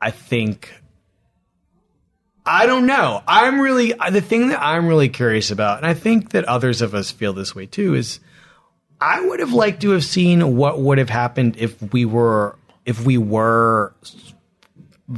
I 0.00 0.10
think 0.10 0.72
I 2.48 2.66
don't 2.66 2.86
know. 2.86 3.22
I'm 3.26 3.60
really 3.60 3.94
the 4.10 4.20
thing 4.20 4.48
that 4.48 4.62
I'm 4.62 4.86
really 4.86 5.08
curious 5.08 5.50
about, 5.50 5.78
and 5.78 5.86
I 5.86 5.94
think 5.94 6.30
that 6.30 6.44
others 6.44 6.82
of 6.82 6.94
us 6.94 7.10
feel 7.10 7.32
this 7.32 7.54
way 7.54 7.66
too. 7.66 7.94
Is 7.94 8.20
I 9.00 9.20
would 9.26 9.40
have 9.40 9.52
liked 9.52 9.82
to 9.82 9.90
have 9.90 10.04
seen 10.04 10.56
what 10.56 10.80
would 10.80 10.98
have 10.98 11.10
happened 11.10 11.56
if 11.58 11.80
we 11.92 12.04
were 12.04 12.56
if 12.86 13.04
we 13.04 13.18
were 13.18 13.94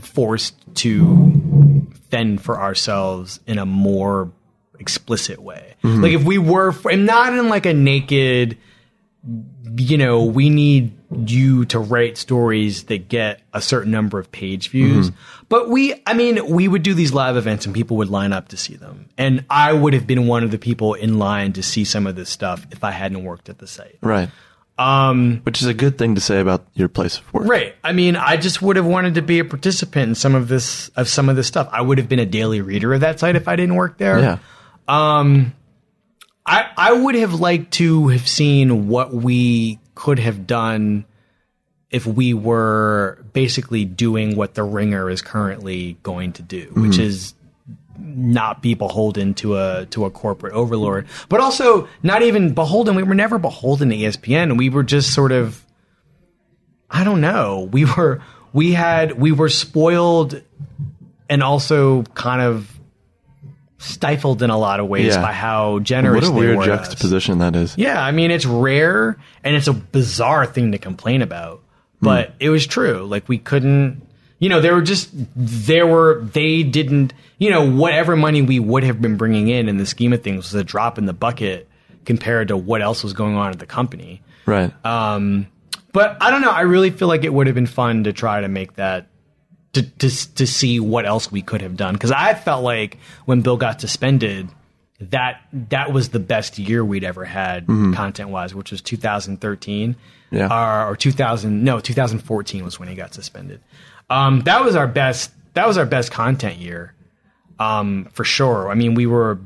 forced 0.00 0.56
to 0.74 1.86
fend 2.10 2.42
for 2.42 2.60
ourselves 2.60 3.40
in 3.46 3.58
a 3.58 3.66
more 3.66 4.32
explicit 4.78 5.40
way. 5.40 5.74
Mm-hmm. 5.84 6.02
Like 6.02 6.12
if 6.12 6.24
we 6.24 6.38
were, 6.38 6.74
and 6.90 7.06
not 7.06 7.32
in 7.32 7.48
like 7.48 7.66
a 7.66 7.74
naked 7.74 8.58
you 9.76 9.98
know, 9.98 10.24
we 10.24 10.50
need 10.50 10.96
you 11.10 11.64
to 11.66 11.78
write 11.78 12.16
stories 12.16 12.84
that 12.84 13.08
get 13.08 13.40
a 13.52 13.60
certain 13.60 13.90
number 13.90 14.18
of 14.18 14.30
page 14.30 14.70
views. 14.70 15.10
But 15.48 15.68
we, 15.68 16.00
I 16.06 16.14
mean, 16.14 16.46
we 16.46 16.68
would 16.68 16.84
do 16.84 16.94
these 16.94 17.12
live 17.12 17.36
events 17.36 17.66
and 17.66 17.74
people 17.74 17.96
would 17.96 18.10
line 18.10 18.32
up 18.32 18.48
to 18.48 18.56
see 18.56 18.76
them. 18.76 19.08
And 19.18 19.44
I 19.50 19.72
would 19.72 19.92
have 19.92 20.06
been 20.06 20.28
one 20.28 20.44
of 20.44 20.52
the 20.52 20.58
people 20.58 20.94
in 20.94 21.18
line 21.18 21.52
to 21.54 21.62
see 21.62 21.84
some 21.84 22.06
of 22.06 22.14
this 22.14 22.30
stuff 22.30 22.64
if 22.70 22.84
I 22.84 22.92
hadn't 22.92 23.24
worked 23.24 23.48
at 23.48 23.58
the 23.58 23.66
site. 23.66 23.98
right. 24.02 24.30
Um, 24.78 25.42
which 25.42 25.60
is 25.60 25.66
a 25.66 25.74
good 25.74 25.98
thing 25.98 26.14
to 26.14 26.22
say 26.22 26.40
about 26.40 26.64
your 26.72 26.88
place 26.88 27.18
of 27.18 27.34
work. 27.34 27.46
Right. 27.46 27.74
I 27.84 27.92
mean, 27.92 28.16
I 28.16 28.38
just 28.38 28.62
would 28.62 28.76
have 28.76 28.86
wanted 28.86 29.16
to 29.16 29.22
be 29.22 29.38
a 29.38 29.44
participant 29.44 30.08
in 30.08 30.14
some 30.14 30.34
of 30.34 30.48
this, 30.48 30.88
of 30.96 31.06
some 31.06 31.28
of 31.28 31.36
this 31.36 31.46
stuff. 31.46 31.68
I 31.70 31.82
would 31.82 31.98
have 31.98 32.08
been 32.08 32.18
a 32.18 32.24
daily 32.24 32.62
reader 32.62 32.94
of 32.94 33.00
that 33.02 33.20
site 33.20 33.36
if 33.36 33.46
I 33.46 33.56
didn't 33.56 33.74
work 33.74 33.98
there. 33.98 34.18
Yeah. 34.20 34.38
I, 36.46 36.70
I 36.76 36.92
would 36.92 37.14
have 37.16 37.34
liked 37.34 37.72
to 37.74 38.08
have 38.08 38.26
seen 38.26 38.88
what 38.88 39.12
we 39.12 39.79
could 40.00 40.18
have 40.18 40.46
done 40.46 41.04
if 41.90 42.06
we 42.06 42.32
were 42.32 43.22
basically 43.34 43.84
doing 43.84 44.34
what 44.34 44.54
the 44.54 44.62
ringer 44.62 45.10
is 45.10 45.20
currently 45.20 45.98
going 46.02 46.32
to 46.32 46.42
do, 46.42 46.70
which 46.74 46.92
mm-hmm. 46.92 47.02
is 47.02 47.34
not 47.98 48.62
be 48.62 48.72
beholden 48.72 49.34
to 49.34 49.58
a 49.58 49.86
to 49.90 50.06
a 50.06 50.10
corporate 50.10 50.54
overlord, 50.54 51.06
but 51.28 51.40
also 51.40 51.86
not 52.02 52.22
even 52.22 52.54
beholden. 52.54 52.96
We 52.96 53.02
were 53.02 53.14
never 53.14 53.38
beholden 53.38 53.90
to 53.90 53.96
ESPN. 53.96 54.56
We 54.56 54.70
were 54.70 54.84
just 54.84 55.12
sort 55.12 55.32
of 55.32 55.66
I 56.90 57.04
don't 57.04 57.20
know. 57.20 57.68
We 57.70 57.84
were 57.84 58.22
we 58.54 58.72
had 58.72 59.20
we 59.20 59.32
were 59.32 59.50
spoiled 59.50 60.40
and 61.28 61.42
also 61.42 62.04
kind 62.14 62.40
of 62.40 62.79
stifled 63.82 64.42
in 64.42 64.50
a 64.50 64.58
lot 64.58 64.78
of 64.78 64.86
ways 64.88 65.14
Yeah. 65.14 65.22
by 65.22 65.32
how 65.32 65.78
generous 65.80 66.24
What 66.28 66.30
a 66.30 66.34
they 66.34 66.38
weird 66.38 66.56
were 66.58 66.66
to 66.66 66.74
us. 66.74 66.88
juxtaposition 66.88 67.38
that 67.38 67.56
is. 67.56 67.74
Yeah, 67.78 68.00
I 68.02 68.10
mean 68.12 68.30
it's 68.30 68.44
rare 68.46 69.16
and 69.42 69.56
it's 69.56 69.68
a 69.68 69.72
bizarre 69.72 70.44
thing 70.46 70.72
to 70.72 70.78
complain 70.78 71.22
about, 71.22 71.62
but 72.00 72.34
it 72.40 72.50
was 72.50 72.66
true. 72.66 73.06
Like 73.06 73.26
we 73.28 73.38
couldn't, 73.38 74.02
you 74.38 74.48
know, 74.50 74.60
there 74.60 74.74
were 74.74 74.82
just 74.82 75.08
there 75.34 75.86
were 75.86 76.22
they 76.34 76.62
didn't, 76.62 77.14
you 77.38 77.48
know, 77.50 77.70
whatever 77.70 78.16
money 78.16 78.42
we 78.42 78.58
would 78.60 78.84
have 78.84 79.00
been 79.00 79.16
bringing 79.16 79.48
in 79.48 79.66
in 79.68 79.78
the 79.78 79.86
scheme 79.86 80.12
of 80.12 80.22
things 80.22 80.52
was 80.52 80.54
a 80.54 80.64
drop 80.64 80.98
in 80.98 81.06
the 81.06 81.14
bucket 81.14 81.66
compared 82.04 82.48
to 82.48 82.56
what 82.58 82.82
else 82.82 83.02
was 83.02 83.14
going 83.14 83.34
on 83.36 83.50
at 83.50 83.58
the 83.58 83.66
company. 83.66 84.20
Right. 84.44 84.72
Um, 84.84 85.46
but 85.92 86.18
I 86.20 86.30
don't 86.30 86.42
know. 86.42 86.50
I 86.50 86.62
really 86.62 86.90
feel 86.90 87.08
like 87.08 87.24
it 87.24 87.32
would 87.32 87.46
have 87.46 87.54
been 87.54 87.66
fun 87.66 88.04
to 88.04 88.12
try 88.12 88.40
to 88.42 88.48
make 88.48 88.74
that 88.76 89.06
to 89.72 89.82
to 89.82 90.34
to 90.34 90.46
see 90.46 90.80
what 90.80 91.06
else 91.06 91.30
we 91.30 91.42
could 91.42 91.62
have 91.62 91.76
done 91.76 91.94
because 91.94 92.12
I 92.12 92.34
felt 92.34 92.64
like 92.64 92.98
when 93.24 93.40
Bill 93.42 93.56
got 93.56 93.80
suspended, 93.80 94.48
that 95.00 95.42
that 95.52 95.92
was 95.92 96.10
the 96.10 96.18
best 96.18 96.58
year 96.58 96.84
we'd 96.84 97.04
ever 97.04 97.24
had 97.24 97.66
content 97.66 98.30
wise, 98.30 98.54
which 98.54 98.70
was 98.70 98.82
2013. 98.82 99.96
Yeah. 100.32 100.46
Or, 100.46 100.92
or 100.92 100.96
2000 100.96 101.64
no 101.64 101.80
2014 101.80 102.64
was 102.64 102.78
when 102.78 102.88
he 102.88 102.94
got 102.94 103.14
suspended. 103.14 103.60
Um, 104.08 104.40
that 104.42 104.62
was 104.64 104.76
our 104.76 104.86
best. 104.86 105.32
That 105.54 105.66
was 105.66 105.78
our 105.78 105.86
best 105.86 106.12
content 106.12 106.58
year, 106.58 106.94
um, 107.58 108.08
for 108.12 108.24
sure. 108.24 108.70
I 108.70 108.74
mean, 108.74 108.94
we 108.94 109.06
were 109.06 109.40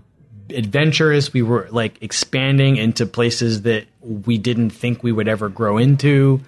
adventurous. 0.51 1.33
We 1.33 1.43
were 1.43 1.68
like 1.70 2.03
expanding 2.03 2.77
into 2.77 3.07
places 3.07 3.62
that 3.62 3.87
we 4.01 4.37
didn't 4.37 4.70
think 4.70 5.03
we 5.03 5.12
would 5.12 5.29
ever 5.29 5.49
grow 5.49 5.79
into. 5.79 6.41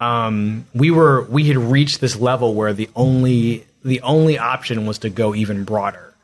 Um, 0.00 0.66
we 0.74 0.90
were 0.90 1.22
we 1.24 1.44
had 1.44 1.56
reached 1.56 2.00
this 2.00 2.16
level 2.16 2.54
where 2.54 2.72
the 2.72 2.88
only 2.96 3.66
the 3.84 4.00
only 4.00 4.38
option 4.38 4.86
was 4.86 4.98
to 5.00 5.10
go 5.10 5.34
even 5.34 5.64
broader. 5.64 6.14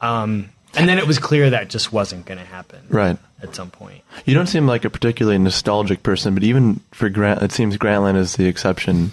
Um, 0.00 0.50
and 0.76 0.88
then 0.88 0.98
it 0.98 1.06
was 1.06 1.18
clear 1.18 1.50
that 1.50 1.68
just 1.68 1.92
wasn't 1.92 2.26
going 2.26 2.38
to 2.38 2.44
happen. 2.44 2.80
Right. 2.88 3.16
At 3.42 3.54
some 3.54 3.70
point. 3.70 4.02
You 4.24 4.34
don't 4.34 4.46
seem 4.46 4.66
like 4.66 4.84
a 4.84 4.90
particularly 4.90 5.38
nostalgic 5.38 6.02
person, 6.02 6.34
but 6.34 6.42
even 6.42 6.80
for 6.92 7.08
Grant, 7.08 7.42
it 7.42 7.52
seems 7.52 7.76
Grantland 7.76 8.16
is 8.16 8.36
the 8.36 8.46
exception. 8.46 9.12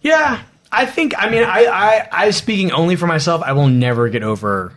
Yeah, 0.00 0.42
I 0.70 0.86
think. 0.86 1.14
I 1.18 1.28
mean, 1.28 1.42
I, 1.42 1.64
I, 1.66 2.08
I 2.12 2.30
speaking 2.30 2.72
only 2.72 2.96
for 2.96 3.06
myself. 3.06 3.42
I 3.42 3.52
will 3.52 3.68
never 3.68 4.08
get 4.08 4.22
over 4.22 4.72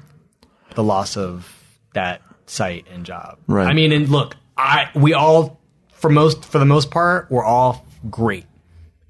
the 0.76 0.84
loss 0.84 1.16
of 1.16 1.54
that 1.94 2.22
site 2.48 2.86
and 2.92 3.06
job. 3.06 3.38
Right. 3.48 3.68
I 3.68 3.74
mean, 3.74 3.92
and 3.92 4.10
look, 4.10 4.36
I 4.58 4.90
we 4.96 5.14
all 5.14 5.60
for 5.94 6.10
most 6.10 6.44
for 6.46 6.60
the 6.60 6.66
most 6.66 6.92
part 6.92 7.30
we're 7.30 7.44
all 7.44 7.86
great. 8.10 8.46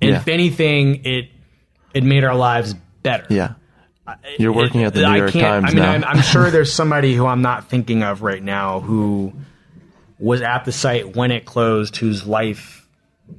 And 0.01 0.11
Yeah. 0.11 0.17
if 0.17 0.27
anything, 0.27 1.03
it 1.05 1.29
it 1.93 2.03
made 2.03 2.23
our 2.23 2.35
lives 2.35 2.73
better. 3.03 3.25
Yeah. 3.29 3.53
You're 4.39 4.53
working 4.53 4.83
at 4.83 4.93
the 4.93 5.01
New 5.07 5.15
York 5.17 5.31
Times 5.33 5.65
I 5.65 5.73
mean, 5.73 5.77
now. 5.83 5.91
I'm, 5.91 6.03
I'm 6.03 6.21
sure 6.21 6.49
there's 6.49 6.71
somebody 6.71 7.13
who 7.13 7.25
I'm 7.25 7.41
not 7.41 7.69
thinking 7.69 8.03
of 8.03 8.21
right 8.21 8.41
now 8.41 8.79
who 8.79 9.33
was 10.19 10.41
at 10.41 10.63
the 10.65 10.71
site 10.71 11.15
when 11.15 11.31
it 11.31 11.43
closed, 11.45 11.97
whose 11.97 12.25
life 12.25 12.87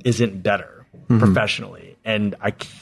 isn't 0.05 0.43
better 0.43 0.75
Mm-hmm. 1.09 1.21
professionally, 1.21 1.97
and 2.05 2.35
I, 2.39 2.51
can't, 2.51 2.75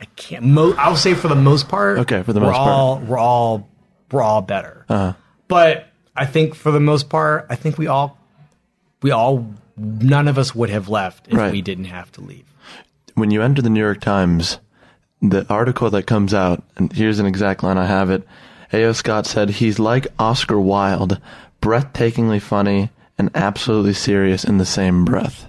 I 0.00 0.04
can't. 0.16 0.44
Mo- 0.44 0.74
I'll 0.78 0.96
say 0.96 1.12
for 1.12 1.28
the 1.28 1.34
most 1.34 1.68
part, 1.68 1.98
Okay, 1.98 2.22
for 2.22 2.32
the 2.32 2.40
we're 2.40 2.46
most 2.46 2.56
part. 2.56 2.68
Uh-huh. 2.70 3.04
we're 3.06 3.18
all 3.18 3.68
we're 4.10 4.22
all 4.22 4.40
better. 4.40 4.86
But 5.46 5.88
I 6.16 6.24
think 6.24 6.54
for 6.54 6.70
the 6.70 6.80
most 6.80 7.10
part, 7.10 7.46
I 7.50 7.54
think 7.56 7.76
we 7.76 7.86
all 7.86 8.18
we 9.02 9.10
all 9.10 9.46
none 9.76 10.26
of 10.26 10.38
us 10.38 10.54
would 10.54 10.70
have 10.70 10.88
left 10.88 11.28
if 11.28 11.34
Right. 11.34 11.52
we 11.52 11.60
didn't 11.60 11.84
have 11.86 12.10
to 12.12 12.22
leave. 12.22 12.44
When 13.14 13.30
you 13.30 13.42
enter 13.42 13.62
the 13.62 13.70
New 13.70 13.80
York 13.80 14.00
Times, 14.00 14.58
the 15.20 15.46
article 15.48 15.90
that 15.90 16.06
comes 16.06 16.34
out, 16.34 16.62
and 16.76 16.92
here's 16.92 17.18
an 17.18 17.26
exact 17.26 17.62
line 17.62 17.78
I 17.78 17.86
have 17.86 18.10
it. 18.10 18.26
A.O. 18.72 18.92
Scott 18.92 19.26
said 19.26 19.50
he's 19.50 19.78
like 19.78 20.06
Oscar 20.18 20.58
Wilde, 20.60 21.20
breathtakingly 21.60 22.40
funny 22.40 22.90
and 23.18 23.30
absolutely 23.34 23.92
serious 23.92 24.44
in 24.44 24.58
the 24.58 24.66
same 24.66 25.04
breath. 25.04 25.48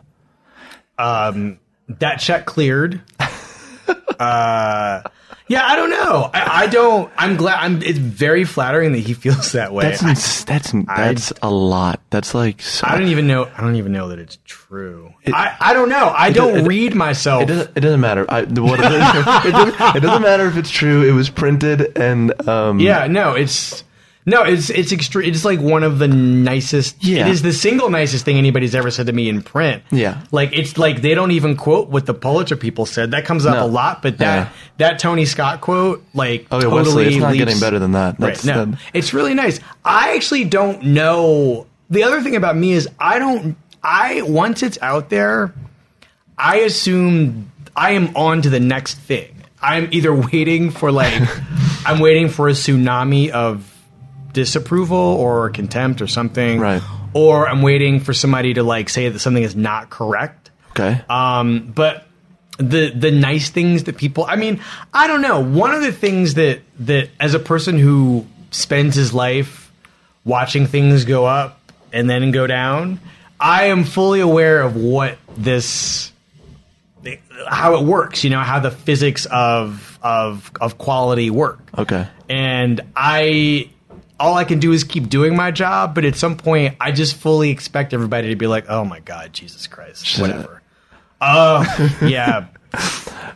Um, 0.97 1.59
that 1.88 2.18
check 2.18 2.45
cleared. 2.45 3.01
uh, 4.20 5.01
yeah, 5.48 5.66
I 5.66 5.76
don't 5.76 5.89
know. 5.89 6.30
I, 6.34 6.64
I 6.64 6.68
don't. 6.68 7.12
I'm 7.18 7.36
glad. 7.36 7.60
I'm. 7.60 7.82
It's 7.84 8.00
very 8.00 8.44
flattering 8.46 8.94
that 8.94 9.00
he 9.00 9.14
feels 9.14 9.52
that 9.54 9.74
way. 9.74 9.84
That's 9.84 10.04
ins- 10.04 10.46
that's 10.46 10.72
that's 10.72 11.34
a 11.41 11.52
lot. 11.52 12.00
That's 12.10 12.34
like 12.34 12.62
so, 12.62 12.88
I 12.88 12.98
don't 12.98 13.10
even 13.10 13.28
know. 13.28 13.50
I 13.56 13.62
don't 13.62 13.76
even 13.76 13.91
know 13.91 14.10
that 14.10 14.20
it's 14.20 14.38
true. 14.46 15.14
I, 15.28 15.56
I 15.60 15.74
don't 15.74 15.89
know. 15.89 16.14
I 16.16 16.32
don't 16.32 16.60
it- 16.60 16.68
read 16.68 16.96
myself. 16.96 17.44
It 17.44 17.48
doesn't, 17.48 17.78
it 17.78 17.80
doesn't 17.82 18.00
matter. 18.00 18.26
I, 18.30 18.41
what, 18.44 18.80
it, 18.80 18.84
doesn't, 18.84 19.96
it 19.98 20.00
doesn't 20.02 20.22
matter 20.22 20.48
if 20.48 20.58
it's 20.58 20.70
true. 20.72 21.04
It 21.08 21.14
was 21.14 21.30
printed 21.30 21.98
and 21.98 22.48
um, 22.48 22.80
yeah, 22.80 23.08
no, 23.08 23.34
it's 23.34 23.84
no, 24.26 24.44
it's 24.44 24.70
it's 24.70 24.92
extreme. 24.92 25.30
It's 25.30 25.44
like 25.44 25.60
one 25.60 25.84
of 25.84 26.00
the 26.00 26.08
nicest. 26.08 27.04
Yeah. 27.04 27.28
It 27.28 27.32
is 27.32 27.42
the 27.42 27.52
single 27.54 27.90
nicest 27.90 28.24
thing 28.26 28.38
anybody's 28.38 28.74
ever 28.76 28.90
said 28.92 29.08
to 29.08 29.14
me 29.14 29.28
in 29.30 29.42
print. 29.42 29.84
Yeah. 29.92 30.22
like 30.32 30.52
it's 30.54 30.78
like 30.78 31.02
they 31.02 31.14
don't 31.16 31.32
even 31.32 31.56
quote 31.58 31.90
what 31.90 32.06
the 32.06 32.14
Pulitzer 32.14 32.56
people 32.56 32.86
said. 32.86 33.12
That 33.12 33.26
comes 33.26 33.46
up 33.46 33.56
No. 33.56 33.66
a 33.66 33.68
lot, 33.68 34.02
but 34.02 34.18
that 34.20 34.36
Yeah. 34.36 34.50
that 34.78 35.00
Tony 35.00 35.26
Scott 35.26 35.62
quote, 35.62 36.04
like, 36.14 36.48
Oh 36.52 36.58
yeah, 36.58 36.64
totally 36.64 36.84
Wesley, 36.84 37.06
it's 37.08 37.16
not 37.18 37.32
leaps- 37.34 37.46
getting 37.46 37.60
better 37.60 37.80
than 37.80 37.92
that. 37.94 38.16
Right. 38.20 38.28
That's, 38.28 38.46
No, 38.46 38.66
that- 38.66 38.80
it's 38.94 39.14
really 39.14 39.34
nice. 39.34 39.60
I 39.84 40.16
actually 40.16 40.46
don't 40.46 40.84
know. 40.84 41.68
The 41.90 42.04
other 42.04 42.22
thing 42.22 42.36
about 42.36 42.56
me 42.56 42.72
is 42.72 42.88
I 43.00 43.20
don't. 43.20 43.56
I 43.84 44.22
once 44.22 44.64
it's 44.64 44.78
out 44.82 45.10
there, 45.10 45.54
I 46.38 46.58
assume 46.60 47.52
I 47.76 47.92
am 47.92 48.16
on 48.16 48.42
to 48.44 48.50
the 48.50 48.60
next 48.60 48.96
thing. 48.96 49.30
I'm 49.62 49.90
either 49.92 50.14
waiting 50.32 50.72
for 50.72 50.92
like 50.92 51.14
I'm 51.86 52.00
waiting 52.00 52.30
for 52.30 52.48
a 52.48 52.54
tsunami 52.54 53.30
of 53.30 53.70
disapproval 54.34 54.98
or 54.98 55.50
contempt 55.50 56.02
or 56.02 56.08
something, 56.08 56.60
Right. 56.60 56.82
Or 57.14 57.48
I'm 57.48 57.62
waiting 57.62 58.00
for 58.00 58.12
somebody 58.14 58.56
to 58.56 58.64
like 58.64 58.90
say 58.90 59.08
that 59.08 59.20
something 59.20 59.44
is 59.44 59.56
not 59.56 59.90
correct. 59.92 60.50
okay. 60.72 61.02
Um, 61.08 61.72
but 61.74 62.08
the 62.58 62.90
the 62.90 63.12
nice 63.12 63.50
things 63.50 63.84
that 63.86 63.98
people 63.98 64.26
I 64.28 64.36
mean, 64.36 64.62
I 64.94 65.08
don't 65.08 65.22
know. 65.22 65.40
One 65.44 65.74
of 65.74 65.82
the 65.82 65.92
things 65.92 66.36
that 66.36 66.62
that 66.80 67.10
as 67.20 67.34
a 67.34 67.40
person 67.40 67.78
who 67.78 68.26
spends 68.52 68.96
his 68.96 69.14
life 69.14 69.72
watching 70.26 70.68
things 70.68 71.06
go 71.06 71.26
up 71.26 71.60
and 71.92 72.10
then 72.10 72.32
go 72.32 72.48
down, 72.48 73.00
I 73.40 73.66
am 73.66 73.84
fully 73.84 74.20
aware 74.20 74.62
of 74.62 74.76
what 74.76 75.18
this 75.38 76.12
how 77.48 77.76
it 77.76 77.84
works, 77.84 78.24
you 78.24 78.30
know, 78.30 78.40
how 78.40 78.60
the 78.60 78.72
physics 78.72 79.26
of 79.26 80.00
of 80.02 80.52
of 80.60 80.78
quality 80.78 81.30
work 81.30 81.60
okay. 81.78 82.08
and 82.30 82.82
I 82.96 83.70
all 84.24 84.36
I 84.36 84.46
can 84.46 84.60
do 84.60 84.72
is 84.72 84.84
keep 84.86 85.10
doing 85.10 85.36
my 85.36 85.52
job, 85.52 85.94
but 85.94 86.06
at 86.06 86.16
some 86.16 86.38
point 86.38 86.76
I 86.80 86.92
just 86.94 87.16
fully 87.16 87.50
expect 87.50 87.94
everybody 87.94 88.30
to 88.30 88.36
be 88.38 88.48
like, 88.48 88.66
"Oh 88.70 88.86
my 88.86 89.02
god, 89.02 89.34
Jesus 89.34 89.68
Christ, 89.68 90.18
whatever." 90.20 90.62
Oh, 91.22 91.98
yeah. 92.02 92.48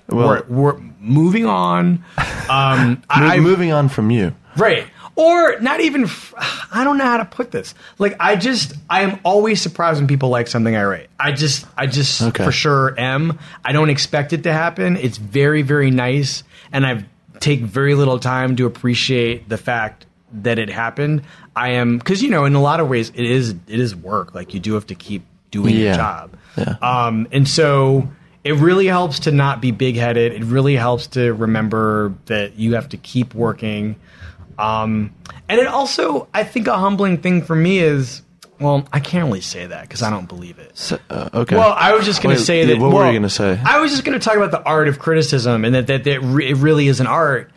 Well, 0.09 0.27
we're, 0.29 0.43
we're 0.47 0.79
moving 1.01 1.45
on. 1.45 2.03
Um, 2.49 3.03
I 3.09 3.39
moving 3.41 3.73
on 3.73 3.89
from 3.89 4.09
you. 4.09 4.33
right. 4.55 4.87
Or 5.17 5.59
not 5.59 5.81
even 5.81 6.07
I 6.71 6.83
don't 6.85 6.97
know 6.97 7.03
how 7.03 7.17
to 7.17 7.25
put 7.25 7.51
this. 7.51 7.73
Like 7.99 8.15
I 8.19 8.35
just 8.37 8.73
I 8.89 9.01
am 9.01 9.19
always 9.25 9.61
surprised 9.61 9.99
when 9.99 10.07
people 10.07 10.29
like 10.29 10.47
something 10.47 10.75
I 10.77 10.85
write. 10.85 11.09
I 11.19 11.33
just 11.33 11.65
I 11.77 11.87
just 11.87 12.21
Okay. 12.21 12.45
for 12.45 12.51
sure 12.53 12.93
am. 12.97 13.37
I 13.65 13.73
don't 13.73 13.89
expect 13.89 14.31
it 14.31 14.43
to 14.43 14.53
happen. 14.53 14.95
It's 14.95 15.17
very 15.17 15.61
very 15.61 15.91
nice 15.91 16.43
and 16.71 16.85
I've 16.85 17.03
take 17.41 17.59
very 17.61 17.93
little 17.95 18.17
time 18.19 18.55
to 18.55 18.65
appreciate 18.65 19.49
the 19.49 19.57
fact 19.57 20.05
that 20.31 20.59
it 20.59 20.69
happened. 20.69 21.23
I 21.55 21.69
am 21.69 21.99
cuz 21.99 22.21
you 22.21 22.29
know 22.29 22.45
in 22.45 22.55
a 22.55 22.61
lot 22.61 22.79
of 22.79 22.89
ways 22.89 23.11
it 23.15 23.25
is 23.25 23.51
it 23.51 23.79
is 23.79 23.95
work. 23.95 24.35
Like 24.35 24.53
you 24.53 24.59
do 24.59 24.73
have 24.73 24.87
to 24.87 24.95
keep 24.95 25.25
doing 25.51 25.75
your 25.75 25.93
job. 25.95 26.31
Yeah. 26.57 26.75
Um 26.81 27.27
and 27.31 27.47
so 27.47 28.09
it 28.47 28.53
really 28.53 28.87
helps 28.87 29.19
to 29.19 29.31
not 29.31 29.61
be 29.61 29.71
big 29.71 29.97
headed. 29.97 30.31
It 30.31 30.43
really 30.45 30.75
helps 30.75 31.07
to 31.07 31.33
remember 31.33 32.13
that 32.27 32.57
you 32.57 32.75
have 32.75 32.87
to 32.89 32.97
keep 32.97 33.35
working. 33.35 33.97
Um, 34.57 35.13
and 35.49 35.59
it 35.59 35.67
also, 35.67 36.29
I 36.33 36.45
think, 36.45 36.67
a 36.67 36.77
humbling 36.77 37.17
thing 37.17 37.41
for 37.41 37.55
me 37.55 37.79
is, 37.79 38.21
well, 38.59 38.87
I 38.93 39.01
can't 39.01 39.25
really 39.25 39.41
say 39.41 39.67
that 39.67 39.81
because 39.81 40.01
I 40.01 40.09
don't 40.09 40.27
believe 40.27 40.59
it. 40.59 40.77
So, 40.77 40.97
uh, 41.09 41.29
okay. 41.33 41.57
Well, 41.57 41.73
I 41.77 41.93
was 41.93 42.05
just 42.05 42.23
going 42.23 42.37
to 42.37 42.41
say 42.41 42.61
yeah, 42.61 42.67
that. 42.67 42.79
What 42.79 42.93
well, 42.93 42.99
were 42.99 43.05
you 43.07 43.11
going 43.11 43.23
to 43.23 43.29
say? 43.29 43.59
I 43.63 43.79
was 43.79 43.91
just 43.91 44.05
going 44.05 44.17
to 44.17 44.23
talk 44.23 44.37
about 44.37 44.51
the 44.51 44.63
art 44.63 44.87
of 44.87 44.97
criticism 44.97 45.65
and 45.65 45.75
that 45.75 45.87
that, 45.87 46.05
that 46.05 46.21
re- 46.21 46.49
it 46.49 46.55
really 46.55 46.87
is 46.87 47.01
an 47.01 47.07
art. 47.07 47.51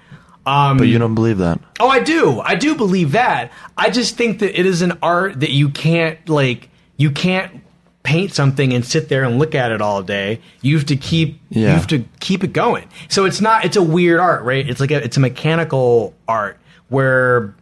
Um, 0.47 0.79
but 0.79 0.89
you 0.89 0.99
don't 0.99 1.15
believe 1.15 1.39
that. 1.39 1.61
Oh, 1.79 1.89
I 1.89 2.01
do. 2.01 2.41
I 2.41 2.55
do 2.55 2.75
believe 2.75 3.13
that. 3.13 3.53
I 3.77 3.91
just 3.91 4.17
think 4.17 4.39
that 4.41 4.59
it 4.59 4.67
is 4.67 4.83
an 4.83 4.99
art 5.03 5.41
that 5.41 5.51
you 5.51 5.69
can't 5.69 6.29
like 6.29 6.69
you 6.97 7.11
can't 7.11 7.63
paint 8.03 8.33
something 8.33 8.73
and 8.73 8.85
sit 8.85 9.09
there 9.11 9.25
and 9.25 9.39
look 9.39 9.55
at 9.55 9.71
it 9.73 9.83
all 9.83 10.03
day. 10.03 10.41
You 10.63 10.77
have 10.79 10.87
to 10.87 10.97
keep 10.97 11.39
Yeah. 11.51 11.61
you 11.61 11.75
have 11.75 11.87
to 11.89 12.05
keep 12.21 12.43
it 12.43 12.53
going. 12.55 12.89
So 13.09 13.27
it's 13.27 13.41
not 13.41 13.65
it's 13.67 13.77
a 13.77 13.83
weird 13.83 14.19
art, 14.21 14.43
right? 14.45 14.69
It's 14.69 14.81
like 14.81 14.91
a, 14.91 15.03
it's 15.05 15.17
a 15.17 15.21
mechanical 15.21 16.15
art 16.27 16.59
where 16.89 17.55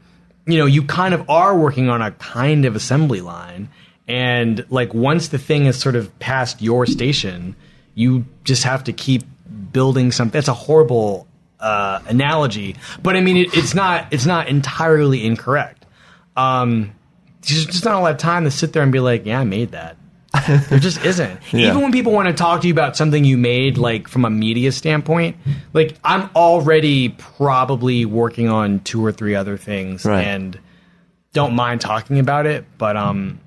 you 0.46 0.56
know, 0.56 0.64
you 0.66 0.82
kind 0.82 1.12
of 1.12 1.28
are 1.28 1.54
working 1.58 1.90
on 1.90 2.00
a 2.00 2.10
kind 2.12 2.64
of 2.64 2.74
assembly 2.74 3.20
line 3.20 3.68
and 4.06 4.64
like 4.70 4.94
once 4.94 5.28
the 5.28 5.36
thing 5.38 5.66
is 5.66 5.78
sort 5.78 5.94
of 5.94 6.16
past 6.20 6.62
your 6.62 6.86
station, 6.86 7.54
you 7.94 8.24
just 8.44 8.64
have 8.64 8.84
to 8.84 8.92
keep 8.94 9.24
building 9.72 10.10
something. 10.10 10.32
That's 10.32 10.48
a 10.48 10.54
horrible 10.54 11.26
uh, 11.60 12.00
analogy, 12.06 12.76
but 13.02 13.16
I 13.16 13.20
mean, 13.20 13.36
it, 13.36 13.56
it's 13.56 13.74
not 13.74 14.06
it's 14.12 14.26
not 14.26 14.48
entirely 14.48 15.24
incorrect. 15.26 15.84
Um, 16.36 16.92
there's 17.42 17.66
just 17.66 17.84
not 17.84 17.94
a 17.94 18.00
lot 18.00 18.12
of 18.12 18.18
time 18.18 18.44
to 18.44 18.50
sit 18.50 18.72
there 18.72 18.82
and 18.82 18.92
be 18.92 19.00
like, 19.00 19.26
yeah, 19.26 19.40
I 19.40 19.44
made 19.44 19.72
that. 19.72 19.96
there 20.68 20.78
just 20.78 21.02
isn't. 21.04 21.40
Yeah. 21.52 21.70
Even 21.70 21.80
when 21.82 21.90
people 21.92 22.12
want 22.12 22.28
to 22.28 22.34
talk 22.34 22.60
to 22.60 22.66
you 22.66 22.72
about 22.72 22.96
something 22.96 23.24
you 23.24 23.38
made, 23.38 23.78
like 23.78 24.08
from 24.08 24.24
a 24.24 24.30
media 24.30 24.70
standpoint, 24.72 25.36
like 25.72 25.96
I'm 26.04 26.28
already 26.36 27.08
probably 27.08 28.04
working 28.04 28.48
on 28.48 28.80
two 28.80 29.04
or 29.04 29.10
three 29.10 29.34
other 29.34 29.56
things, 29.56 30.04
Right. 30.04 30.24
and 30.26 30.58
don't 31.32 31.54
mind 31.54 31.80
talking 31.80 32.18
about 32.18 32.44
it. 32.46 32.66
But 32.76 32.96
um, 32.96 33.40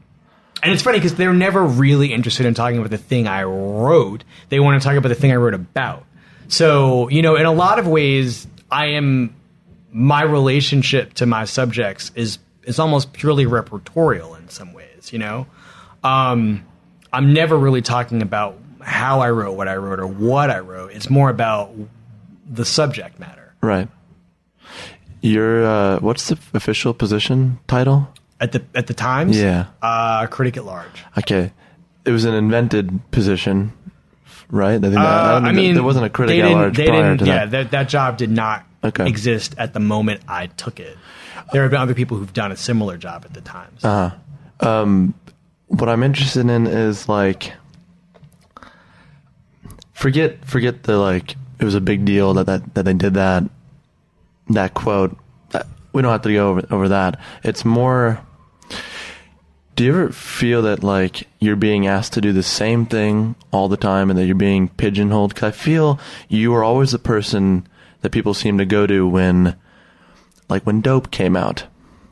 and 0.63 0.73
it's 0.73 0.81
funny 0.81 0.97
because 0.97 1.15
they're 1.15 1.33
never 1.33 1.63
really 1.63 2.11
interested 2.13 2.45
in 2.47 2.55
talking 2.55 2.79
about 2.79 2.89
the 2.89 2.97
thing 2.97 3.27
I 3.27 3.43
wrote. 3.43 4.23
They 4.49 4.59
want 4.59 4.81
to 4.81 4.85
talk 4.87 4.97
about 4.97 5.09
the 5.09 5.15
thing 5.15 5.31
I 5.31 5.35
wrote 5.35 5.53
about. 5.53 6.03
So, 6.51 7.07
you 7.09 7.21
know, 7.21 7.35
in 7.37 7.45
a 7.45 7.51
lot 7.51 7.79
of 7.79 7.87
ways, 7.87 8.45
I 8.69 8.87
am 8.87 9.33
my 9.91 10.21
relationship 10.21 11.13
to 11.15 11.25
my 11.25 11.45
subjects 11.45 12.11
is 12.15 12.39
is 12.63 12.77
almost 12.77 13.13
purely 13.13 13.45
repertorial 13.45 14.37
in 14.37 14.47
some 14.49 14.73
ways, 14.73 15.11
you 15.11 15.17
know? 15.19 15.47
Um, 16.03 16.63
I'm 17.11 17.33
never 17.33 17.57
really 17.57 17.81
talking 17.81 18.21
about 18.21 18.57
how 18.81 19.21
I 19.21 19.31
wrote 19.31 19.53
what 19.53 19.67
I 19.67 19.75
wrote 19.77 19.99
or 19.99 20.07
what 20.07 20.49
I 20.49 20.59
wrote. 20.59 20.91
It's 20.91 21.09
more 21.09 21.29
about 21.29 21.71
the 22.49 22.65
subject 22.65 23.19
matter. 23.19 23.53
Right. 23.61 23.87
Your 25.21 25.65
uh, 25.65 25.99
what's 25.99 26.27
the 26.27 26.37
official 26.53 26.93
position 26.93 27.59
title? 27.67 28.09
At 28.41 28.51
the 28.51 28.63
at 28.75 28.87
the 28.87 28.93
Times, 28.93 29.39
Yeah. 29.39 29.67
uh, 29.81 30.27
critic 30.27 30.57
at 30.57 30.65
large. 30.65 31.03
Okay, 31.17 31.51
it 32.05 32.11
was 32.11 32.25
an 32.25 32.33
invented 32.33 32.99
position, 33.11 33.71
right? 34.51 34.75
I, 34.75 34.79
think 34.79 34.93
that, 34.93 34.99
Uh, 34.99 35.39
don't 35.39 35.45
I 35.45 35.51
mean, 35.53 35.73
there 35.73 35.83
wasn't 35.83 36.05
a 36.05 36.09
critic 36.09 36.35
they 36.35 36.41
at 36.41 36.45
didn't- 36.47 36.57
large 36.61 36.77
they 36.77 36.85
prior 36.87 37.01
didn't- 37.15 37.19
to 37.19 37.25
yeah, 37.25 37.45
that. 37.45 37.51
that 37.51 37.71
that 37.71 37.89
job 37.89 38.17
did 38.17 38.29
not 38.29 38.63
Okay. 38.83 39.07
exist 39.07 39.55
at 39.57 39.73
the 39.73 39.79
moment 39.79 40.21
I 40.27 40.47
took 40.47 40.79
it. 40.79 40.97
There 41.51 41.61
have 41.63 41.71
been 41.71 41.81
other 41.81 41.93
people 41.95 42.17
who've 42.17 42.33
done 42.33 42.51
a 42.51 42.57
similar 42.57 42.97
job 42.97 43.23
at 43.25 43.33
the 43.33 43.41
Times. 43.41 43.83
Uh-huh. 43.83 44.15
What 45.67 45.87
I'm 45.89 46.03
interested 46.03 46.49
in 46.49 46.67
is 46.67 47.07
like, 47.09 47.53
forget 49.93 50.43
forget 50.45 50.83
the 50.83 50.97
like 50.97 51.35
it 51.59 51.65
was 51.65 51.75
a 51.75 51.81
big 51.81 52.05
deal 52.05 52.33
that 52.33 52.45
that, 52.47 52.73
that 52.73 52.85
they 52.85 52.93
did 52.93 53.13
that 53.15 53.43
that 54.49 54.73
quote. 54.73 55.17
Uh, 55.53 55.63
We 55.93 56.01
don't 56.01 56.11
have 56.11 56.23
to 56.23 56.33
go 56.33 56.49
over 56.49 56.63
over 56.71 56.89
that. 56.89 57.19
It's 57.43 57.63
more. 57.65 58.19
Do 59.75 59.85
you 59.85 59.91
ever 59.91 60.09
feel 60.11 60.61
that 60.63 60.83
like 60.83 61.27
you're 61.39 61.55
being 61.55 61.87
asked 61.87 62.13
to 62.13 62.21
do 62.21 62.33
the 62.33 62.43
same 62.43 62.85
thing 62.85 63.35
all 63.51 63.67
the 63.67 63.77
time 63.77 64.09
and 64.09 64.19
that 64.19 64.25
you're 64.25 64.35
being 64.35 64.69
pigeonholed? 64.69 65.33
Because 65.33 65.47
I 65.47 65.51
feel 65.51 65.99
you 66.27 66.53
are 66.53 66.63
always 66.63 66.91
the 66.91 66.99
person 66.99 67.67
that 68.01 68.11
people 68.11 68.33
seem 68.33 68.57
to 68.57 68.65
go 68.65 68.85
to 68.85 69.07
when, 69.07 69.55
like 70.49 70.63
when 70.63 70.81
Dope 70.81 71.09
came 71.11 71.35
out, 71.37 71.63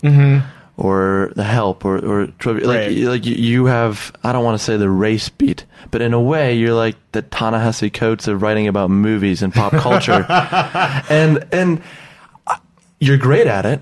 mm-hmm. 0.01 0.47
or 0.78 1.32
The 1.36 1.43
Help, 1.43 1.84
or 1.84 1.97
or 1.97 2.28
like 2.45 2.66
Right. 2.66 2.97
like 2.97 3.26
you 3.26 3.66
have. 3.66 4.14
I 4.24 4.32
don't 4.32 4.45
want 4.45 4.57
to 4.57 4.64
say 4.64 4.78
the 4.78 4.89
race 4.89 5.28
beat, 5.30 5.66
but 5.91 6.01
in 6.01 6.14
a 6.14 6.22
way, 6.22 6.55
you're 6.55 6.74
like 6.74 6.95
the 7.12 7.22
Ta-Nehisi 7.24 7.91
Coates 7.93 8.28
of 8.28 8.41
writing 8.41 8.68
about 8.68 8.89
movies 8.89 9.41
and 9.41 9.53
pop 9.53 9.74
culture, 9.74 10.26
and 11.10 11.45
and 11.51 11.82
you're 12.99 13.18
great 13.18 13.47
at 13.47 13.66
it. 13.66 13.82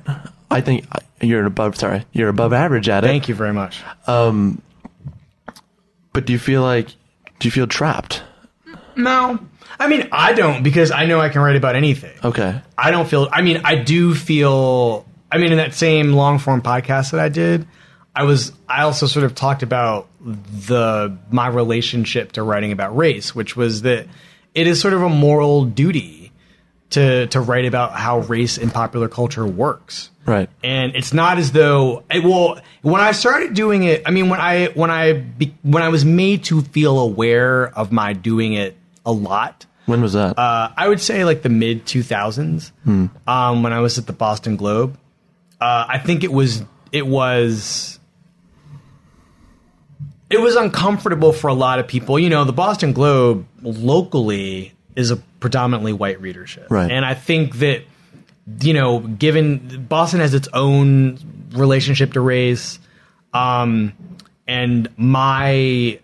I 0.50 0.62
think 0.62 0.88
you're 1.22 1.46
above. 1.46 1.76
Sorry, 1.76 2.06
you're 2.12 2.30
above 2.30 2.54
average 2.54 2.90
at 2.90 3.04
it. 3.04 3.08
Thank 3.08 3.30
you 3.30 3.36
very 3.36 3.54
much. 3.54 3.82
Um, 4.06 4.62
but 6.14 6.26
do 6.26 6.34
you 6.34 6.40
feel 6.40 6.62
like 6.62 6.88
do 7.40 7.48
you 7.48 7.52
feel 7.52 7.68
trapped? 7.68 8.24
No, 8.96 9.40
I 9.80 9.88
mean 9.88 10.10
I 10.12 10.34
don't 10.34 10.64
because 10.64 10.92
I 10.92 11.06
know 11.06 11.20
I 11.20 11.30
can 11.30 11.42
write 11.42 11.56
about 11.56 11.76
anything. 11.76 12.18
Okay. 12.24 12.60
I 12.78 12.92
don't 12.92 13.08
feel. 13.08 13.28
I 13.32 13.42
mean, 13.42 13.62
I 13.64 13.76
do 13.76 14.14
feel. 14.16 15.06
I 15.32 15.38
mean, 15.38 15.52
in 15.52 15.58
that 15.58 15.74
same 15.74 16.14
long 16.14 16.40
form 16.40 16.62
podcast 16.62 17.12
that 17.12 17.20
I 17.20 17.30
did, 17.30 17.68
I 18.16 18.24
was. 18.24 18.54
I 18.68 18.84
also 18.84 19.08
sort 19.08 19.26
of 19.26 19.36
talked 19.36 19.62
about 19.62 20.08
the 20.22 21.18
my 21.30 21.48
relationship 21.48 22.34
to 22.34 22.44
writing 22.44 22.72
about 22.72 22.96
race, 22.96 23.36
which 23.36 23.56
was 23.56 23.84
that 23.84 24.08
it 24.56 24.68
is 24.68 24.82
sort 24.82 24.94
of 24.94 25.02
a 25.04 25.10
moral 25.10 25.66
duty 25.66 26.17
to 26.92 27.28
to 27.28 27.40
write 27.42 27.66
about 27.66 27.94
how 27.94 28.20
race 28.20 28.58
in 28.58 28.70
popular 28.70 29.08
culture 29.10 29.46
works. 29.46 30.10
Right. 30.26 30.50
And 30.64 30.96
it's 30.96 31.14
not 31.14 31.38
as 31.38 31.52
though 31.54 32.04
it, 32.12 32.24
well 32.24 32.60
when 32.82 33.02
I 33.02 33.12
started 33.14 33.54
doing 33.54 33.84
it. 33.84 34.04
I 34.06 34.12
mean, 34.12 34.30
when 34.30 34.40
I 34.40 34.68
when 34.68 34.92
I 34.92 35.14
be, 35.14 35.54
when 35.64 35.84
I 35.84 35.90
was 35.90 36.04
made 36.06 36.44
to 36.46 36.62
feel 36.62 37.00
aware 37.00 37.68
of 37.78 37.92
my 37.92 38.14
doing 38.14 38.54
it 38.54 38.76
a 39.06 39.12
lot 39.12 39.66
When 39.86 40.02
was 40.02 40.14
that? 40.14 40.38
uh, 40.38 40.70
I 40.76 40.88
would 40.90 41.00
say 41.00 41.24
like 41.24 41.42
the 41.44 41.50
mid 41.50 41.86
2000s 41.86 42.72
um, 43.26 43.64
when 43.64 43.72
I 43.74 43.80
was 43.80 43.98
at 43.98 44.06
the 44.06 44.14
Boston 44.14 44.58
Globe. 44.58 44.98
Uh, 45.62 45.86
I 45.88 45.98
think 45.98 46.24
it 46.24 46.32
was 46.32 46.64
it 46.92 47.08
was 47.08 48.00
it 50.30 50.42
was 50.42 50.56
uncomfortable 50.56 51.32
for 51.32 51.48
a 51.48 51.54
lot 51.54 51.80
of 51.80 51.88
people. 51.88 52.20
You 52.20 52.30
know, 52.30 52.44
the 52.44 52.54
Boston 52.54 52.92
Globe 52.92 53.48
locally 53.62 54.74
is 54.96 55.10
a 55.12 55.22
predominantly 55.40 55.94
white 55.94 56.20
readership, 56.22 56.68
Right. 56.70 56.92
And 56.92 57.06
I 57.06 57.14
think 57.14 57.56
that 57.58 57.84
you 58.62 58.74
know, 58.74 59.00
given 59.00 59.86
Boston 59.90 60.22
has 60.22 60.34
its 60.34 60.48
own 60.54 61.18
relationship 61.52 62.14
to 62.14 62.22
race, 62.22 62.80
um, 63.34 63.94
and 64.48 64.90
my 64.96 66.00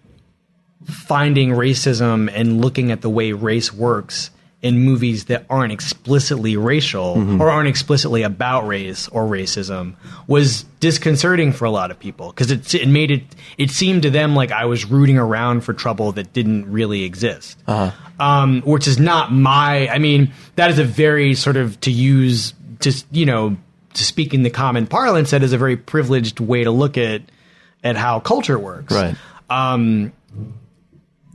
finding 0.86 1.52
racism 1.52 2.30
and 2.34 2.62
looking 2.62 2.92
at 2.92 3.02
the 3.02 3.10
way 3.10 3.32
race 3.32 3.72
works 3.72 4.30
in 4.64 4.80
movies 4.80 5.26
that 5.26 5.45
aren't 5.49 5.74
explicitly 5.74 6.55
racial 6.55 7.18
mm-hmm. 7.18 7.41
or 7.41 7.51
aren't 7.51 7.68
explicitly 7.68 8.24
about 8.24 8.66
race 8.66 9.09
or 9.09 9.26
racism 9.26 9.93
was 10.26 10.64
disconcerting 10.80 11.51
for 11.51 11.66
a 11.66 11.70
lot 11.70 11.91
of 11.91 11.99
people 11.99 12.30
because 12.30 12.49
it, 12.49 12.74
it 12.74 12.88
made 12.88 13.11
it 13.11 13.24
it 13.57 13.70
seemed 13.70 14.03
to 14.03 14.09
them 14.09 14.36
like 14.36 14.51
I 14.51 14.64
was 14.64 14.86
rooting 14.86 15.18
around 15.18 15.66
for 15.66 15.74
trouble 15.74 16.14
that 16.14 16.32
didn't 16.32 16.72
really 16.72 17.03
exist. 17.03 17.59
Uh-huh. 17.68 17.91
Um, 18.20 18.61
which 18.61 18.88
is 18.88 18.97
not 18.97 19.34
my 19.34 19.89
I 19.89 19.99
mean 19.99 20.32
that 20.55 20.72
is 20.72 20.80
a 20.80 20.86
very 20.86 21.36
sort 21.36 21.57
of 21.57 21.78
to 21.82 21.91
use 21.91 22.53
just 22.80 23.05
you 23.11 23.26
know 23.26 23.57
to 23.95 24.03
speak 24.03 24.34
in 24.34 24.43
the 24.43 24.49
common 24.49 24.88
parlance 24.88 25.32
that 25.32 25.43
is 25.43 25.51
a 25.51 25.57
very 25.57 25.76
privileged 25.76 26.39
way 26.39 26.64
to 26.64 26.72
look 26.72 26.97
at 26.97 27.22
at 27.84 27.97
how 27.97 28.22
culture 28.22 28.57
works. 28.57 28.93
Right. 28.93 29.16
Um, 29.49 30.14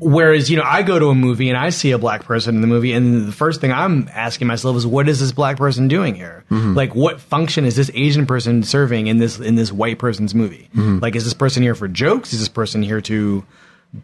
Whereas, 0.01 0.49
you 0.49 0.57
know, 0.57 0.63
I 0.65 0.83
go 0.85 0.99
to 1.01 1.07
a 1.09 1.15
movie 1.15 1.49
and 1.49 1.59
I 1.59 1.71
see 1.71 1.91
a 1.91 1.99
black 1.99 2.25
person 2.25 2.55
in 2.55 2.61
the 2.61 2.69
movie, 2.69 2.93
and 2.93 3.27
the 3.27 3.33
first 3.33 3.61
thing 3.61 3.73
I'm 3.73 4.09
asking 4.13 4.47
myself 4.47 4.77
is, 4.77 4.87
what 4.87 5.09
is 5.09 5.19
this 5.19 5.33
black 5.33 5.57
person 5.57 5.89
doing 5.89 6.15
here? 6.15 6.45
Like, 6.75 6.95
what 6.95 7.21
function 7.21 7.65
is 7.65 7.75
this 7.75 7.91
Asian 7.95 8.25
person 8.25 8.63
serving 8.63 9.09
in 9.09 9.19
this 9.19 9.41
in 9.41 9.57
this 9.57 9.73
white 9.73 9.99
person's 9.99 10.35
movie? 10.37 10.69
Like, 11.01 11.17
is 11.17 11.25
this 11.25 11.35
person 11.35 11.65
here 11.65 11.75
for 11.75 11.89
jokes? 11.89 12.33
Is 12.33 12.39
this 12.39 12.49
person 12.49 12.83
here 12.83 13.01
to 13.01 13.45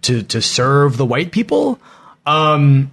to 0.03 0.23
to 0.25 0.43
serve 0.43 0.97
the 0.97 1.07
white 1.07 1.31
people? 1.31 1.79
Um, 2.27 2.93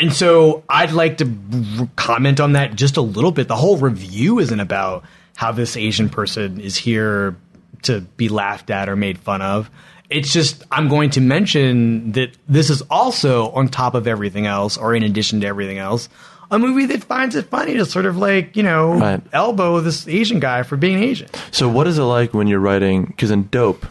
and 0.00 0.12
so 0.12 0.64
I'd 0.68 0.90
like 0.90 1.18
to 1.18 1.32
r- 1.78 1.88
comment 1.94 2.40
on 2.40 2.54
that 2.54 2.74
just 2.74 2.96
a 2.96 3.00
little 3.02 3.30
bit. 3.30 3.46
The 3.46 3.54
whole 3.56 3.76
review 3.76 4.40
isn't 4.40 4.58
about 4.58 5.04
how 5.36 5.52
this 5.52 5.76
Asian 5.76 6.08
person 6.08 6.60
is 6.60 6.76
here 6.76 7.36
to 7.82 8.00
be 8.00 8.28
laughed 8.28 8.70
at 8.70 8.88
or 8.88 8.96
made 8.96 9.18
fun 9.18 9.40
of. 9.40 9.70
It's 10.10 10.32
just 10.32 10.62
I'm 10.70 10.88
going 10.88 11.10
to 11.10 11.20
mention 11.20 12.12
that 12.12 12.36
this 12.48 12.70
is 12.70 12.82
also 12.90 13.50
on 13.50 13.68
top 13.68 13.94
of 13.94 14.06
everything 14.06 14.46
else, 14.46 14.76
or 14.76 14.94
in 14.94 15.02
addition 15.02 15.40
to 15.40 15.46
everything 15.46 15.78
else, 15.78 16.08
a 16.50 16.58
movie 16.58 16.86
that 16.86 17.02
finds 17.04 17.34
it 17.36 17.46
funny 17.46 17.74
to 17.74 17.86
sort 17.86 18.06
of 18.06 18.16
like 18.16 18.56
you 18.56 18.62
know 18.62 18.94
Right. 18.94 19.22
elbow 19.32 19.80
this 19.80 20.06
Asian 20.06 20.40
guy 20.40 20.62
for 20.62 20.76
being 20.76 21.02
Asian. 21.02 21.28
So 21.52 21.68
what 21.68 21.86
is 21.86 21.98
it 21.98 22.02
like 22.02 22.34
when 22.34 22.46
you're 22.46 22.60
writing? 22.60 23.06
Because 23.06 23.30
in 23.30 23.48
Dope, 23.48 23.86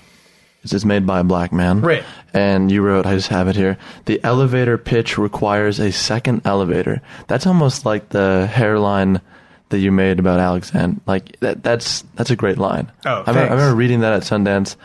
it's 0.63 0.85
made 0.85 1.05
by 1.05 1.19
a 1.19 1.23
black 1.23 1.51
man, 1.51 1.81
Right. 1.81 2.03
And 2.33 2.71
you 2.71 2.81
wrote, 2.81 3.05
I 3.05 3.13
just 3.15 3.27
have 3.27 3.47
it 3.47 3.55
here. 3.55 3.77
The 4.05 4.19
elevator 4.23 4.77
pitch 4.77 5.17
requires 5.19 5.79
a 5.79 5.91
second 5.91 6.41
elevator. 6.45 7.01
That's 7.27 7.45
almost 7.45 7.85
like 7.85 8.09
the 8.09 8.47
hairline 8.47 9.21
that 9.69 9.79
you 9.79 9.91
made 9.91 10.17
about 10.19 10.39
Alexander. 10.39 10.99
Like 11.05 11.39
that. 11.41 11.63
That's 11.63 12.03
that's 12.15 12.29
a 12.31 12.35
great 12.35 12.57
line. 12.59 12.91
Oh, 13.05 13.23
I, 13.25 13.29
remember, 13.31 13.39
I 13.39 13.55
remember 13.55 13.75
reading 13.75 13.99
that 14.01 14.13
at 14.13 14.21
Sundance, 14.23 14.75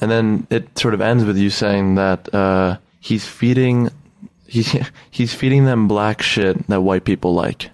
and 0.00 0.10
then 0.10 0.46
it 0.50 0.78
sort 0.78 0.94
of 0.94 1.00
ends 1.00 1.24
with 1.24 1.36
you 1.36 1.50
saying 1.50 1.96
that 1.96 2.32
uh, 2.34 2.78
he's 3.00 3.26
feeding. 3.26 3.90
He's, 4.50 4.76
he's 5.12 5.32
feeding 5.32 5.64
them 5.64 5.86
black 5.86 6.22
shit 6.22 6.66
that 6.66 6.80
white 6.80 7.04
people 7.04 7.34
like. 7.34 7.70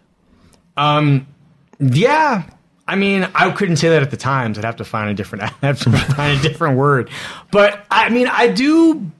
Um, 0.76 1.26
yeah. 1.80 2.42
I 2.86 2.96
mean, 2.96 3.26
I 3.34 3.50
couldn't 3.50 3.76
say 3.76 3.88
that 3.88 4.02
at 4.02 4.10
the 4.10 4.16
times. 4.16 4.58
I'd 4.58 4.64
have 4.64 4.76
to 4.76 4.84
find 4.84 5.10
a 5.10 5.14
different, 5.14 5.44
have 5.62 5.80
to 5.80 5.90
find 5.90 6.38
a 6.38 6.42
different 6.42 6.76
word. 6.76 7.10
But 7.50 7.84
I 7.90 8.10
mean, 8.10 8.28
I 8.28 8.48
do 8.48 9.10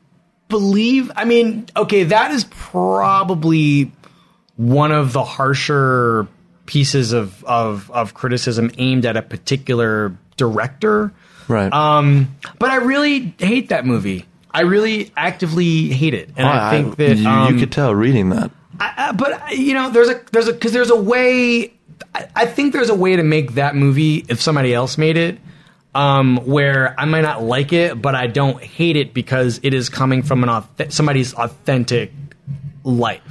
believe. 0.49 1.11
I 1.17 1.25
mean, 1.25 1.67
okay, 1.77 2.05
that 2.05 2.31
is 2.31 2.45
probably 2.45 3.91
one 4.57 4.93
of 4.93 5.13
the 5.13 5.25
harsher 5.25 6.29
pieces 6.67 7.13
of 7.13 7.43
of, 7.45 7.91
of 7.91 8.15
criticism 8.15 8.71
aimed 8.79 9.07
at 9.07 9.17
a 9.17 9.23
particular 9.23 10.17
director. 10.37 11.13
Right. 11.49 11.73
Um, 11.73 12.35
but 12.59 12.71
I 12.71 12.77
really 12.77 13.35
hate 13.39 13.69
that 13.71 13.87
movie. 13.87 14.27
I 14.53 14.63
really 14.63 15.13
actively 15.17 15.89
hate 15.91 16.15
it, 16.15 16.31
and 16.37 16.47
I 16.47 16.71
think 16.71 16.97
that 16.97 17.17
you, 17.19 17.29
um, 17.29 17.53
you 17.55 17.61
could 17.61 17.73
tell 17.73 17.95
reading 17.95 18.31
that. 18.31 18.51
I, 18.81 18.95
I- 19.09 19.13
but 19.13 19.57
you 19.57 19.75
know, 19.75 19.91
there's 19.91 20.09
a 20.09 20.21
there's 20.33 20.49
a 20.49 20.53
because 20.53 20.73
there's 20.73 20.91
a 20.91 20.97
way. 21.01 21.73
I, 22.15 22.29
I 22.35 22.47
think 22.47 22.73
there's 22.73 22.89
a 22.89 22.95
way 22.95 23.17
to 23.17 23.23
make 23.23 23.53
that 23.55 23.75
movie 23.77 24.25
if 24.29 24.41
somebody 24.41 24.73
else 24.73 24.97
made 24.99 25.17
it, 25.19 25.39
um, 25.95 26.39
where 26.47 26.95
I 26.99 27.05
might 27.05 27.21
not 27.23 27.43
like 27.43 27.73
it, 27.75 28.01
but 28.01 28.15
I 28.15 28.27
don't 28.29 28.63
hate 28.63 28.97
it 28.97 29.13
because 29.15 29.61
it 29.63 29.75
is 29.75 29.89
coming 29.91 30.23
from 30.23 30.43
an 30.43 30.49
auth- 30.49 30.91
somebody's 30.93 31.33
authentic 31.35 32.13
life. 32.85 33.23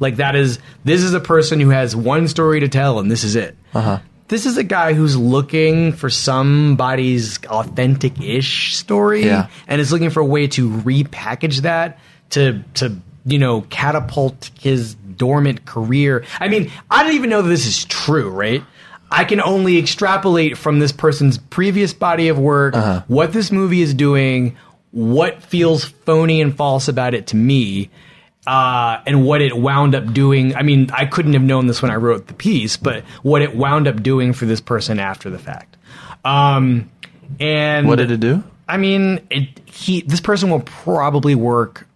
Like 0.00 0.16
that 0.16 0.34
is 0.36 0.58
this 0.84 1.02
is 1.02 1.14
a 1.14 1.20
person 1.20 1.60
who 1.60 1.70
has 1.70 1.94
one 1.96 2.26
story 2.28 2.60
to 2.60 2.68
tell, 2.68 2.98
and 2.98 3.10
this 3.10 3.24
is 3.24 3.36
it. 3.36 3.56
Uh-huh. 3.74 3.98
This 4.28 4.46
is 4.46 4.56
a 4.56 4.64
guy 4.64 4.94
who's 4.94 5.16
looking 5.16 5.92
for 5.92 6.08
somebody's 6.08 7.44
authentic-ish 7.44 8.74
story, 8.74 9.26
Yeah. 9.26 9.48
and 9.68 9.80
is 9.80 9.92
looking 9.92 10.10
for 10.10 10.20
a 10.20 10.24
way 10.24 10.46
to 10.48 10.70
repackage 10.70 11.60
that 11.62 11.98
to 12.30 12.62
to 12.74 12.96
you 13.26 13.38
know 13.38 13.62
catapult 13.62 14.50
his 14.58 14.94
dormant 14.94 15.64
career. 15.66 16.24
I 16.40 16.48
mean, 16.48 16.70
I 16.90 17.02
don't 17.04 17.14
even 17.14 17.30
know 17.30 17.42
that 17.42 17.48
this 17.48 17.66
is 17.66 17.84
true, 17.84 18.30
right? 18.30 18.62
I 19.10 19.24
can 19.24 19.40
only 19.40 19.78
extrapolate 19.78 20.58
from 20.58 20.78
this 20.80 20.90
person's 20.90 21.38
previous 21.38 21.94
body 21.94 22.28
of 22.28 22.38
work 22.38 22.74
uh-huh. 22.74 23.02
what 23.06 23.32
this 23.32 23.52
movie 23.52 23.82
is 23.82 23.94
doing, 23.94 24.56
what 24.90 25.42
feels 25.42 25.84
phony 25.84 26.40
and 26.40 26.56
false 26.56 26.88
about 26.88 27.14
it 27.14 27.28
to 27.28 27.36
me, 27.36 27.90
uh, 28.46 29.00
and 29.06 29.24
what 29.24 29.40
it 29.40 29.56
wound 29.56 29.94
up 29.94 30.12
doing. 30.12 30.54
I 30.54 30.62
mean, 30.62 30.90
I 30.92 31.06
couldn't 31.06 31.32
have 31.32 31.42
known 31.42 31.66
this 31.66 31.80
when 31.82 31.90
I 31.90 31.96
wrote 31.96 32.26
the 32.26 32.34
piece, 32.34 32.76
but 32.76 33.04
what 33.22 33.42
it 33.42 33.56
wound 33.56 33.88
up 33.88 34.02
doing 34.02 34.32
for 34.32 34.44
this 34.46 34.60
person 34.60 34.98
after 34.98 35.30
the 35.30 35.38
fact. 35.38 35.76
Um, 36.24 36.90
and 37.40 37.86
What 37.88 37.96
did 37.96 38.10
it 38.10 38.20
do? 38.20 38.42
I 38.68 38.76
mean, 38.76 39.20
it, 39.30 39.60
he 39.68 40.02
this 40.02 40.20
person 40.20 40.50
will 40.50 40.60
probably 40.60 41.34
work 41.34 41.86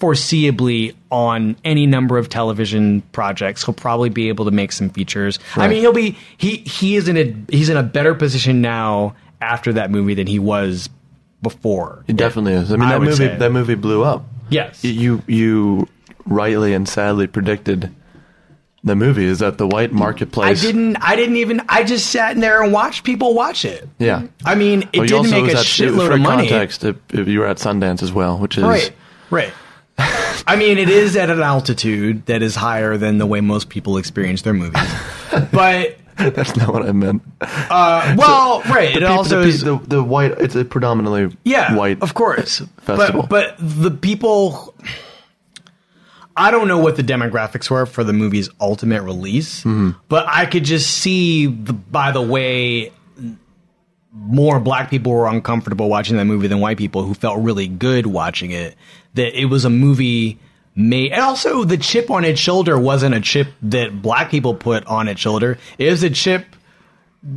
foreseeably 0.00 0.94
on 1.10 1.56
any 1.64 1.86
number 1.86 2.18
of 2.18 2.28
television 2.28 3.02
projects. 3.12 3.64
He'll 3.64 3.74
probably 3.74 4.08
be 4.08 4.28
able 4.28 4.44
to 4.44 4.50
make 4.50 4.72
some 4.72 4.90
features. 4.90 5.38
I 5.54 5.68
mean, 5.68 5.80
he'll 5.80 5.92
be 5.92 6.16
he 6.36 6.56
he 6.58 6.96
is 6.96 7.08
in 7.08 7.16
a 7.16 7.34
he's 7.54 7.68
in 7.68 7.76
a 7.76 7.82
better 7.82 8.14
position 8.14 8.60
now 8.60 9.14
after 9.40 9.72
that 9.74 9.90
movie 9.90 10.14
than 10.14 10.26
he 10.26 10.40
was 10.40 10.88
before. 11.42 12.04
It 12.08 12.16
definitely 12.16 12.54
is. 12.54 12.72
I 12.72 12.76
mean, 12.76 12.88
I 12.88 12.92
that 12.92 13.00
movie 13.00 13.14
say. 13.14 13.36
that 13.36 13.52
movie 13.52 13.76
blew 13.76 14.02
up. 14.02 14.24
Yes. 14.50 14.82
You 14.84 15.22
you 15.26 15.88
rightly 16.26 16.74
and 16.74 16.88
sadly 16.88 17.26
predicted 17.26 17.94
the 18.84 18.94
movie 18.94 19.24
is 19.24 19.40
that 19.40 19.58
the 19.58 19.66
white 19.66 19.92
marketplace. 19.92 20.62
I 20.62 20.66
didn't. 20.66 20.96
I 21.00 21.16
didn't 21.16 21.36
even. 21.36 21.60
I 21.68 21.82
just 21.84 22.06
sat 22.10 22.32
in 22.34 22.40
there 22.40 22.62
and 22.62 22.72
watched 22.72 23.04
people 23.04 23.34
watch 23.34 23.64
it. 23.64 23.88
Yeah. 23.98 24.26
I 24.44 24.54
mean, 24.54 24.88
it 24.92 24.98
Well, 25.00 25.06
didn't 25.22 25.30
make 25.30 25.52
a 25.52 25.58
at- 25.58 25.64
shitload 25.66 26.14
of 26.14 26.20
money. 26.20 26.48
Context, 26.48 26.84
if, 26.84 26.96
if 27.10 27.26
you 27.28 27.40
were 27.40 27.46
at 27.46 27.56
Sundance 27.58 28.02
as 28.02 28.12
well, 28.12 28.38
which 28.38 28.56
is 28.56 28.62
Right. 28.64 28.92
Right. 29.30 29.52
I 30.46 30.54
mean, 30.56 30.78
it 30.78 30.88
is 30.88 31.16
at 31.16 31.28
an 31.28 31.40
altitude 31.40 32.24
that 32.26 32.40
is 32.40 32.54
higher 32.54 32.96
than 32.96 33.18
the 33.18 33.26
way 33.26 33.40
most 33.40 33.68
people 33.68 33.96
experience 33.98 34.42
their 34.42 34.54
movies. 34.54 34.80
But 35.52 35.98
that's 36.34 36.56
not 36.56 36.72
what 36.72 36.82
I 36.88 36.92
meant. 36.92 37.22
uh, 37.40 38.14
well, 38.18 38.62
right. 38.62 38.96
It 38.96 39.00
The 39.00 39.08
also 39.08 39.42
the, 39.42 39.48
is 39.48 39.62
the, 39.62 39.78
the 39.78 40.02
white. 40.02 40.32
It's 40.32 40.54
a 40.54 40.64
predominantly 40.64 41.36
yeah, 41.44 41.74
white. 41.76 42.02
of 42.02 42.14
course. 42.14 42.62
festival. 42.80 43.22
But 43.28 43.56
but 43.56 43.56
the 43.58 43.90
people, 43.90 44.74
I 46.36 46.50
don't 46.50 46.68
know 46.68 46.78
what 46.78 46.96
the 46.96 47.02
demographics 47.02 47.70
were 47.70 47.86
for 47.86 48.04
the 48.04 48.12
movie's 48.12 48.48
ultimate 48.60 49.02
release, 49.02 49.60
Mm-hmm. 49.64 49.90
but 50.08 50.26
I 50.28 50.46
could 50.46 50.64
just 50.64 50.90
see 50.90 51.46
the, 51.46 51.72
by 51.72 52.12
the 52.12 52.22
way 52.22 52.92
more 54.12 54.58
black 54.58 54.90
people 54.90 55.12
were 55.12 55.28
uncomfortable 55.28 55.88
watching 55.88 56.16
that 56.16 56.24
movie 56.24 56.48
than 56.48 56.60
white 56.60 56.76
people 56.78 57.04
who 57.04 57.14
felt 57.14 57.40
really 57.40 57.68
good 57.68 58.06
watching 58.06 58.50
it. 58.50 58.74
That 59.14 59.38
it 59.40 59.46
was 59.46 59.64
a 59.64 59.70
movie 59.70 60.38
made, 60.78 61.12
and 61.12 61.20
also 61.20 61.64
the 61.64 61.76
chip 61.76 62.10
on 62.10 62.24
its 62.24 62.40
shoulder 62.40 62.78
wasn't 62.78 63.14
a 63.14 63.20
chip 63.20 63.48
that 63.62 64.00
black 64.00 64.30
people 64.30 64.54
put 64.54 64.86
on 64.86 65.08
its 65.08 65.20
shoulder. 65.20 65.58
It 65.76 65.90
was 65.90 66.02
a 66.02 66.10
chip. 66.10 66.46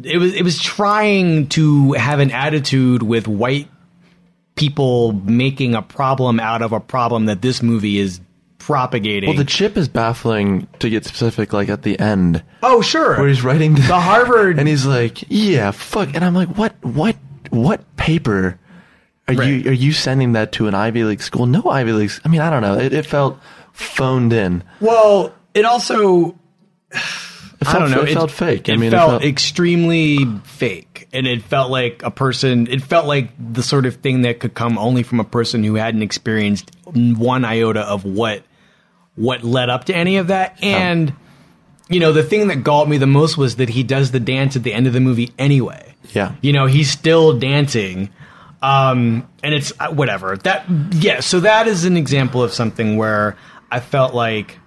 It 0.03 0.17
was 0.17 0.33
it 0.35 0.43
was 0.43 0.61
trying 0.61 1.47
to 1.49 1.93
have 1.93 2.19
an 2.19 2.31
attitude 2.31 3.01
with 3.03 3.27
white 3.27 3.67
people 4.55 5.11
making 5.13 5.73
a 5.75 5.81
problem 5.81 6.39
out 6.39 6.61
of 6.61 6.71
a 6.71 6.79
problem 6.79 7.25
that 7.25 7.41
this 7.41 7.63
movie 7.63 7.97
is 7.97 8.21
propagating. 8.59 9.27
well, 9.27 9.37
the 9.37 9.43
chip 9.43 9.75
is 9.75 9.87
baffling 9.89 10.67
to 10.77 10.87
get 10.87 11.03
specific. 11.03 11.51
Like 11.51 11.67
at 11.69 11.81
the 11.81 11.99
end, 11.99 12.43
oh 12.61 12.81
sure, 12.81 13.17
where 13.17 13.27
he's 13.27 13.43
writing 13.43 13.73
the 13.73 13.99
Harvard 13.99 14.59
and 14.59 14.67
he's 14.67 14.85
like, 14.85 15.23
"Yeah, 15.29 15.71
fuck," 15.71 16.13
and 16.13 16.23
I'm 16.23 16.35
like, 16.35 16.49
"What? 16.49 16.75
What? 16.83 17.15
What 17.49 17.97
paper 17.97 18.59
are 19.27 19.35
Right. 19.35 19.47
you 19.47 19.69
are 19.69 19.73
you 19.73 19.91
sending 19.91 20.33
that 20.33 20.51
to 20.53 20.67
an 20.67 20.75
Ivy 20.75 21.03
League 21.03 21.21
school? 21.21 21.45
No 21.45 21.63
Ivy 21.69 21.91
League. 21.93 22.11
I 22.25 22.27
mean, 22.29 22.41
I 22.41 22.49
don't 22.49 22.61
know. 22.61 22.77
It, 22.77 22.93
it 22.93 23.05
felt 23.05 23.39
phoned 23.73 24.33
in. 24.33 24.63
Well, 24.79 25.33
it 25.53 25.65
also 25.65 26.35
It 26.91 27.67
I 27.67 27.77
don't 27.79 27.91
know. 27.91 28.01
It, 28.01 28.13
felt 28.13 28.31
fake. 28.31 28.67
It 28.69 28.73
I 28.73 28.77
mean, 28.77 28.91
felt, 28.91 29.09
it 29.09 29.11
felt 29.11 29.23
extremely 29.23 30.25
fake, 30.45 31.07
and 31.13 31.27
it 31.27 31.43
felt 31.43 31.69
like 31.69 32.01
a 32.03 32.09
person. 32.09 32.65
It 32.67 32.81
felt 32.81 33.05
like 33.05 33.29
the 33.37 33.61
sort 33.61 33.85
of 33.85 33.97
thing 33.97 34.23
that 34.23 34.39
could 34.39 34.55
come 34.55 34.77
only 34.79 35.03
from 35.03 35.19
a 35.19 35.23
person 35.23 35.63
who 35.63 35.75
hadn't 35.75 36.01
experienced 36.01 36.71
one 36.85 37.45
iota 37.45 37.81
of 37.81 38.03
what 38.03 38.43
what 39.15 39.43
led 39.43 39.69
up 39.69 39.85
to 39.85 39.95
any 39.95 40.17
of 40.17 40.27
that. 40.27 40.57
And 40.63 41.13
you 41.87 41.99
know, 41.99 42.11
the 42.13 42.23
thing 42.23 42.47
that 42.47 42.63
galled 42.63 42.89
me 42.89 42.97
the 42.97 43.05
most 43.07 43.37
was 43.37 43.57
that 43.57 43.69
he 43.69 43.83
does 43.83 44.11
the 44.11 44.19
dance 44.19 44.55
at 44.55 44.63
the 44.63 44.73
end 44.73 44.87
of 44.87 44.93
the 44.93 44.99
movie 45.01 45.31
anyway. 45.37 45.93
Yeah. 46.13 46.33
you 46.41 46.51
know, 46.51 46.65
he's 46.65 46.89
still 46.89 47.37
dancing. 47.37 48.09
Um, 48.61 49.27
and 49.43 49.53
it's 49.55 49.73
uh, 49.79 49.91
whatever 49.91 50.37
that, 50.37 50.65
yeah. 50.93 51.19
So 51.21 51.39
that 51.39 51.67
is 51.67 51.85
an 51.85 51.97
example 51.97 52.43
of 52.43 52.53
something 52.53 52.95
where 52.97 53.35
I 53.71 53.79
felt 53.79 54.13
like 54.13 54.59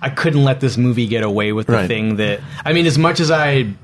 I 0.00 0.10
couldn't 0.10 0.44
let 0.44 0.60
this 0.60 0.76
movie 0.76 1.06
get 1.06 1.24
away 1.24 1.52
with 1.52 1.66
the 1.66 1.72
Right. 1.74 1.88
thing 1.88 2.16
that 2.16 2.40
I 2.64 2.72
mean, 2.72 2.86
as 2.86 2.98
much 2.98 3.18
as 3.18 3.30
I 3.30 3.74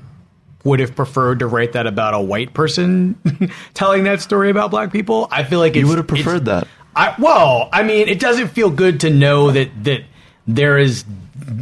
would 0.63 0.79
have 0.79 0.95
preferred 0.95 1.39
to 1.39 1.47
write 1.47 1.73
that 1.73 1.87
about 1.87 2.13
a 2.13 2.21
white 2.21 2.53
person 2.53 3.15
telling 3.73 4.03
that 4.05 4.21
story 4.21 4.49
about 4.49 4.71
black 4.71 4.91
people, 4.91 5.27
I 5.31 5.43
feel 5.43 5.59
like 5.59 5.75
you 5.75 5.87
would 5.87 5.97
have 5.97 6.07
preferred 6.07 6.45
that. 6.45 6.67
I 6.95 7.15
well, 7.19 7.69
I 7.73 7.83
mean, 7.83 8.07
it 8.07 8.19
doesn't 8.19 8.49
feel 8.49 8.69
good 8.69 9.01
to 9.01 9.09
know 9.09 9.51
that 9.51 9.69
that 9.83 10.03
there 10.47 10.77
is. 10.77 11.03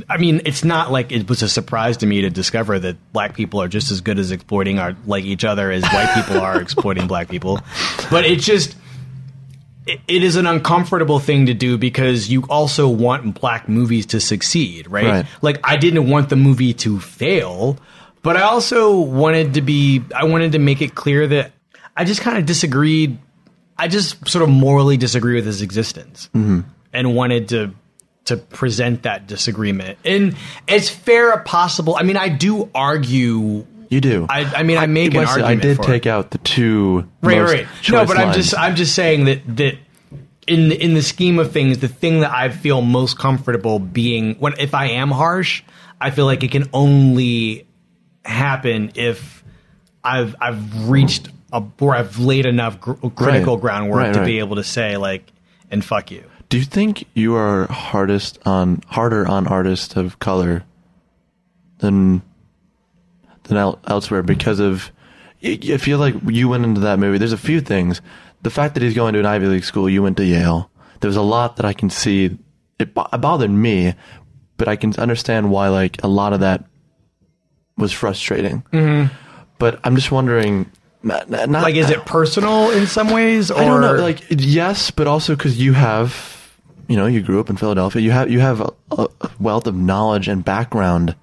I 0.09 0.17
mean, 0.17 0.41
it's 0.45 0.63
not 0.63 0.91
like 0.91 1.11
it 1.11 1.27
was 1.29 1.41
a 1.41 1.49
surprise 1.49 1.97
to 1.97 2.05
me 2.05 2.21
to 2.21 2.29
discover 2.29 2.79
that 2.79 2.95
black 3.13 3.35
people 3.35 3.61
are 3.61 3.67
just 3.67 3.91
as 3.91 4.01
good 4.01 4.19
as 4.19 4.31
exploiting 4.31 4.79
our 4.79 4.95
like 5.05 5.23
each 5.25 5.43
other 5.43 5.71
as 5.71 5.83
white 5.83 6.13
people 6.15 6.39
are 6.41 6.61
exploiting 6.61 7.07
black 7.13 7.29
people. 7.29 7.59
But 8.09 8.25
it 8.25 8.39
just 8.39 8.75
it, 9.85 9.99
it 10.07 10.23
is 10.23 10.35
an 10.35 10.47
uncomfortable 10.47 11.19
thing 11.19 11.47
to 11.47 11.53
do 11.53 11.77
because 11.77 12.29
you 12.29 12.43
also 12.49 12.87
want 12.89 13.39
black 13.39 13.67
movies 13.69 14.07
to 14.07 14.19
succeed, 14.19 14.89
right? 14.89 15.05
Right. 15.05 15.25
Like 15.41 15.59
I 15.63 15.77
didn't 15.77 16.09
want 16.09 16.29
the 16.29 16.35
movie 16.35 16.73
to 16.75 16.99
fail, 16.99 17.77
but 18.23 18.37
I 18.37 18.41
also 18.41 18.99
wanted 18.99 19.55
to 19.55 19.61
be 19.61 20.03
I 20.15 20.25
wanted 20.25 20.53
to 20.53 20.59
make 20.59 20.81
it 20.81 20.95
clear 20.95 21.27
that 21.27 21.51
I 21.95 22.03
just 22.03 22.21
kind 22.21 22.37
of 22.37 22.45
disagreed 22.45 23.17
I 23.77 23.87
just 23.87 24.27
sort 24.27 24.43
of 24.43 24.49
morally 24.49 24.97
disagree 24.97 25.35
with 25.35 25.45
his 25.45 25.61
existence 25.61 26.29
mm-hmm. 26.33 26.61
and 26.93 27.15
wanted 27.15 27.49
to 27.49 27.73
to 28.27 28.37
present 28.37 29.03
that 29.03 29.27
disagreement. 29.27 29.97
And 30.05 30.35
it's 30.67 30.89
fair 30.89 31.37
possible. 31.39 31.95
I 31.99 32.03
mean, 32.03 32.17
I 32.17 32.29
do 32.29 32.69
argue 32.75 33.65
You 33.89 34.01
do. 34.01 34.25
I- 34.29 34.43
I 34.55 34.63
mean, 34.63 34.77
I 34.77 34.85
make 34.85 35.13
an 35.13 35.21
Wesley, 35.21 35.41
I 35.43 35.45
argument 35.45 35.61
did 35.63 35.77
for 35.77 35.83
take 35.83 36.05
it. 36.05 36.09
out 36.09 36.31
the 36.31 36.37
two 36.39 37.07
right, 37.21 37.41
right. 37.41 37.67
No, 37.89 38.05
but 38.05 38.17
I'm 38.17 38.33
just 38.33 38.57
I'm 38.57 38.75
just 38.75 38.93
saying 38.95 39.25
that 39.25 39.41
that 39.57 39.77
in 40.45 40.71
in 40.71 40.93
the 40.93 41.01
scheme 41.01 41.39
of 41.39 41.51
things, 41.51 41.79
the 41.79 41.87
thing 41.87 42.19
that 42.21 42.31
I 42.31 42.49
feel 42.49 42.81
most 42.81 43.17
comfortable 43.17 43.79
being 43.79 44.35
when 44.39 44.53
if 44.59 44.73
I 44.73 44.87
am 44.91 45.09
harsh, 45.11 45.63
I 46.01 46.11
feel 46.11 46.25
like 46.25 46.43
it 46.43 46.51
can 46.51 46.69
only 46.73 47.65
happen 48.25 48.91
if 48.95 49.43
I've 50.03 50.35
I've 50.41 50.89
reached 50.89 51.29
a 51.53 51.63
or 51.79 51.95
I've 51.95 52.19
laid 52.19 52.45
enough 52.45 52.79
gr- 52.81 52.93
critical 53.15 53.55
Right. 53.55 53.61
groundwork 53.61 53.97
Right, 53.99 54.13
to 54.13 54.19
right. 54.19 54.25
be 54.25 54.39
able 54.39 54.57
to 54.57 54.63
say 54.65 54.97
like 54.97 55.31
and 55.71 55.83
fuck 55.83 56.11
you. 56.11 56.23
Do 56.49 56.57
you 56.57 56.63
think 56.63 57.05
you 57.13 57.35
are 57.35 57.67
hardest 57.67 58.39
on 58.45 58.81
harder 58.87 59.27
on 59.27 59.47
artists 59.47 59.95
of 59.95 60.19
color 60.19 60.63
than 61.79 62.21
than 63.43 63.57
el- 63.57 63.79
elsewhere 63.87 64.23
because 64.23 64.59
of? 64.59 64.91
I 65.43 65.77
feel 65.77 65.99
like 65.99 66.15
you 66.27 66.49
went 66.49 66.63
into 66.65 66.81
that 66.81 66.99
movie. 66.99 67.17
There's 67.17 67.33
a 67.33 67.37
few 67.37 67.61
things. 67.61 68.01
The 68.41 68.49
fact 68.49 68.73
that 68.73 68.83
he's 68.83 68.95
going 68.95 69.13
to 69.13 69.19
an 69.19 69.25
Ivy 69.25 69.47
League 69.47 69.63
school, 69.63 69.89
you 69.89 70.01
went 70.01 70.17
to 70.17 70.25
Yale. 70.25 70.69
There 70.99 71.07
was 71.09 71.15
a 71.17 71.21
lot 71.21 71.57
that 71.57 71.65
I 71.65 71.73
can 71.73 71.89
see. 71.89 72.37
It, 72.79 72.93
bo- 72.93 73.07
it 73.11 73.17
bothered 73.19 73.51
me, 73.51 73.93
but 74.57 74.67
I 74.67 74.75
can 74.75 74.95
understand 74.95 75.51
why. 75.51 75.67
Like 75.69 76.01
a 76.03 76.07
lot 76.07 76.33
of 76.33 76.39
that 76.39 76.65
was 77.77 77.91
frustrating. 77.91 78.63
Mm-hmm. 78.71 79.13
But 79.59 79.79
I'm 79.83 79.95
just 79.95 80.11
wondering. 80.11 80.71
Not, 81.03 81.29
not, 81.29 81.49
Like, 81.49 81.75
is 81.75 81.89
it 81.89 82.05
personal 82.05 82.71
in 82.71 82.87
some 82.87 83.11
ways? 83.11 83.51
Or 83.51 83.59
I 83.59 83.65
don't 83.65 83.81
know. 83.81 83.93
Like 83.95 84.23
yes, 84.29 84.91
but 84.91 85.07
also 85.07 85.35
because 85.35 85.59
you 85.59 85.73
have, 85.73 86.11
you 86.87 86.95
know, 86.95 87.05
you 87.05 87.21
grew 87.21 87.39
up 87.39 87.49
in 87.49 87.57
Philadelphia. 87.57 88.01
You 88.01 88.11
have 88.11 88.31
you 88.31 88.39
have 88.39 88.61
a, 88.61 88.71
a 88.91 89.07
wealth 89.39 89.67
of 89.67 89.75
knowledge 89.75 90.27
and 90.27 90.43
background. 90.43 91.15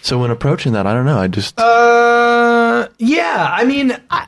So 0.00 0.18
when 0.18 0.30
approaching 0.30 0.72
that, 0.72 0.86
I 0.86 0.94
don't 0.94 1.06
know. 1.06 1.18
I 1.18 1.28
just 1.28 1.58
Uh, 1.58 2.88
yeah. 2.98 3.48
I 3.50 3.64
mean, 3.64 3.96
I, 4.10 4.26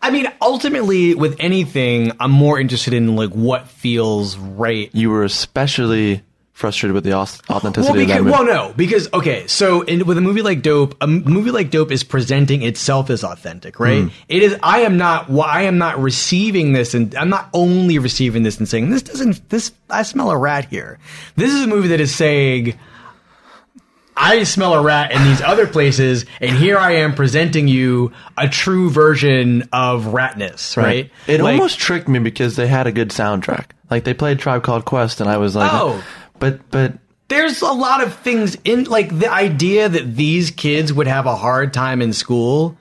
I 0.00 0.10
mean, 0.10 0.28
ultimately, 0.40 1.14
with 1.14 1.36
anything, 1.40 2.12
I'm 2.20 2.30
more 2.30 2.60
interested 2.60 2.94
in 2.94 3.16
like 3.16 3.30
what 3.30 3.68
feels 3.68 4.36
right. 4.38 4.90
you 4.92 5.10
were 5.10 5.24
especially 5.24 6.22
frustrated 6.58 6.92
with 6.92 7.04
the 7.04 7.12
authenticity 7.12 7.82
Well, 7.82 7.94
because, 8.06 8.18
movie. 8.18 8.30
well, 8.32 8.44
no, 8.44 8.74
because 8.76 9.08
okay, 9.14 9.46
so 9.46 9.82
in, 9.82 10.04
with 10.06 10.18
a 10.18 10.20
movie 10.20 10.42
like 10.42 10.60
Dope, 10.60 10.96
a 11.00 11.06
movie 11.06 11.52
like 11.52 11.70
Dope 11.70 11.92
is 11.92 12.02
presenting 12.02 12.62
itself 12.62 13.10
as 13.10 13.22
authentic, 13.22 13.78
right? 13.78 14.02
Mm. 14.04 14.10
It 14.28 14.42
is. 14.42 14.56
I 14.60 14.80
am 14.80 14.96
not. 14.96 15.30
I 15.30 15.62
am 15.62 15.78
not 15.78 16.00
receiving 16.00 16.72
this, 16.72 16.94
and 16.94 17.14
I'm 17.14 17.28
not 17.28 17.48
only 17.54 17.98
receiving 18.00 18.42
this 18.42 18.58
and 18.58 18.68
saying 18.68 18.90
this 18.90 19.02
doesn't. 19.02 19.48
This 19.50 19.70
I 19.88 20.02
smell 20.02 20.30
a 20.32 20.36
rat 20.36 20.64
here. 20.66 20.98
This 21.36 21.52
is 21.54 21.62
a 21.62 21.66
movie 21.68 21.88
that 21.88 22.00
is 22.00 22.12
saying. 22.14 22.76
I 24.20 24.42
smell 24.42 24.74
a 24.74 24.82
rat 24.82 25.12
in 25.12 25.22
these 25.22 25.40
other 25.40 25.68
places, 25.68 26.26
and 26.40 26.50
here 26.56 26.76
I 26.76 26.94
am 26.96 27.14
presenting 27.14 27.68
you 27.68 28.10
a 28.36 28.48
true 28.48 28.90
version 28.90 29.68
of 29.72 30.06
ratness, 30.06 30.76
right? 30.76 31.08
It 31.28 31.40
Like- 31.40 31.52
almost 31.52 31.78
tricked 31.78 32.08
me 32.08 32.18
because 32.18 32.56
they 32.56 32.66
had 32.66 32.88
a 32.88 32.92
good 32.92 33.10
soundtrack. 33.10 33.66
Like 33.92 34.02
they 34.02 34.14
played 34.14 34.40
Tribe 34.40 34.64
Called 34.64 34.84
Quest, 34.84 35.20
and 35.20 35.30
I 35.30 35.36
was 35.36 35.54
like, 35.54 35.70
Oh. 35.72 36.02
But 36.38 36.70
but 36.70 36.98
there's 37.28 37.60
a 37.60 37.72
lot 37.72 38.02
of 38.02 38.14
things 38.16 38.56
in 38.64 38.84
like 38.84 39.16
the 39.16 39.30
idea 39.30 39.88
that 39.88 40.16
these 40.16 40.50
kids 40.50 40.92
would 40.92 41.06
have 41.06 41.26
a 41.26 41.36
hard 41.36 41.72
time 41.72 42.02
in 42.02 42.12
school 42.12 42.76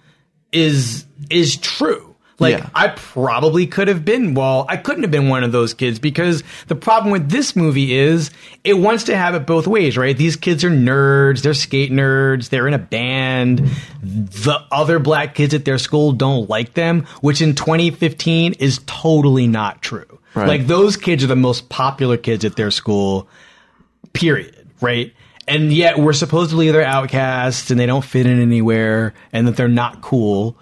is 0.52 1.06
is 1.30 1.58
true. 1.58 2.04
Like 2.40 2.60
Yeah. 2.60 2.70
I 2.76 2.90
probably 2.90 3.66
could 3.66 3.88
have 3.88 4.06
been 4.06 4.36
well, 4.36 4.66
I 4.70 4.78
couldn't 4.78 5.04
have 5.04 5.12
been 5.12 5.28
one 5.28 5.44
of 5.44 5.52
those 5.52 5.74
kids 5.74 6.00
because 6.00 6.44
the 6.68 6.76
problem 6.76 7.12
with 7.12 7.30
this 7.30 7.56
movie 7.56 7.94
is 7.94 8.30
it 8.64 8.76
wants 8.76 9.06
to 9.06 9.18
have 9.18 9.34
it 9.36 9.46
both 9.48 9.68
ways, 9.68 9.98
right? 9.98 10.16
These 10.16 10.36
kids 10.36 10.64
are 10.64 10.70
nerds, 10.70 11.42
they're 11.42 11.56
skate 11.56 11.92
nerds, 11.92 12.50
they're 12.50 12.68
in 12.68 12.74
a 12.74 12.80
band. 12.80 13.68
The 14.04 14.60
other 14.72 15.00
black 15.00 15.34
kids 15.34 15.54
at 15.56 15.66
their 15.66 15.80
school 15.80 16.12
don't 16.14 16.48
like 16.50 16.74
them, 16.74 17.06
which 17.22 17.42
in 17.42 17.56
2015 17.56 18.54
is 18.54 18.80
totally 18.86 19.48
not 19.48 19.82
true. 19.82 20.20
Right. 20.36 20.48
Like 20.48 20.68
those 20.68 20.96
kids 20.96 21.24
are 21.24 21.28
the 21.28 21.36
most 21.36 21.70
popular 21.70 22.18
kids 22.18 22.46
at 22.46 22.56
their 22.56 22.70
school 22.70 23.28
period, 24.18 24.70
right? 24.82 25.14
And 25.48 25.72
yet 25.72 25.98
we're 25.98 26.14
supposedly 26.14 26.72
they're 26.72 26.84
outcasts 26.84 27.72
and 27.72 27.80
they 27.80 27.86
don't 27.86 28.04
fit 28.04 28.26
in 28.26 28.42
anywhere 28.42 29.14
and 29.32 29.48
that 29.48 29.56
they're 29.56 29.68
not 29.68 30.02
cool, 30.02 30.58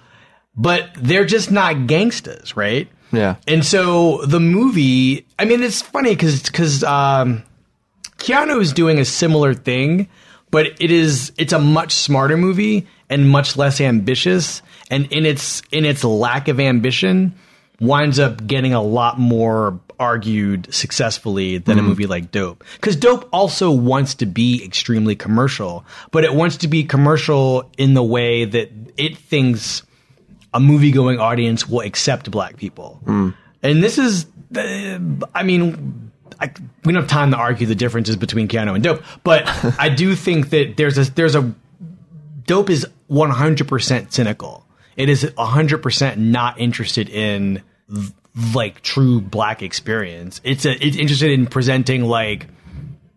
but 0.55 0.89
they're 0.95 1.25
just 1.25 1.51
not 1.51 1.75
gangstas, 1.87 2.55
right? 2.55 2.87
Yeah. 3.11 3.35
And 3.47 3.65
so 3.65 4.23
the 4.25 4.39
movie, 4.39 5.25
I 5.39 5.45
mean, 5.45 5.63
it's 5.63 5.81
funny 5.81 6.11
because 6.11 6.43
because 6.43 6.83
um, 6.83 7.43
Keanu 8.17 8.61
is 8.61 8.73
doing 8.73 8.99
a 8.99 9.05
similar 9.05 9.53
thing, 9.53 10.07
but 10.51 10.67
it 10.79 10.91
is 10.91 11.31
it's 11.37 11.53
a 11.53 11.59
much 11.59 11.93
smarter 11.93 12.37
movie 12.37 12.87
and 13.09 13.29
much 13.29 13.57
less 13.57 13.81
ambitious. 13.81 14.61
And 14.89 15.11
in 15.11 15.25
its 15.25 15.61
in 15.71 15.85
its 15.85 16.03
lack 16.03 16.47
of 16.47 16.59
ambition, 16.59 17.35
winds 17.79 18.19
up 18.19 18.45
getting 18.45 18.73
a 18.73 18.81
lot 18.81 19.19
more 19.19 19.79
argued 19.99 20.73
successfully 20.73 21.57
than 21.57 21.79
a 21.79 21.81
movie 21.81 22.07
like 22.07 22.31
Dope. 22.31 22.63
Because 22.75 22.95
Dope 22.95 23.27
also 23.31 23.71
wants 23.71 24.15
to 24.15 24.25
be 24.25 24.63
extremely 24.63 25.15
commercial, 25.15 25.85
but 26.11 26.23
it 26.23 26.33
wants 26.33 26.57
to 26.57 26.67
be 26.67 26.83
commercial 26.83 27.69
in 27.77 27.93
the 27.93 28.03
way 28.03 28.45
that 28.45 28.71
it 28.97 29.17
thinks 29.17 29.83
a 30.53 30.59
movie 30.59 30.91
going 30.91 31.19
audience 31.19 31.67
will 31.67 31.81
accept 31.81 32.31
black 32.31 32.57
people. 32.57 33.01
And 33.61 33.83
this 33.83 33.97
is, 33.97 34.25
uh, 34.55 34.99
I 35.33 35.43
mean, 35.43 36.11
I, 36.39 36.51
we 36.83 36.93
don't 36.93 37.01
have 37.01 37.09
time 37.09 37.31
to 37.31 37.37
argue 37.37 37.67
the 37.67 37.75
differences 37.75 38.15
between 38.15 38.47
Keanu 38.47 38.75
and 38.75 38.83
Dope, 38.83 39.03
but 39.23 39.43
I 39.79 39.89
do 39.89 40.15
think 40.15 40.49
that 40.51 40.77
there's 40.77 40.97
a 40.97 41.11
there's 41.11 41.35
a 41.35 41.53
Dope 42.45 42.69
is 42.69 42.87
100% 43.09 44.11
cynical. 44.11 44.65
It 44.95 45.09
is 45.09 45.23
100% 45.23 46.17
not 46.17 46.59
interested 46.59 47.09
in 47.09 47.61
like 48.53 48.81
true 48.81 49.21
black 49.21 49.61
experience. 49.61 50.41
It's 50.43 50.65
a, 50.65 50.71
it's 50.85 50.97
interested 50.97 51.31
in 51.31 51.47
presenting 51.47 52.03
like 52.03 52.47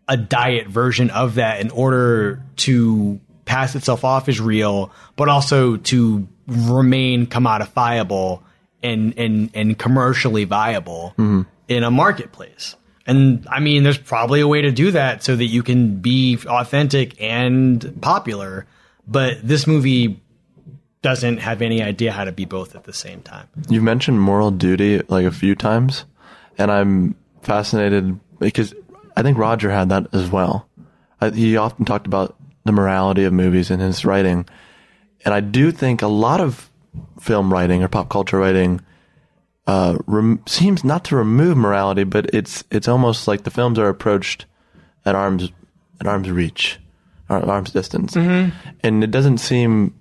a 0.06 0.16
diet 0.16 0.68
version 0.68 1.10
of 1.10 1.34
that 1.34 1.60
in 1.60 1.70
order 1.70 2.42
to 2.56 3.20
pass 3.44 3.74
itself 3.74 4.04
off 4.04 4.28
as 4.28 4.40
real, 4.40 4.92
but 5.16 5.28
also 5.28 5.76
to 5.76 6.28
remain 6.46 7.26
commodifiable 7.26 8.42
and 8.82 9.18
and 9.18 9.50
and 9.54 9.78
commercially 9.78 10.44
viable 10.44 11.14
mm-hmm. 11.18 11.42
in 11.66 11.82
a 11.82 11.90
marketplace. 11.90 12.76
And 13.06 13.46
I 13.50 13.60
mean, 13.60 13.82
there's 13.82 13.98
probably 13.98 14.40
a 14.40 14.46
way 14.46 14.62
to 14.62 14.70
do 14.70 14.90
that 14.92 15.22
so 15.22 15.34
that 15.34 15.46
you 15.46 15.62
can 15.62 15.96
be 15.96 16.38
authentic 16.46 17.20
and 17.20 18.00
popular. 18.02 18.66
But 19.06 19.38
this 19.42 19.66
movie 19.66 20.20
doesn't 21.02 21.38
have 21.38 21.62
any 21.62 21.82
idea 21.82 22.12
how 22.12 22.24
to 22.24 22.32
be 22.32 22.44
both 22.44 22.74
at 22.74 22.84
the 22.84 22.92
same 22.92 23.22
time. 23.22 23.48
You've 23.68 23.82
mentioned 23.82 24.20
moral 24.20 24.50
duty 24.50 25.00
like 25.08 25.24
a 25.24 25.30
few 25.30 25.54
times, 25.54 26.04
and 26.56 26.70
I'm 26.70 27.14
fascinated 27.42 28.18
because 28.38 28.74
I 29.16 29.22
think 29.22 29.38
Roger 29.38 29.70
had 29.70 29.88
that 29.90 30.06
as 30.12 30.30
well. 30.30 30.68
I, 31.20 31.30
he 31.30 31.56
often 31.56 31.84
talked 31.84 32.06
about 32.06 32.36
the 32.64 32.72
morality 32.72 33.24
of 33.24 33.32
movies 33.32 33.70
in 33.70 33.80
his 33.80 34.04
writing, 34.04 34.46
and 35.24 35.34
I 35.34 35.40
do 35.40 35.70
think 35.70 36.02
a 36.02 36.08
lot 36.08 36.40
of 36.40 36.70
film 37.20 37.52
writing 37.52 37.82
or 37.82 37.88
pop 37.88 38.08
culture 38.08 38.38
writing 38.38 38.80
uh, 39.66 39.98
rem- 40.06 40.42
seems 40.46 40.82
not 40.82 41.04
to 41.04 41.16
remove 41.16 41.56
morality, 41.56 42.04
but 42.04 42.32
it's 42.34 42.64
it's 42.70 42.88
almost 42.88 43.28
like 43.28 43.44
the 43.44 43.50
films 43.50 43.78
are 43.78 43.88
approached 43.88 44.46
at 45.04 45.14
arm's 45.14 45.52
at 46.00 46.06
arm's 46.06 46.30
reach, 46.30 46.78
or 47.28 47.36
at 47.36 47.48
arm's 47.48 47.70
distance, 47.70 48.16
and 48.16 49.04
it 49.04 49.10
doesn't 49.10 49.38
seem. 49.38 49.94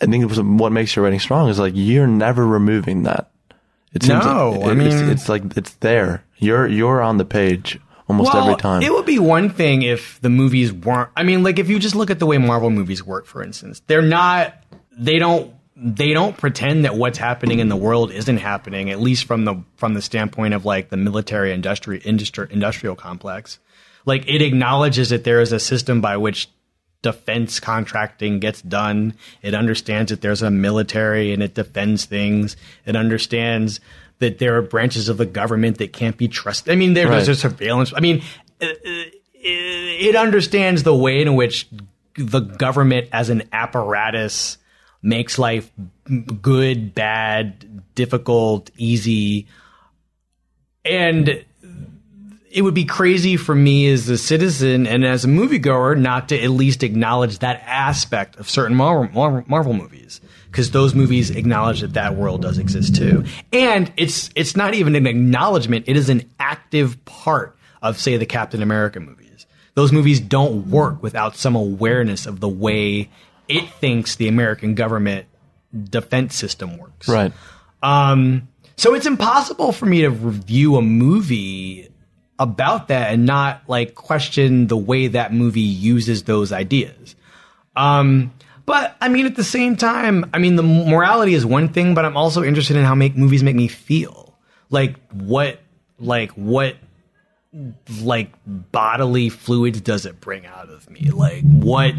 I 0.00 0.06
think 0.06 0.22
it 0.22 0.26
was 0.26 0.40
what 0.40 0.72
makes 0.72 0.94
your 0.94 1.04
writing 1.04 1.20
strong 1.20 1.48
is 1.48 1.58
like 1.58 1.72
you're 1.76 2.06
never 2.06 2.46
removing 2.46 3.02
that. 3.04 3.30
It 3.92 4.02
seems 4.02 4.24
No, 4.24 4.50
like, 4.50 4.64
I 4.68 4.70
it- 4.72 4.86
it's, 4.86 4.94
mean- 4.94 5.08
it's 5.10 5.28
like 5.28 5.56
it's 5.56 5.74
there. 5.76 6.24
You're 6.36 6.66
you're 6.68 7.00
on 7.02 7.16
the 7.18 7.24
page 7.24 7.80
almost 8.08 8.34
every 8.34 8.56
time. 8.56 8.82
It 8.82 8.92
would 8.92 9.06
be 9.06 9.18
one 9.18 9.50
thing 9.50 9.82
if 9.82 10.20
the 10.20 10.30
movies 10.30 10.72
weren't. 10.72 11.10
I 11.16 11.22
mean, 11.24 11.42
like 11.42 11.58
if 11.58 11.68
you 11.68 11.78
just 11.78 11.94
look 11.96 12.10
at 12.10 12.18
the 12.20 12.26
way 12.26 12.38
Marvel 12.38 12.70
movies 12.70 13.04
work, 13.04 13.26
for 13.26 13.42
instance, 13.42 13.82
they're 13.86 14.02
not. 14.02 14.54
They 14.96 15.18
don't. 15.18 15.54
They 15.80 16.12
don't 16.12 16.36
pretend 16.36 16.84
that 16.84 16.96
what's 16.96 17.18
happening 17.18 17.60
in 17.60 17.68
the 17.68 17.76
world 17.76 18.10
isn't 18.10 18.38
happening. 18.38 18.90
At 18.90 19.00
least 19.00 19.24
from 19.26 19.44
the 19.44 19.62
from 19.76 19.94
the 19.94 20.02
standpoint 20.02 20.54
of 20.54 20.64
like 20.64 20.90
the 20.90 20.96
military 20.96 21.52
industry 21.52 22.00
industri- 22.00 22.50
industrial 22.50 22.96
complex. 22.96 23.58
Like 24.04 24.24
it 24.28 24.42
acknowledges 24.42 25.10
that 25.10 25.22
there 25.24 25.40
is 25.40 25.52
a 25.52 25.60
system 25.60 26.00
by 26.00 26.16
which 26.16 26.48
defense 27.02 27.60
contracting 27.60 28.40
gets 28.40 28.60
done. 28.62 29.14
It 29.42 29.54
understands 29.54 30.10
that 30.10 30.20
there's 30.20 30.42
a 30.42 30.50
military 30.50 31.32
and 31.32 31.42
it 31.42 31.54
defends 31.54 32.04
things. 32.04 32.56
It 32.86 32.96
understands 32.96 33.80
that 34.18 34.38
there 34.38 34.56
are 34.56 34.62
branches 34.62 35.08
of 35.08 35.16
the 35.16 35.26
government 35.26 35.78
that 35.78 35.92
can't 35.92 36.16
be 36.16 36.26
trusted. 36.28 36.72
I 36.72 36.76
mean, 36.76 36.94
there- 36.94 37.08
there's 37.08 37.28
Right. 37.28 37.36
a 37.36 37.40
surveillance. 37.40 37.92
I 37.96 38.00
mean, 38.00 38.22
it, 38.60 39.14
it 39.34 40.16
understands 40.16 40.82
the 40.82 40.94
way 40.94 41.22
in 41.22 41.34
which 41.36 41.68
the 42.16 42.40
government 42.40 43.08
as 43.12 43.30
an 43.30 43.44
apparatus 43.52 44.58
makes 45.00 45.38
life 45.38 45.70
good, 46.42 46.92
bad, 46.96 47.82
difficult, 47.94 48.72
easy. 48.76 49.46
And 50.84 51.44
it 52.50 52.62
would 52.62 52.74
be 52.74 52.84
crazy 52.84 53.36
for 53.36 53.54
me 53.54 53.88
as 53.88 54.08
a 54.08 54.18
citizen 54.18 54.86
and 54.86 55.04
as 55.04 55.24
a 55.24 55.28
moviegoer 55.28 55.98
not 55.98 56.28
to 56.30 56.42
at 56.42 56.50
least 56.50 56.82
acknowledge 56.82 57.40
that 57.40 57.62
aspect 57.66 58.36
of 58.36 58.48
certain 58.48 58.76
Marvel, 58.76 59.08
Marvel, 59.12 59.44
Marvel 59.46 59.72
movies 59.72 60.20
because 60.50 60.70
those 60.70 60.94
movies 60.94 61.30
acknowledge 61.30 61.80
that 61.80 61.94
that 61.94 62.16
world 62.16 62.42
does 62.42 62.58
exist 62.58 62.96
too. 62.96 63.24
And 63.52 63.92
it's 63.96 64.30
it's 64.34 64.56
not 64.56 64.74
even 64.74 64.94
an 64.96 65.06
acknowledgement; 65.06 65.84
it 65.88 65.96
is 65.96 66.08
an 66.08 66.28
active 66.38 67.04
part 67.04 67.56
of, 67.82 67.98
say, 67.98 68.16
the 68.16 68.26
Captain 68.26 68.62
America 68.62 69.00
movies. 69.00 69.46
Those 69.74 69.92
movies 69.92 70.20
don't 70.20 70.70
work 70.70 71.02
without 71.02 71.36
some 71.36 71.54
awareness 71.54 72.26
of 72.26 72.40
the 72.40 72.48
way 72.48 73.10
it 73.46 73.68
thinks 73.74 74.16
the 74.16 74.28
American 74.28 74.74
government 74.74 75.26
defense 75.90 76.34
system 76.34 76.78
works. 76.78 77.08
right. 77.08 77.32
Um, 77.82 78.48
so 78.76 78.94
it's 78.94 79.06
impossible 79.06 79.72
for 79.72 79.86
me 79.86 80.02
to 80.02 80.10
review 80.10 80.76
a 80.76 80.82
movie 80.82 81.87
about 82.38 82.88
that 82.88 83.12
and 83.12 83.26
not 83.26 83.62
like 83.66 83.94
question 83.94 84.66
the 84.68 84.76
way 84.76 85.08
that 85.08 85.32
movie 85.32 85.60
uses 85.60 86.24
those 86.24 86.52
ideas. 86.52 87.16
Um, 87.74 88.32
but 88.64 88.96
I 89.00 89.08
mean, 89.08 89.26
at 89.26 89.34
the 89.34 89.44
same 89.44 89.76
time, 89.76 90.30
I 90.34 90.38
mean, 90.38 90.56
the 90.56 90.62
morality 90.62 91.34
is 91.34 91.44
one 91.46 91.70
thing, 91.70 91.94
but 91.94 92.04
I'm 92.04 92.16
also 92.16 92.44
interested 92.44 92.76
in 92.76 92.84
how 92.84 92.94
make 92.94 93.16
movies 93.16 93.42
make 93.42 93.56
me 93.56 93.68
feel. 93.68 94.36
Like 94.70 94.96
what, 95.10 95.60
like 95.98 96.32
what, 96.32 96.76
like 98.02 98.32
bodily 98.46 99.30
fluids 99.30 99.80
does 99.80 100.04
it 100.06 100.20
bring 100.20 100.46
out 100.46 100.68
of 100.68 100.88
me? 100.90 101.10
Like 101.10 101.42
what 101.44 101.94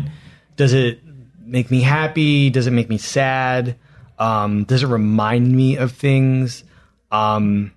does 0.56 0.74
it 0.74 1.02
make 1.44 1.72
me 1.72 1.82
happy? 1.82 2.50
Does 2.50 2.68
it 2.68 2.72
make 2.72 2.88
me 2.88 2.98
sad? 2.98 3.76
Um, 4.20 4.66
does 4.66 4.84
it 4.84 4.88
remind 4.88 5.52
me 5.52 5.78
of 5.78 5.94
things? 5.94 6.64
Um, 7.12 7.74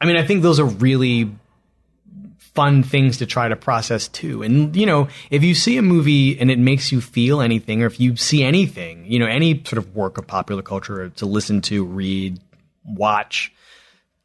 I 0.00 0.06
mean, 0.06 0.16
I 0.16 0.26
think 0.26 0.42
those 0.42 0.58
are 0.58 0.66
really 0.66 1.30
fun 2.54 2.82
things 2.82 3.18
to 3.18 3.26
try 3.26 3.48
to 3.48 3.56
process 3.56 4.08
too. 4.08 4.42
And, 4.42 4.76
you 4.76 4.84
know, 4.84 5.08
if 5.30 5.42
you 5.42 5.54
see 5.54 5.78
a 5.78 5.82
movie 5.82 6.38
and 6.38 6.50
it 6.50 6.58
makes 6.58 6.92
you 6.92 7.00
feel 7.00 7.40
anything, 7.40 7.82
or 7.82 7.86
if 7.86 7.98
you 7.98 8.16
see 8.16 8.42
anything, 8.42 9.06
you 9.06 9.18
know, 9.18 9.26
any 9.26 9.62
sort 9.64 9.78
of 9.78 9.94
work 9.96 10.18
of 10.18 10.26
popular 10.26 10.62
culture 10.62 11.08
to 11.08 11.26
listen 11.26 11.62
to, 11.62 11.84
read, 11.84 12.40
watch, 12.84 13.52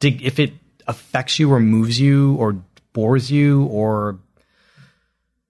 to, 0.02 0.10
if 0.24 0.40
it 0.40 0.54
affects 0.88 1.40
you 1.40 1.52
or 1.52 1.60
moves 1.60 2.00
you 2.00 2.36
or 2.36 2.62
bores 2.92 3.32
you 3.32 3.66
or 3.66 4.20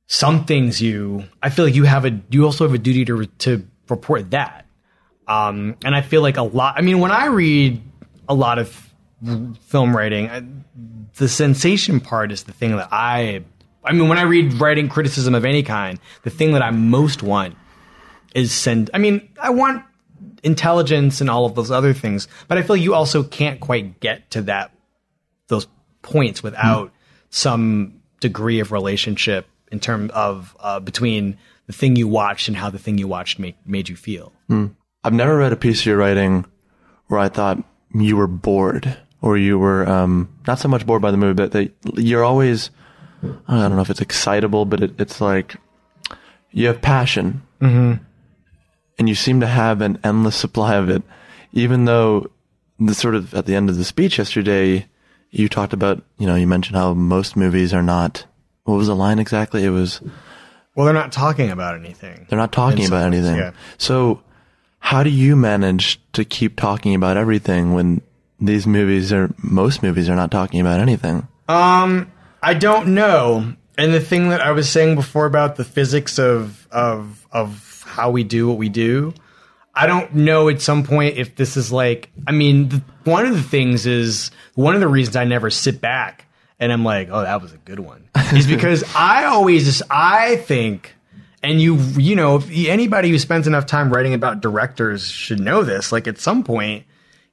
some 0.06 0.46
things 0.46 0.82
you, 0.82 1.24
I 1.42 1.50
feel 1.50 1.66
like 1.66 1.76
you 1.76 1.84
have 1.86 2.06
a, 2.06 2.20
you 2.30 2.46
also 2.46 2.64
have 2.66 2.76
a 2.76 2.78
duty 2.78 3.06
to, 3.06 3.26
to 3.26 3.68
report 3.90 4.32
that. 4.32 4.66
Um, 5.28 5.76
and 5.84 5.96
I 5.96 6.02
feel 6.02 6.22
like 6.22 6.38
a 6.38 6.44
lot, 6.44 6.76
I 6.78 6.82
mean, 6.82 7.00
when 7.00 7.12
I 7.12 7.26
read 7.26 7.82
a 8.30 8.36
lot 8.36 8.60
of 8.60 8.70
film 9.62 9.98
writing, 9.98 10.30
I, 10.30 10.44
the 11.18 11.28
sensation 11.28 12.00
part 12.00 12.32
is 12.32 12.44
the 12.44 12.52
thing 12.52 12.76
that 12.76 12.90
I, 12.92 13.44
I 13.84 13.94
mean, 13.94 14.08
when 14.08 14.18
I 14.18 14.24
read 14.24 14.54
writing 14.56 14.90
criticism 14.90 15.36
of 15.36 15.46
any 15.46 15.64
kind, 15.64 16.00
the 16.24 16.30
thing 16.30 16.54
that 16.54 16.62
I 16.62 16.72
most 16.72 17.24
want 17.24 17.56
is 18.34 18.52
send, 18.52 18.90
I 18.94 18.98
mean, 18.98 19.28
I 19.42 19.50
want 19.50 19.84
intelligence 20.44 21.22
and 21.22 21.30
all 21.30 21.46
of 21.46 21.56
those 21.56 21.72
other 21.72 21.94
things, 21.94 22.28
but 22.48 22.58
I 22.58 22.62
feel 22.62 22.76
you 22.76 22.94
also 22.94 23.24
can't 23.24 23.60
quite 23.60 24.00
get 24.00 24.30
to 24.32 24.44
that, 24.44 24.72
those 25.48 25.68
points 26.02 26.44
without 26.44 26.92
some 27.30 28.02
degree 28.20 28.60
of 28.60 28.72
relationship 28.72 29.48
in 29.72 29.80
terms 29.80 30.12
of, 30.14 30.56
uh, 30.60 30.80
between 30.80 31.38
the 31.66 31.74
thing 31.74 31.96
you 31.96 32.08
watched 32.08 32.48
and 32.48 32.56
how 32.56 32.70
the 32.70 32.80
thing 32.80 32.98
you 32.98 33.08
watched 33.08 33.40
made, 33.40 33.56
made 33.66 33.90
you 33.90 33.96
feel. 33.96 34.32
I've 35.04 35.14
never 35.14 35.38
read 35.38 35.52
a 35.54 35.58
piece 35.58 35.82
of 35.82 35.86
your 35.88 35.98
writing 35.98 36.46
where 37.08 37.20
I 37.20 37.30
thought 37.30 37.64
you 37.94 38.18
were 38.18 38.28
bored 38.28 38.98
or 39.22 39.38
you 39.38 39.58
were 39.58 39.88
um, 39.88 40.30
not 40.48 40.60
so 40.60 40.68
much 40.68 40.86
bored 40.86 41.02
by 41.02 41.12
the 41.12 41.18
movie, 41.18 41.34
but 41.34 41.52
that 41.52 41.74
you're 41.96 42.24
always 42.24 42.70
I 43.48 43.62
don't 43.62 43.76
know 43.76 43.82
if 43.82 43.90
it's 43.90 44.02
excitable, 44.02 44.66
but 44.66 44.82
it, 44.82 45.00
it's 45.00 45.20
like 45.20 45.56
you 46.52 46.68
have 46.68 46.82
passion, 46.82 47.42
mm-hmm. 47.60 48.04
and 49.00 49.10
you 49.10 49.16
seem 49.16 49.40
to 49.40 49.48
have 49.48 49.82
an 49.82 50.00
endless 50.04 50.36
supply 50.36 50.76
of 50.76 50.90
it. 50.90 51.04
Even 51.54 51.86
though 51.86 52.30
the 52.80 52.94
sort 52.94 53.16
of 53.16 53.34
at 53.34 53.46
the 53.46 53.56
end 53.56 53.70
of 53.70 53.78
the 53.78 53.84
speech 53.84 54.18
yesterday, 54.18 54.86
you 55.32 55.50
talked 55.50 55.74
about 55.74 56.04
you 56.18 56.28
know 56.28 56.36
you 56.36 56.48
mentioned 56.48 56.76
how 56.78 56.94
most 56.94 57.36
movies 57.36 57.74
are 57.74 57.84
not. 57.84 58.26
What 58.64 58.76
was 58.76 58.88
the 58.88 58.96
line 58.96 59.18
exactly? 59.18 59.64
It 59.64 59.70
was 59.70 60.02
Well, 60.76 60.86
they're 60.86 60.94
not 60.94 61.12
talking 61.12 61.50
about 61.50 61.76
anything. 61.76 62.26
they're 62.30 62.38
not 62.38 62.52
talking 62.52 62.86
about 62.86 63.06
anything. 63.06 63.38
yeah. 63.38 63.52
So, 63.78 64.22
how 64.80 65.04
do 65.04 65.10
you 65.10 65.36
manage 65.36 66.00
to 66.14 66.24
keep 66.24 66.58
talking 66.58 66.94
about 66.94 67.18
everything 67.18 67.74
when 67.74 68.02
these 68.40 68.68
movies 68.68 69.12
are 69.12 69.34
most 69.38 69.84
movies 69.84 70.10
are 70.10 70.16
not 70.16 70.32
talking 70.32 70.60
about 70.60 70.80
anything? 70.80 71.28
Um, 71.48 72.12
I 72.42 72.54
don't 72.54 72.90
know. 72.90 73.54
And 73.78 73.94
the 73.94 74.00
thing 74.00 74.30
that 74.30 74.42
I 74.42 74.52
was 74.52 74.70
saying 74.70 74.96
before 74.96 75.26
about 75.26 75.56
the 75.56 75.64
physics 75.64 76.18
of 76.20 76.68
of 76.72 77.26
of 77.32 77.84
how 77.86 78.12
we 78.12 78.24
do 78.24 78.48
what 78.48 78.58
we 78.58 78.70
do, 78.70 79.14
I 79.74 79.88
don't 79.88 80.14
know 80.16 80.50
at 80.50 80.62
some 80.62 80.84
point 80.84 81.18
if 81.18 81.36
this 81.36 81.58
is 81.58 81.72
like. 81.72 82.10
I 82.26 82.32
mean, 82.32 82.70
the, 82.70 82.84
one 83.04 83.26
of 83.26 83.36
the 83.36 83.44
things 83.44 83.86
is 83.86 84.32
one 84.56 84.74
of 84.76 84.82
the 84.82 84.88
reasons 84.88 85.16
I 85.16 85.26
never 85.26 85.50
sit 85.50 85.80
back 85.80 86.26
and 86.60 86.72
I'm 86.72 86.84
like, 86.84 87.10
oh, 87.12 87.22
that 87.22 87.42
was 87.42 87.54
a 87.54 87.58
good 87.58 87.80
one, 87.80 88.10
is 88.34 88.48
because 88.56 88.84
I 88.96 89.26
always 89.26 89.66
just 89.66 89.84
I 89.90 90.38
think. 90.38 90.94
And 91.44 91.62
you, 91.62 91.76
you 91.76 92.16
know, 92.16 92.38
if 92.38 92.50
anybody 92.50 93.10
who 93.10 93.20
spends 93.20 93.46
enough 93.46 93.68
time 93.68 93.94
writing 93.94 94.16
about 94.16 94.42
directors 94.42 95.08
should 95.08 95.40
know 95.40 95.64
this. 95.64 95.92
Like 95.92 96.08
at 96.08 96.18
some 96.18 96.44
point, 96.44 96.86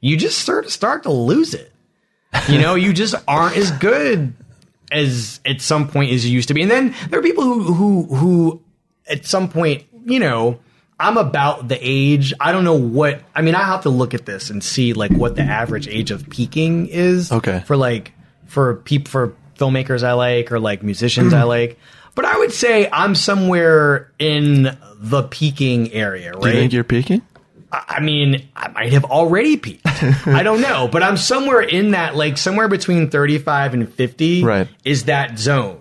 you 0.04 0.18
just 0.18 0.38
start 0.38 0.68
start 0.70 1.04
to 1.04 1.10
lose 1.10 1.54
it. 1.54 1.72
You 2.48 2.58
know, 2.58 2.74
you 2.74 2.92
just 2.92 3.14
aren't 3.26 3.56
as 3.56 3.70
good 3.70 4.34
as 4.92 5.40
at 5.46 5.62
some 5.62 5.88
point 5.88 6.12
as 6.12 6.26
you 6.26 6.32
used 6.32 6.48
to 6.48 6.54
be. 6.54 6.60
And 6.60 6.70
then 6.70 6.94
there 7.08 7.20
are 7.20 7.22
people 7.22 7.42
who 7.44 7.72
who 7.72 8.14
who 8.14 8.62
at 9.08 9.24
some 9.24 9.48
point, 9.48 9.84
you 10.04 10.20
know, 10.20 10.60
I'm 11.00 11.16
about 11.16 11.68
the 11.68 11.78
age. 11.80 12.34
I 12.38 12.52
don't 12.52 12.64
know 12.64 12.78
what 12.78 13.22
I 13.34 13.40
mean, 13.40 13.54
I 13.54 13.62
have 13.62 13.84
to 13.84 13.88
look 13.88 14.12
at 14.12 14.26
this 14.26 14.50
and 14.50 14.62
see 14.62 14.92
like 14.92 15.10
what 15.10 15.36
the 15.36 15.42
average 15.42 15.88
age 15.88 16.10
of 16.10 16.28
peaking 16.28 16.88
is. 16.88 17.32
Okay. 17.32 17.62
For 17.64 17.76
like 17.76 18.12
for 18.44 18.74
people 18.74 19.10
for 19.10 19.34
filmmakers 19.58 20.02
I 20.02 20.12
like 20.12 20.52
or 20.52 20.60
like 20.60 20.82
musicians 20.82 21.32
I 21.32 21.42
like. 21.54 21.78
But 22.14 22.26
I 22.26 22.36
would 22.36 22.52
say 22.52 22.90
I'm 22.92 23.14
somewhere 23.14 24.12
in 24.18 24.76
the 24.96 25.22
peaking 25.22 25.92
area, 25.94 26.32
right? 26.32 26.42
Do 26.42 26.48
you 26.48 26.54
think 26.54 26.72
you're 26.74 26.84
peaking? 26.84 27.22
I 27.88 28.00
mean, 28.00 28.48
I 28.54 28.68
might 28.68 28.92
have 28.92 29.04
already 29.04 29.56
peaked. 29.56 29.86
I 30.26 30.42
don't 30.42 30.60
know, 30.60 30.88
but 30.88 31.02
I'm 31.02 31.16
somewhere 31.16 31.60
in 31.60 31.92
that, 31.92 32.14
like 32.16 32.36
somewhere 32.38 32.68
between 32.68 33.10
35 33.10 33.74
and 33.74 33.92
50 33.92 34.44
Right. 34.44 34.68
is 34.84 35.04
that 35.04 35.38
zone, 35.38 35.80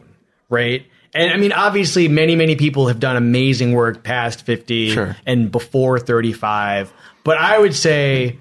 right? 0.49 0.85
And 1.13 1.31
I 1.31 1.37
mean, 1.37 1.51
obviously, 1.51 2.07
many, 2.07 2.35
many 2.35 2.55
people 2.55 2.87
have 2.87 2.99
done 2.99 3.15
amazing 3.15 3.73
work 3.73 4.03
past 4.03 4.45
50 4.45 4.91
Sure. 4.91 5.15
and 5.25 5.51
before 5.51 5.99
35. 5.99 6.91
But 7.23 7.37
I 7.37 7.59
would 7.59 7.75
say, 7.75 8.37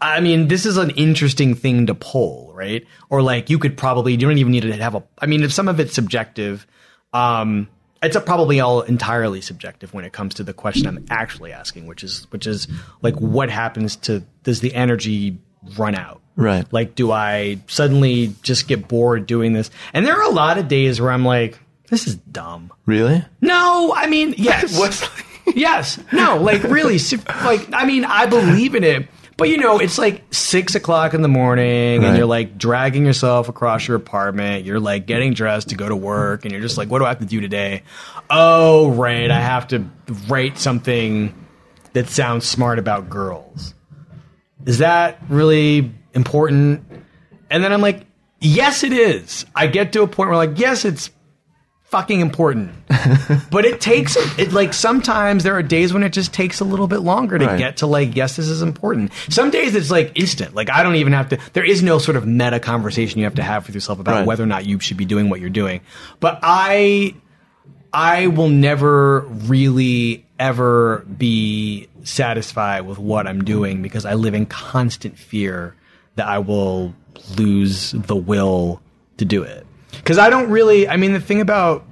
I 0.00 0.20
mean, 0.20 0.48
this 0.48 0.66
is 0.66 0.76
an 0.76 0.90
interesting 0.90 1.54
thing 1.54 1.86
to 1.86 1.94
poll, 1.94 2.52
right? 2.54 2.84
Or 3.08 3.22
like 3.22 3.48
you 3.50 3.58
could 3.58 3.76
probably, 3.76 4.12
you 4.12 4.18
don't 4.18 4.38
even 4.38 4.52
need 4.52 4.62
to 4.64 4.72
have 4.72 4.94
a, 4.94 5.02
I 5.18 5.26
mean, 5.26 5.42
if 5.44 5.52
some 5.52 5.68
of 5.68 5.78
it's 5.80 5.94
subjective, 5.94 6.66
um, 7.12 7.68
it's 8.02 8.16
a 8.16 8.20
probably 8.20 8.60
all 8.60 8.82
entirely 8.82 9.40
subjective 9.40 9.94
when 9.94 10.04
it 10.04 10.12
comes 10.12 10.34
to 10.34 10.44
the 10.44 10.52
question 10.52 10.86
I'm 10.86 11.06
actually 11.10 11.52
asking, 11.52 11.86
which 11.86 12.04
is, 12.04 12.26
which 12.30 12.46
is 12.46 12.68
like, 13.02 13.14
what 13.16 13.50
happens 13.50 13.96
to, 13.96 14.22
does 14.42 14.60
the 14.60 14.74
energy 14.74 15.38
run 15.76 15.94
out? 15.94 16.20
Right. 16.36 16.70
Like, 16.72 16.94
do 16.94 17.10
I 17.12 17.58
suddenly 17.66 18.34
just 18.42 18.68
get 18.68 18.88
bored 18.88 19.26
doing 19.26 19.54
this? 19.54 19.70
And 19.92 20.06
there 20.06 20.14
are 20.14 20.28
a 20.28 20.32
lot 20.32 20.58
of 20.58 20.68
days 20.68 21.00
where 21.00 21.10
I'm 21.10 21.24
like, 21.24 21.58
this 21.88 22.06
is 22.06 22.16
dumb. 22.16 22.72
Really? 22.84 23.24
No, 23.40 23.94
I 23.96 24.06
mean, 24.06 24.34
yes. 24.38 24.78
yes. 25.46 25.98
No, 26.12 26.36
like 26.38 26.62
really, 26.64 26.98
like, 27.42 27.72
I 27.72 27.86
mean, 27.86 28.04
I 28.04 28.26
believe 28.26 28.74
in 28.74 28.84
it. 28.84 29.08
But 29.38 29.50
you 29.50 29.58
know, 29.58 29.78
it's 29.78 29.98
like 29.98 30.22
six 30.30 30.74
o'clock 30.74 31.12
in 31.12 31.20
the 31.20 31.28
morning, 31.28 32.00
Right. 32.00 32.08
and 32.08 32.16
you're 32.16 32.26
like 32.26 32.56
dragging 32.56 33.04
yourself 33.04 33.48
across 33.50 33.86
your 33.86 33.96
apartment. 33.96 34.64
You're 34.64 34.80
like 34.80 35.04
getting 35.06 35.34
dressed 35.34 35.68
to 35.70 35.74
go 35.74 35.88
to 35.88 35.96
work, 35.96 36.44
and 36.44 36.52
you're 36.52 36.62
just 36.62 36.78
like, 36.78 36.88
"What 36.88 37.00
do 37.00 37.04
I 37.04 37.08
have 37.08 37.18
to 37.18 37.26
do 37.26 37.40
today?" 37.42 37.82
Oh, 38.30 38.90
right, 38.92 39.30
I 39.30 39.38
have 39.40 39.68
to 39.68 39.84
write 40.28 40.58
something 40.58 41.34
that 41.92 42.08
sounds 42.08 42.46
smart 42.46 42.78
about 42.78 43.10
girls. 43.10 43.74
Is 44.64 44.78
that 44.78 45.18
really 45.28 45.92
important? 46.14 46.82
And 47.50 47.62
then 47.62 47.72
I'm 47.72 47.80
like, 47.82 48.04
yes, 48.40 48.82
it 48.84 48.92
is. 48.92 49.46
I 49.54 49.66
get 49.66 49.92
to 49.92 50.02
a 50.02 50.06
point 50.08 50.28
where 50.28 50.36
like, 50.36 50.58
yes, 50.58 50.84
it's 50.84 51.10
fucking 51.86 52.20
important. 52.20 52.70
but 53.50 53.64
it 53.64 53.80
takes 53.80 54.16
it 54.38 54.52
like 54.52 54.72
sometimes 54.74 55.44
there 55.44 55.54
are 55.54 55.62
days 55.62 55.92
when 55.92 56.02
it 56.02 56.12
just 56.12 56.32
takes 56.32 56.60
a 56.60 56.64
little 56.64 56.86
bit 56.88 56.98
longer 57.00 57.38
to 57.38 57.46
Right. 57.46 57.58
get 57.58 57.76
to 57.78 57.86
like, 57.86 58.16
yes, 58.16 58.36
this 58.36 58.48
is 58.48 58.62
important. 58.62 59.12
Some 59.28 59.50
days 59.50 59.74
it's 59.74 59.90
like 59.90 60.12
instant. 60.14 60.54
Like 60.54 60.70
I 60.70 60.82
don't 60.82 60.96
even 60.96 61.12
have 61.12 61.28
to 61.30 61.38
there 61.52 61.64
is 61.64 61.82
no 61.82 61.98
sort 61.98 62.16
of 62.16 62.26
meta 62.26 62.60
conversation 62.60 63.18
you 63.18 63.24
have 63.24 63.36
to 63.36 63.42
have 63.42 63.66
with 63.66 63.74
yourself 63.74 64.00
about 64.00 64.12
Right. 64.16 64.26
whether 64.26 64.42
or 64.42 64.46
not 64.46 64.66
you 64.66 64.80
should 64.80 64.96
be 64.96 65.04
doing 65.04 65.28
what 65.30 65.40
you're 65.40 65.50
doing. 65.50 65.80
But 66.20 66.40
I 66.42 67.14
I 67.92 68.26
will 68.28 68.48
never 68.50 69.20
really 69.20 70.26
ever 70.38 70.98
be 71.16 71.88
satisfied 72.02 72.82
with 72.82 72.98
what 72.98 73.26
I'm 73.26 73.42
doing 73.44 73.80
because 73.82 74.04
I 74.04 74.14
live 74.14 74.34
in 74.34 74.46
constant 74.46 75.18
fear 75.18 75.74
that 76.16 76.26
I 76.26 76.38
will 76.38 76.94
lose 77.36 77.92
the 77.92 78.16
will 78.16 78.80
to 79.16 79.24
do 79.24 79.42
it. 79.42 79.65
Because 79.96 80.18
I 80.18 80.30
don't 80.30 80.50
really, 80.50 80.88
I 80.88 80.96
mean, 80.96 81.12
the 81.12 81.20
thing 81.20 81.40
about 81.40 81.84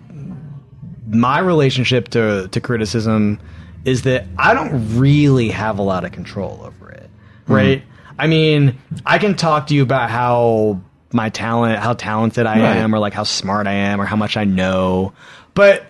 my 1.07 1.39
relationship 1.39 2.09
to, 2.11 2.49
to 2.49 2.61
criticism 2.61 3.41
is 3.85 4.03
that 4.03 4.27
I 4.39 4.55
don't 4.55 4.99
really 4.99 5.51
have 5.51 5.79
a 5.79 5.83
lot 5.83 6.05
of 6.05 6.13
control 6.13 6.61
over 6.65 6.91
it, 6.91 7.11
mm-hmm. 7.43 7.53
right? 7.53 7.83
I 8.19 8.27
mean, 8.27 8.79
I 9.05 9.19
can 9.19 9.37
talk 9.37 9.67
to 9.69 9.75
you 9.75 9.83
about 9.83 10.09
how 10.11 10.81
my 11.13 11.29
talent, 11.29 11.79
how 11.79 11.93
talented 11.93 12.47
I 12.47 12.61
Right. 12.61 12.77
am, 12.77 12.95
or 12.95 12.99
like 12.99 13.13
how 13.13 13.25
smart 13.25 13.67
I 13.67 13.73
am, 13.73 14.01
or 14.01 14.05
how 14.05 14.17
much 14.17 14.37
I 14.37 14.45
know. 14.45 15.13
But 15.55 15.85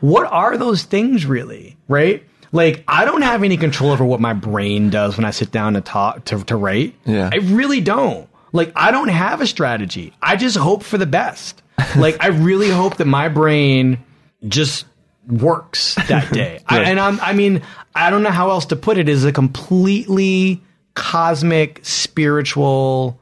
what 0.00 0.26
are 0.30 0.56
those 0.56 0.84
things 0.84 1.26
really, 1.26 1.76
right? 1.88 2.24
Like, 2.52 2.82
I 2.88 3.04
don't 3.04 3.22
have 3.22 3.44
any 3.44 3.56
control 3.56 3.90
over 3.90 4.04
what 4.04 4.20
my 4.20 4.32
brain 4.32 4.90
does 4.90 5.16
when 5.16 5.24
I 5.24 5.30
sit 5.30 5.52
down 5.52 5.74
to 5.74 5.80
talk 5.80 6.24
to, 6.26 6.42
to 6.44 6.56
write. 6.56 6.94
Yeah. 7.04 7.30
I 7.32 7.36
really 7.36 7.80
don't. 7.80 8.28
Like, 8.52 8.72
I 8.74 8.90
don't 8.90 9.08
have 9.08 9.40
a 9.40 9.46
strategy. 9.46 10.12
I 10.20 10.36
just 10.36 10.56
hope 10.56 10.82
for 10.82 10.98
the 10.98 11.06
best. 11.06 11.62
like, 11.96 12.22
I 12.22 12.28
really 12.28 12.70
hope 12.70 12.96
that 12.96 13.06
my 13.06 13.28
brain 13.28 13.98
just 14.46 14.86
works 15.26 15.94
that 16.08 16.32
day. 16.32 16.60
I, 16.66 16.82
and 16.82 16.98
I'm, 16.98 17.20
I 17.20 17.32
mean, 17.32 17.62
I 17.94 18.10
don't 18.10 18.22
know 18.22 18.30
how 18.30 18.50
else 18.50 18.66
to 18.66 18.76
put 18.76 18.98
it. 18.98 19.08
Is 19.08 19.24
a 19.24 19.32
completely 19.32 20.62
cosmic, 20.94 21.80
spiritual, 21.84 23.20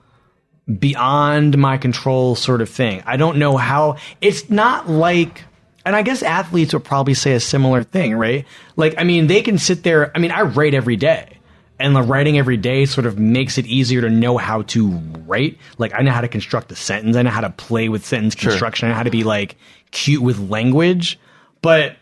beyond 0.78 1.56
my 1.56 1.78
control 1.78 2.34
sort 2.34 2.60
of 2.60 2.68
thing. 2.68 3.02
I 3.06 3.16
don't 3.16 3.38
know 3.38 3.56
how. 3.56 3.96
It's 4.20 4.48
not 4.50 4.88
like. 4.88 5.44
And 5.84 5.96
I 5.96 6.02
guess 6.02 6.22
athletes 6.22 6.74
would 6.74 6.84
probably 6.84 7.14
say 7.14 7.32
a 7.32 7.40
similar 7.40 7.82
thing, 7.82 8.14
right? 8.14 8.44
Like, 8.76 8.96
I 8.98 9.04
mean, 9.04 9.26
they 9.26 9.40
can 9.40 9.56
sit 9.56 9.84
there. 9.84 10.14
I 10.14 10.18
mean, 10.18 10.30
I 10.30 10.42
write 10.42 10.74
every 10.74 10.96
day 10.96 11.38
and 11.78 11.94
the 11.94 12.02
writing 12.02 12.38
every 12.38 12.56
day 12.56 12.84
sort 12.86 13.06
of 13.06 13.18
makes 13.18 13.58
it 13.58 13.66
easier 13.66 14.00
to 14.00 14.10
know 14.10 14.36
how 14.36 14.62
to 14.62 14.88
write. 15.26 15.58
Like 15.78 15.92
I 15.94 16.02
know 16.02 16.10
how 16.10 16.20
to 16.20 16.28
construct 16.28 16.72
a 16.72 16.76
sentence. 16.76 17.16
I 17.16 17.22
know 17.22 17.30
how 17.30 17.40
to 17.40 17.50
play 17.50 17.88
with 17.88 18.04
sentence 18.04 18.34
construction. 18.34 18.86
I 18.86 18.90
know 18.90 18.96
how 18.96 19.02
to 19.04 19.10
be 19.10 19.24
like 19.24 19.56
cute 19.90 20.22
with 20.22 20.38
language. 20.50 21.18
But 21.62 21.96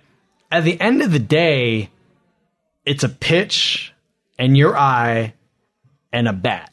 at 0.50 0.64
the 0.64 0.80
end 0.80 1.02
of 1.02 1.12
the 1.12 1.18
day, 1.18 1.90
it's 2.84 3.04
a 3.04 3.08
pitch 3.08 3.92
and 4.38 4.56
your 4.56 4.76
eye 4.76 5.34
and 6.12 6.28
a 6.28 6.32
bat. 6.32 6.72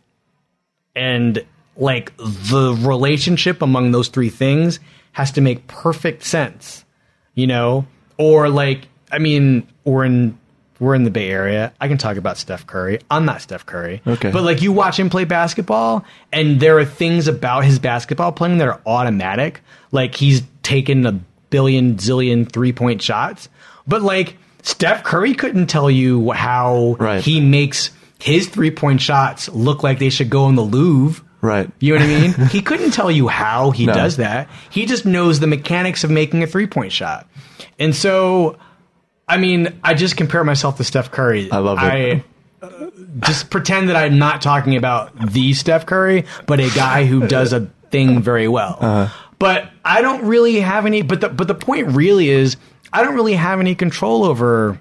And 0.95 1.45
like 1.75 2.15
the 2.17 2.77
relationship 2.81 3.61
among 3.61 3.91
those 3.91 4.07
three 4.07 4.29
things 4.29 4.79
has 5.11 5.31
to 5.31 5.41
make 5.41 5.67
perfect 5.67 6.23
sense, 6.23 6.85
you 7.33 7.47
know? 7.47 7.85
Or 8.17 8.47
like, 8.47 8.87
I 9.11 9.19
mean, 9.19 9.67
we're 9.83 10.05
in 10.05 10.37
we're 10.83 10.95
in 10.95 11.03
the 11.03 11.09
Bay 11.11 11.29
Area. 11.29 11.73
I 11.79 11.87
can 11.87 11.97
talk 11.97 12.17
about 12.17 12.37
Steph 12.37 12.67
Curry. 12.67 12.99
I'm 13.09 13.25
not 13.25 13.41
Steph 13.41 13.65
Curry. 13.65 14.01
Okay. 14.05 14.31
But 14.31 14.43
like 14.43 14.61
you 14.61 14.71
watch 14.71 14.99
him 14.99 15.09
play 15.09 15.23
basketball 15.23 16.05
and 16.31 16.59
there 16.59 16.77
are 16.77 16.85
things 16.85 17.27
about 17.27 17.63
his 17.65 17.79
basketball 17.79 18.31
playing 18.31 18.57
that 18.59 18.67
are 18.67 18.81
automatic. 18.85 19.61
Like 19.91 20.13
he's 20.15 20.43
taken 20.61 21.05
a 21.05 21.19
billion 21.49 21.95
zillion 21.95 22.51
three 22.51 22.73
point 22.73 23.01
shots. 23.01 23.49
But 23.87 24.01
like 24.01 24.37
Steph 24.61 25.03
Curry 25.03 25.33
couldn't 25.33 25.67
tell 25.67 25.89
you 25.89 26.31
how 26.31 26.95
Right. 26.99 27.21
he 27.23 27.39
makes 27.41 27.91
his 28.19 28.47
three 28.47 28.71
point 28.71 29.01
shots 29.01 29.49
look 29.49 29.83
like 29.83 29.99
they 29.99 30.09
should 30.09 30.29
go 30.29 30.47
in 30.49 30.55
the 30.55 30.61
Louvre. 30.63 31.23
Right. 31.41 31.69
You 31.79 31.93
know 31.93 31.99
what 32.05 32.09
I 32.09 32.19
mean? 32.21 32.47
he 32.51 32.61
couldn't 32.61 32.91
tell 32.91 33.11
you 33.11 33.27
how 33.27 33.71
he 33.71 33.85
No. 33.85 33.93
does 33.93 34.15
that. 34.17 34.49
He 34.69 34.85
just 34.85 35.05
knows 35.05 35.39
the 35.41 35.47
mechanics 35.47 36.03
of 36.05 36.09
making 36.11 36.41
a 36.43 36.47
three 36.47 36.67
point 36.67 36.91
shot. 36.93 37.27
And 37.79 37.93
so, 37.95 38.57
I 39.27 39.37
mean, 39.37 39.79
I 39.83 39.93
just 39.93 40.17
compare 40.17 40.43
myself 40.43 40.77
to 40.77 40.83
Steph 40.83 41.11
Curry. 41.11 41.49
I 41.51 41.59
love 41.59 41.77
it. 41.79 41.81
I 41.81 42.23
uh, 42.61 42.89
just 43.19 43.49
pretend 43.49 43.89
that 43.89 43.95
I'm 43.95 44.17
not 44.17 44.41
talking 44.41 44.75
about 44.75 45.31
the 45.31 45.53
Steph 45.53 45.85
Curry, 45.85 46.25
but 46.45 46.59
a 46.59 46.69
guy 46.71 47.05
who 47.05 47.27
does 47.27 47.53
a 47.53 47.67
thing 47.91 48.21
very 48.21 48.47
well. 48.47 48.77
Uh-huh. 48.79 49.13
But 49.39 49.69
I 49.83 50.01
don't 50.01 50.25
really 50.25 50.59
have 50.59 50.85
any. 50.85 51.01
But 51.01 51.21
the 51.21 51.29
but 51.29 51.47
the 51.47 51.55
point 51.55 51.89
really 51.89 52.29
is, 52.29 52.57
I 52.91 53.03
don't 53.03 53.15
really 53.15 53.33
have 53.33 53.59
any 53.59 53.75
control 53.75 54.23
over 54.23 54.79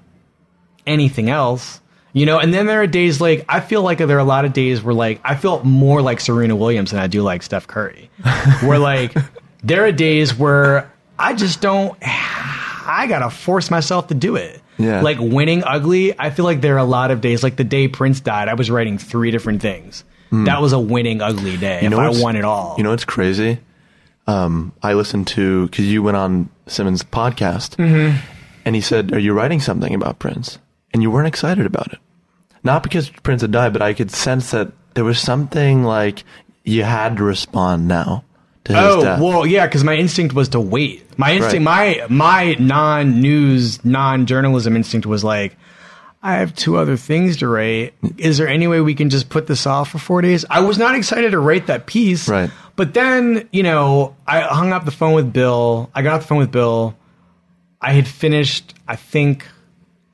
anything 0.87 1.31
else. 1.31 1.81
You 2.15 2.27
know, 2.27 2.39
and 2.39 2.53
then 2.53 2.67
there 2.67 2.83
are 2.83 2.87
days 2.87 3.21
like 3.21 3.45
I 3.49 3.61
feel 3.61 3.83
like 3.83 3.99
there 3.99 4.17
are 4.17 4.21
a 4.21 4.25
lot 4.25 4.45
of 4.45 4.53
days 4.53 4.83
where 4.83 4.95
like 4.95 5.21
I 5.25 5.35
feel 5.35 5.65
more 5.65 6.03
like 6.03 6.21
Serena 6.21 6.55
Williams 6.55 6.91
than 6.91 7.01
I 7.01 7.07
do 7.07 7.23
like 7.23 7.43
Steph 7.43 7.67
Curry. 7.67 8.11
where 8.61 8.79
like 8.79 9.17
there 9.63 9.85
are 9.85 9.93
days 9.93 10.35
where 10.35 10.93
I 11.19 11.35
just 11.35 11.61
don't 11.61 11.97
I 12.87 13.07
gotta 13.07 13.31
force 13.31 13.71
myself 13.71 14.09
to 14.09 14.15
do 14.15 14.37
it. 14.37 14.61
Yeah. 14.79 15.01
Like 15.03 15.19
winning 15.21 15.63
ugly, 15.65 16.19
I 16.19 16.31
feel 16.31 16.45
like 16.45 16.61
there 16.61 16.75
are 16.75 16.79
a 16.79 16.85
lot 16.85 17.11
of 17.11 17.21
days 17.21 17.43
like 17.43 17.57
the 17.57 17.65
day 17.65 17.89
Prince 17.89 18.21
died, 18.21 18.49
I 18.49 18.55
was 18.55 18.71
writing 18.71 18.99
three 18.99 19.31
different 19.31 19.63
things. 19.63 20.05
That 20.33 20.63
was 20.63 20.73
a 20.73 20.79
winning 20.81 21.21
ugly 21.21 21.59
day. 21.59 21.83
You 21.83 21.89
if 21.93 21.99
I 21.99 22.23
won 22.23 22.37
it 22.37 22.45
all. 22.45 22.75
You 22.79 22.85
know 22.85 22.91
what's 22.91 23.05
crazy? 23.05 23.59
um, 24.27 24.73
I 24.83 24.95
listened 24.95 25.27
to 25.29 25.67
because 25.67 25.87
you 25.87 26.03
went 26.03 26.17
on 26.17 26.49
Simmons' 26.67 27.03
podcast, 27.03 27.77
Mm-hmm. 27.77 28.17
and 28.65 28.75
he 28.75 28.81
said, 28.81 29.13
"Are 29.13 29.19
you 29.19 29.35
writing 29.35 29.61
something 29.61 29.95
about 29.95 30.19
Prince?" 30.21 30.59
And 30.95 31.03
you 31.03 31.11
weren't 31.11 31.27
excited 31.29 31.67
about 31.67 31.93
it, 31.93 31.99
not 32.65 32.83
because 32.83 33.11
Prince 33.11 33.43
had 33.43 33.51
died, 33.51 33.73
but 33.75 33.83
I 33.83 33.93
could 33.95 34.11
sense 34.11 34.53
that 34.53 34.73
there 34.95 35.05
was 35.05 35.19
something 35.19 35.83
like 35.85 36.25
you 36.65 36.85
had 36.85 37.17
to 37.19 37.25
respond 37.25 37.87
now 37.89 38.25
Oh 38.71 39.23
well, 39.23 39.47
yeah, 39.47 39.67
because 39.67 39.85
my 39.85 39.97
instinct 39.97 40.35
was 40.35 40.51
to 40.51 40.61
wait. 40.61 41.19
My 41.19 41.33
instinct, 41.35 41.65
my 41.65 42.07
my 42.09 42.55
non-news, 42.59 43.85
non-journalism 43.85 44.77
instinct 44.77 45.07
was 45.07 45.25
like, 45.25 45.57
I 46.23 46.35
have 46.37 46.55
two 46.55 46.77
other 46.77 46.97
things 46.97 47.39
to 47.39 47.49
write. 47.49 47.95
Is 48.19 48.39
there 48.39 48.47
any 48.47 48.69
way 48.69 48.81
we 48.81 48.95
can 48.95 49.11
just 49.11 49.29
put 49.29 49.49
this 49.49 49.67
off 49.67 49.91
for 49.91 49.99
four 49.99 50.23
days? 50.23 50.45
I 50.49 50.61
was 50.61 50.79
not 50.79 50.95
excited 50.95 51.33
to 51.33 51.41
write 51.41 51.67
that 51.67 51.87
piece, 51.87 52.29
Right. 52.29 52.51
But 52.75 52.95
then, 52.95 53.49
you 53.53 53.63
know, 53.63 54.17
I 54.27 54.41
hung 54.41 54.73
up 54.73 54.85
the 54.85 54.91
phone 54.91 55.13
with 55.13 55.33
Bill. 55.33 55.91
I 55.95 56.03
got 56.03 56.15
off 56.15 56.23
the 56.23 56.29
phone 56.29 56.39
with 56.39 56.53
Bill. 56.53 56.97
I 57.81 57.93
had 57.93 58.07
finished. 58.09 58.75
I 58.89 58.97
think. 58.97 59.47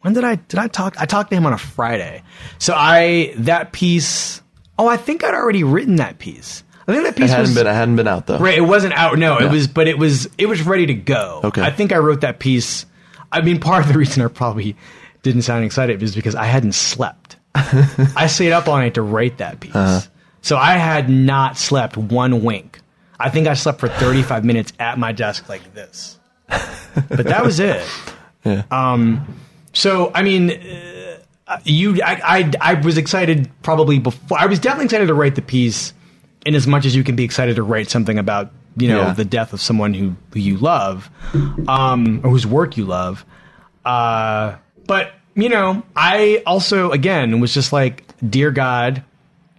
When 0.01 0.15
did 0.15 0.25
I 0.25 0.37
did 0.37 0.59
I 0.59 0.69
talk? 0.69 1.01
I 1.01 1.07
talked 1.07 1.31
to 1.31 1.37
him 1.37 1.47
on 1.47 1.53
a 1.53 1.59
Friday. 1.59 2.23
So 2.59 2.75
I 2.77 3.35
that 3.39 3.73
piece. 3.73 4.43
Oh, 4.79 4.89
I 4.89 4.97
think 4.97 5.23
I'd 5.23 5.35
already 5.35 5.65
written 5.65 5.97
that 5.97 6.19
piece. 6.19 6.63
I 6.89 6.93
think 6.93 7.05
that 7.05 7.11
it 7.11 7.17
piece 7.17 7.31
hadn't 7.31 7.43
was 7.43 7.55
been. 7.55 7.67
It 7.67 7.75
hadn't 7.75 7.97
been 7.97 8.09
out 8.09 8.27
though. 8.27 8.39
Right, 8.39 8.57
it 8.57 8.63
wasn't 8.63 8.95
out. 8.95 9.19
No, 9.19 9.39
Yeah. 9.39 9.47
it 9.47 9.53
was, 9.53 9.69
but 9.69 9.87
it 9.89 9.99
was, 9.99 10.27
it 10.39 10.47
was 10.47 10.63
ready 10.63 10.87
to 10.87 10.95
go. 10.95 11.43
Okay. 11.45 11.63
I 11.63 11.71
think 11.71 11.93
I 11.93 11.99
wrote 11.99 12.23
that 12.23 12.39
piece. 12.39 12.87
I 13.31 13.43
mean, 13.43 13.61
part 13.61 13.85
of 13.87 13.93
the 13.93 13.99
reason 13.99 14.23
I 14.25 14.29
probably 14.29 14.75
didn't 15.23 15.43
sound 15.43 15.65
excited 15.65 16.03
is 16.03 16.15
because 16.17 16.35
I 16.35 16.45
hadn't 16.47 16.73
slept. 16.73 17.37
I 17.55 18.27
stayed 18.29 18.53
up 18.53 18.69
all 18.69 18.77
night 18.79 18.95
to 18.95 19.03
write 19.03 19.39
that 19.39 19.61
piece, 19.61 19.75
Uh-huh. 19.75 20.01
so 20.43 20.57
I 20.57 20.73
had 20.79 21.11
not 21.11 21.59
slept 21.59 21.97
one 21.97 22.43
wink. 22.43 22.81
I 23.21 23.29
think 23.31 23.49
I 23.49 23.55
slept 23.55 23.81
for 23.81 23.89
thirty-five 23.89 24.45
minutes 24.45 24.73
at 24.79 24.97
my 24.99 25.11
desk 25.13 25.49
like 25.49 25.75
this, 25.75 26.19
but 26.49 27.27
that 27.27 27.45
was 27.45 27.61
it. 27.61 27.85
Yeah. 28.45 28.63
Um. 28.71 29.37
So 29.73 30.13
I 30.15 30.23
mean, 30.23 30.53
uh, 31.49 31.59
you, 31.65 32.01
I, 32.03 32.21
I, 32.39 32.53
I 32.61 32.75
was 32.75 32.97
excited 32.97 33.51
probably 33.63 33.99
before. 33.99 34.39
I 34.39 34.47
was 34.47 34.61
definitely 34.61 34.85
excited 34.87 35.09
to 35.09 35.15
write 35.15 35.35
the 35.35 35.43
piece, 35.43 35.93
in 36.47 36.55
as 36.55 36.67
much 36.67 36.85
as 36.87 36.95
you 36.97 37.05
can 37.05 37.17
be 37.17 37.25
excited 37.25 37.57
to 37.57 37.63
write 37.63 37.91
something 37.91 38.19
about 38.19 38.51
you 38.77 38.89
know 38.89 39.01
Yeah. 39.03 39.13
the 39.13 39.25
death 39.25 39.53
of 39.53 39.61
someone 39.61 39.95
who, 39.95 40.15
who 40.33 40.41
you 40.41 40.57
love, 40.59 41.11
um, 41.67 42.21
or 42.23 42.31
whose 42.31 42.47
work 42.47 42.77
you 42.77 42.85
love. 42.85 43.25
Uh, 43.85 44.57
but 44.87 45.13
you 45.35 45.49
know, 45.49 45.83
I 45.97 46.43
also 46.47 46.91
again 46.91 47.41
was 47.41 47.53
just 47.55 47.73
like, 47.73 48.05
dear 48.29 48.51
God, 48.51 49.03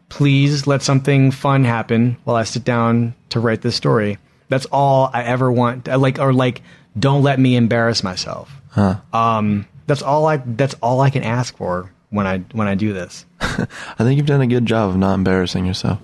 please 0.09 0.67
let 0.67 0.81
something 0.81 1.31
fun 1.31 1.63
happen 1.63 2.17
while 2.23 2.35
I 2.35 2.43
sit 2.43 2.63
down 2.63 3.13
to 3.29 3.39
write 3.39 3.61
this 3.61 3.75
story. 3.75 4.17
That's 4.49 4.65
all 4.71 5.09
I 5.13 5.23
ever 5.23 5.51
want. 5.51 5.87
I 5.87 5.95
Like 5.95 6.19
or 6.19 6.33
like, 6.33 6.61
don't 6.97 7.21
let 7.23 7.39
me 7.39 7.55
embarrass 7.55 8.03
myself. 8.03 8.51
Um, 9.13 9.67
that's 9.87 10.01
all 10.01 10.25
I. 10.27 10.37
That's 10.37 10.75
all 10.81 11.01
I 11.01 11.09
can 11.09 11.23
ask 11.23 11.55
for 11.57 11.91
when 12.09 12.25
I 12.27 12.39
when 12.53 12.67
I 12.67 12.75
do 12.75 12.93
this. 12.93 13.25
I 13.41 13.67
think 13.97 14.17
you've 14.17 14.25
done 14.27 14.41
a 14.41 14.47
good 14.47 14.65
job 14.65 14.89
of 14.89 14.97
not 14.97 15.15
embarrassing 15.15 15.65
yourself. 15.65 15.99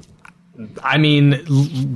I 0.84 0.98
mean, 0.98 1.46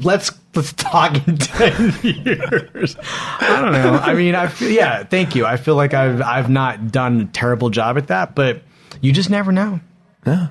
let's 0.02 0.32
let's 0.56 0.74
talk 0.74 1.16
in 1.28 1.38
ten 1.38 1.94
years. 2.04 2.96
I 3.00 3.60
don't 3.62 3.72
know. 3.72 3.94
I 4.02 4.14
mean, 4.14 4.36
I 4.36 4.48
feel 4.48 4.70
yeah. 4.70 5.04
Thank 5.04 5.36
you. 5.36 5.46
I 5.46 5.58
feel 5.58 5.76
like 5.76 5.94
I've 5.94 6.22
I've 6.22 6.50
not 6.50 6.92
done 6.92 7.22
a 7.22 7.26
terrible 7.26 7.70
job 7.70 7.98
at 7.98 8.08
that, 8.08 8.36
but 8.36 8.62
you 9.02 9.12
just 9.12 9.30
never 9.30 9.52
know. 9.52 9.80
Yeah, 10.26 10.48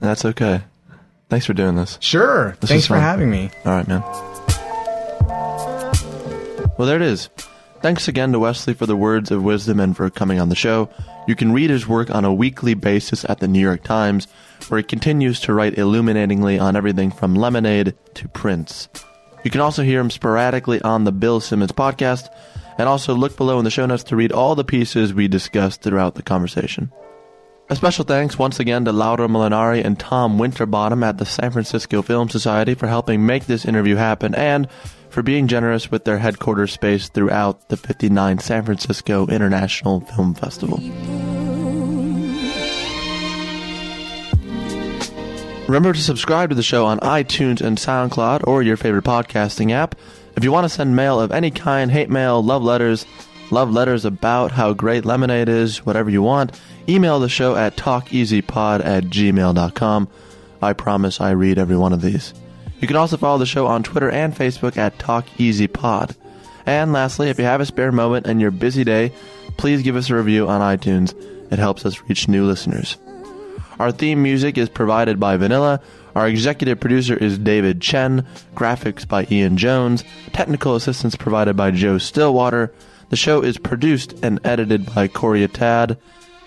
that's 0.00 0.24
okay. 0.24 0.62
Thanks 1.28 1.46
for 1.46 1.54
doing 1.54 1.76
this. 1.76 1.98
Sure. 2.00 2.56
This 2.60 2.70
Thanks 2.70 2.86
for 2.86 2.96
having 2.96 3.30
me. 3.30 3.50
All 3.64 3.72
right, 3.72 3.86
man. 3.86 4.02
Well, 6.78 6.86
there 6.86 6.96
it 6.96 7.02
is. 7.02 7.28
Thanks 7.80 8.08
again 8.08 8.32
to 8.32 8.40
Wesley 8.40 8.74
for 8.74 8.86
the 8.86 8.96
words 8.96 9.30
of 9.30 9.44
wisdom 9.44 9.78
and 9.78 9.96
for 9.96 10.10
coming 10.10 10.40
on 10.40 10.48
the 10.48 10.56
show. 10.56 10.88
You 11.28 11.36
can 11.36 11.52
read 11.52 11.70
his 11.70 11.86
work 11.86 12.10
on 12.10 12.24
a 12.24 12.34
weekly 12.34 12.74
basis 12.74 13.24
at 13.26 13.38
the 13.38 13.46
New 13.46 13.60
York 13.60 13.84
Times, 13.84 14.26
where 14.66 14.78
he 14.78 14.84
continues 14.84 15.38
to 15.40 15.54
write 15.54 15.78
illuminatingly 15.78 16.58
on 16.58 16.74
everything 16.74 17.12
from 17.12 17.36
Lemonade 17.36 17.94
to 18.14 18.28
Prince. 18.28 18.88
You 19.44 19.52
can 19.52 19.60
also 19.60 19.84
hear 19.84 20.00
him 20.00 20.10
sporadically 20.10 20.82
on 20.82 21.04
the 21.04 21.12
Bill 21.12 21.38
Simmons 21.38 21.70
podcast, 21.70 22.28
and 22.78 22.88
also 22.88 23.14
look 23.14 23.36
below 23.36 23.58
in 23.58 23.64
the 23.64 23.70
show 23.70 23.86
notes 23.86 24.02
to 24.04 24.16
read 24.16 24.32
all 24.32 24.56
the 24.56 24.64
pieces 24.64 25.14
we 25.14 25.28
discussed 25.28 25.82
throughout 25.82 26.16
the 26.16 26.22
conversation. 26.22 26.90
A 27.70 27.76
special 27.76 28.04
thanks 28.04 28.38
once 28.38 28.58
again 28.58 28.86
to 28.86 28.92
Laura 28.92 29.28
Molinari 29.28 29.84
and 29.84 29.98
Tom 30.00 30.38
Winterbottom 30.38 31.04
at 31.04 31.18
the 31.18 31.26
San 31.26 31.50
Francisco 31.50 32.02
Film 32.02 32.28
Society 32.28 32.74
for 32.74 32.88
helping 32.88 33.26
make 33.26 33.46
this 33.46 33.66
interview 33.66 33.94
happen 33.94 34.34
and 34.34 34.66
for 35.10 35.22
being 35.22 35.48
generous 35.48 35.90
with 35.90 36.04
their 36.04 36.18
headquarters 36.18 36.72
space 36.72 37.08
throughout 37.08 37.68
the 37.68 37.76
59 37.76 38.38
San 38.38 38.64
Francisco 38.64 39.26
International 39.26 40.00
Film 40.00 40.34
Festival. 40.34 40.78
Remember 45.68 45.92
to 45.92 46.00
subscribe 46.00 46.48
to 46.48 46.54
the 46.54 46.62
show 46.62 46.86
on 46.86 46.98
iTunes 47.00 47.60
and 47.60 47.76
SoundCloud 47.76 48.46
or 48.46 48.62
your 48.62 48.78
favorite 48.78 49.04
podcasting 49.04 49.70
app. 49.70 49.94
If 50.34 50.42
you 50.42 50.50
want 50.50 50.64
to 50.64 50.70
send 50.70 50.96
mail 50.96 51.20
of 51.20 51.30
any 51.30 51.50
kind, 51.50 51.90
hate 51.90 52.08
mail, 52.08 52.42
love 52.42 52.62
letters, 52.62 53.04
love 53.50 53.70
letters 53.70 54.06
about 54.06 54.52
how 54.52 54.72
great 54.72 55.04
lemonade 55.04 55.50
is, 55.50 55.84
whatever 55.84 56.08
you 56.08 56.22
want, 56.22 56.58
email 56.88 57.20
the 57.20 57.28
show 57.28 57.54
at 57.54 57.76
talkeasypod 57.76 58.84
at 58.84 59.04
gmail.com. 59.04 60.08
I 60.62 60.72
promise 60.72 61.20
I 61.20 61.30
read 61.30 61.58
every 61.58 61.76
one 61.76 61.92
of 61.92 62.00
these. 62.00 62.32
You 62.80 62.86
can 62.86 62.96
also 62.96 63.16
follow 63.16 63.38
the 63.38 63.46
show 63.46 63.66
on 63.66 63.82
Twitter 63.82 64.10
and 64.10 64.34
Facebook 64.34 64.76
at 64.76 64.98
TalkEasyPod. 64.98 66.16
And 66.66 66.92
lastly, 66.92 67.28
if 67.28 67.38
you 67.38 67.44
have 67.44 67.60
a 67.60 67.66
spare 67.66 67.92
moment 67.92 68.26
in 68.26 68.40
your 68.40 68.50
busy 68.50 68.84
day, 68.84 69.12
please 69.56 69.82
give 69.82 69.96
us 69.96 70.10
a 70.10 70.14
review 70.14 70.48
on 70.48 70.60
iTunes. 70.60 71.14
It 71.50 71.58
helps 71.58 71.86
us 71.86 72.02
reach 72.02 72.28
new 72.28 72.46
listeners. 72.46 72.96
Our 73.78 73.90
theme 73.92 74.22
music 74.22 74.58
is 74.58 74.68
provided 74.68 75.18
by 75.18 75.36
Vanilla. 75.36 75.80
Our 76.14 76.28
executive 76.28 76.80
producer 76.80 77.16
is 77.16 77.38
David 77.38 77.80
Chen. 77.80 78.26
Graphics 78.54 79.06
by 79.06 79.26
Ian 79.30 79.56
Jones. 79.56 80.04
Technical 80.32 80.74
assistance 80.74 81.16
provided 81.16 81.56
by 81.56 81.70
Joe 81.70 81.98
Stillwater. 81.98 82.72
The 83.10 83.16
show 83.16 83.40
is 83.40 83.56
produced 83.56 84.14
and 84.22 84.40
edited 84.44 84.92
by 84.94 85.08
Corey 85.08 85.46
Tad. 85.48 85.98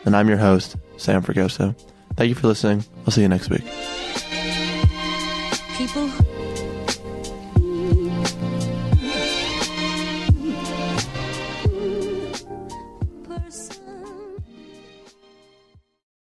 And 0.05 0.15
I'm 0.15 0.27
your 0.27 0.37
host, 0.37 0.75
Sam 0.97 1.23
Fragoso. 1.23 1.75
Thank 2.15 2.29
you 2.29 2.35
for 2.35 2.47
listening. 2.47 2.85
I'll 3.05 3.11
see 3.11 3.21
you 3.21 3.29
next 3.29 3.49
week. 3.49 3.63
people 5.77 6.07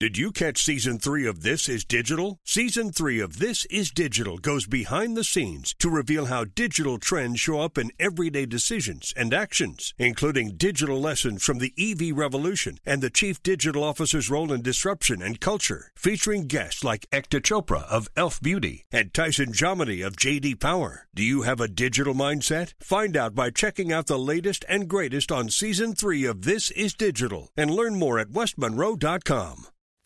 Did 0.00 0.16
you 0.16 0.30
catch 0.30 0.62
season 0.62 0.98
three 0.98 1.26
of 1.26 1.42
This 1.42 1.68
Is 1.68 1.84
Digital? 1.84 2.38
Season 2.44 2.92
three 2.92 3.18
of 3.18 3.38
This 3.40 3.64
Is 3.66 3.90
Digital 3.90 4.38
goes 4.38 4.66
behind 4.66 5.16
the 5.16 5.24
scenes 5.24 5.74
to 5.80 5.90
reveal 5.90 6.26
how 6.26 6.44
digital 6.44 6.98
trends 6.98 7.40
show 7.40 7.60
up 7.60 7.76
in 7.76 7.90
everyday 7.98 8.46
decisions 8.46 9.12
and 9.16 9.34
actions, 9.34 9.94
including 9.98 10.56
digital 10.56 11.00
lessons 11.00 11.44
from 11.44 11.58
the 11.58 11.72
EV 11.78 12.16
revolution 12.16 12.78
and 12.86 13.02
the 13.02 13.10
chief 13.10 13.42
digital 13.42 13.82
officer's 13.82 14.30
role 14.30 14.52
in 14.52 14.62
disruption 14.62 15.20
and 15.20 15.40
culture, 15.40 15.90
featuring 15.96 16.46
guests 16.46 16.84
like 16.84 17.10
Ekta 17.10 17.40
Chopra 17.40 17.82
of 17.88 18.08
Elf 18.16 18.40
Beauty 18.40 18.84
and 18.92 19.12
Tyson 19.12 19.52
Jominy 19.52 20.06
of 20.06 20.16
JD 20.16 20.60
Power. 20.60 21.08
Do 21.14 21.22
you 21.22 21.42
have 21.42 21.60
a 21.60 21.68
digital 21.68 22.14
mindset? 22.14 22.74
Find 22.80 23.16
out 23.16 23.34
by 23.34 23.50
checking 23.50 23.92
out 23.92 24.06
the 24.06 24.18
latest 24.18 24.64
and 24.68 24.88
greatest 24.88 25.32
on 25.32 25.50
season 25.50 25.94
three 25.94 26.24
of 26.24 26.42
This 26.42 26.70
Is 26.72 26.94
Digital 26.94 27.50
and 27.56 27.70
learn 27.70 27.98
more 27.98 28.18
at 28.18 28.28
westmonroe.com. 28.28 29.67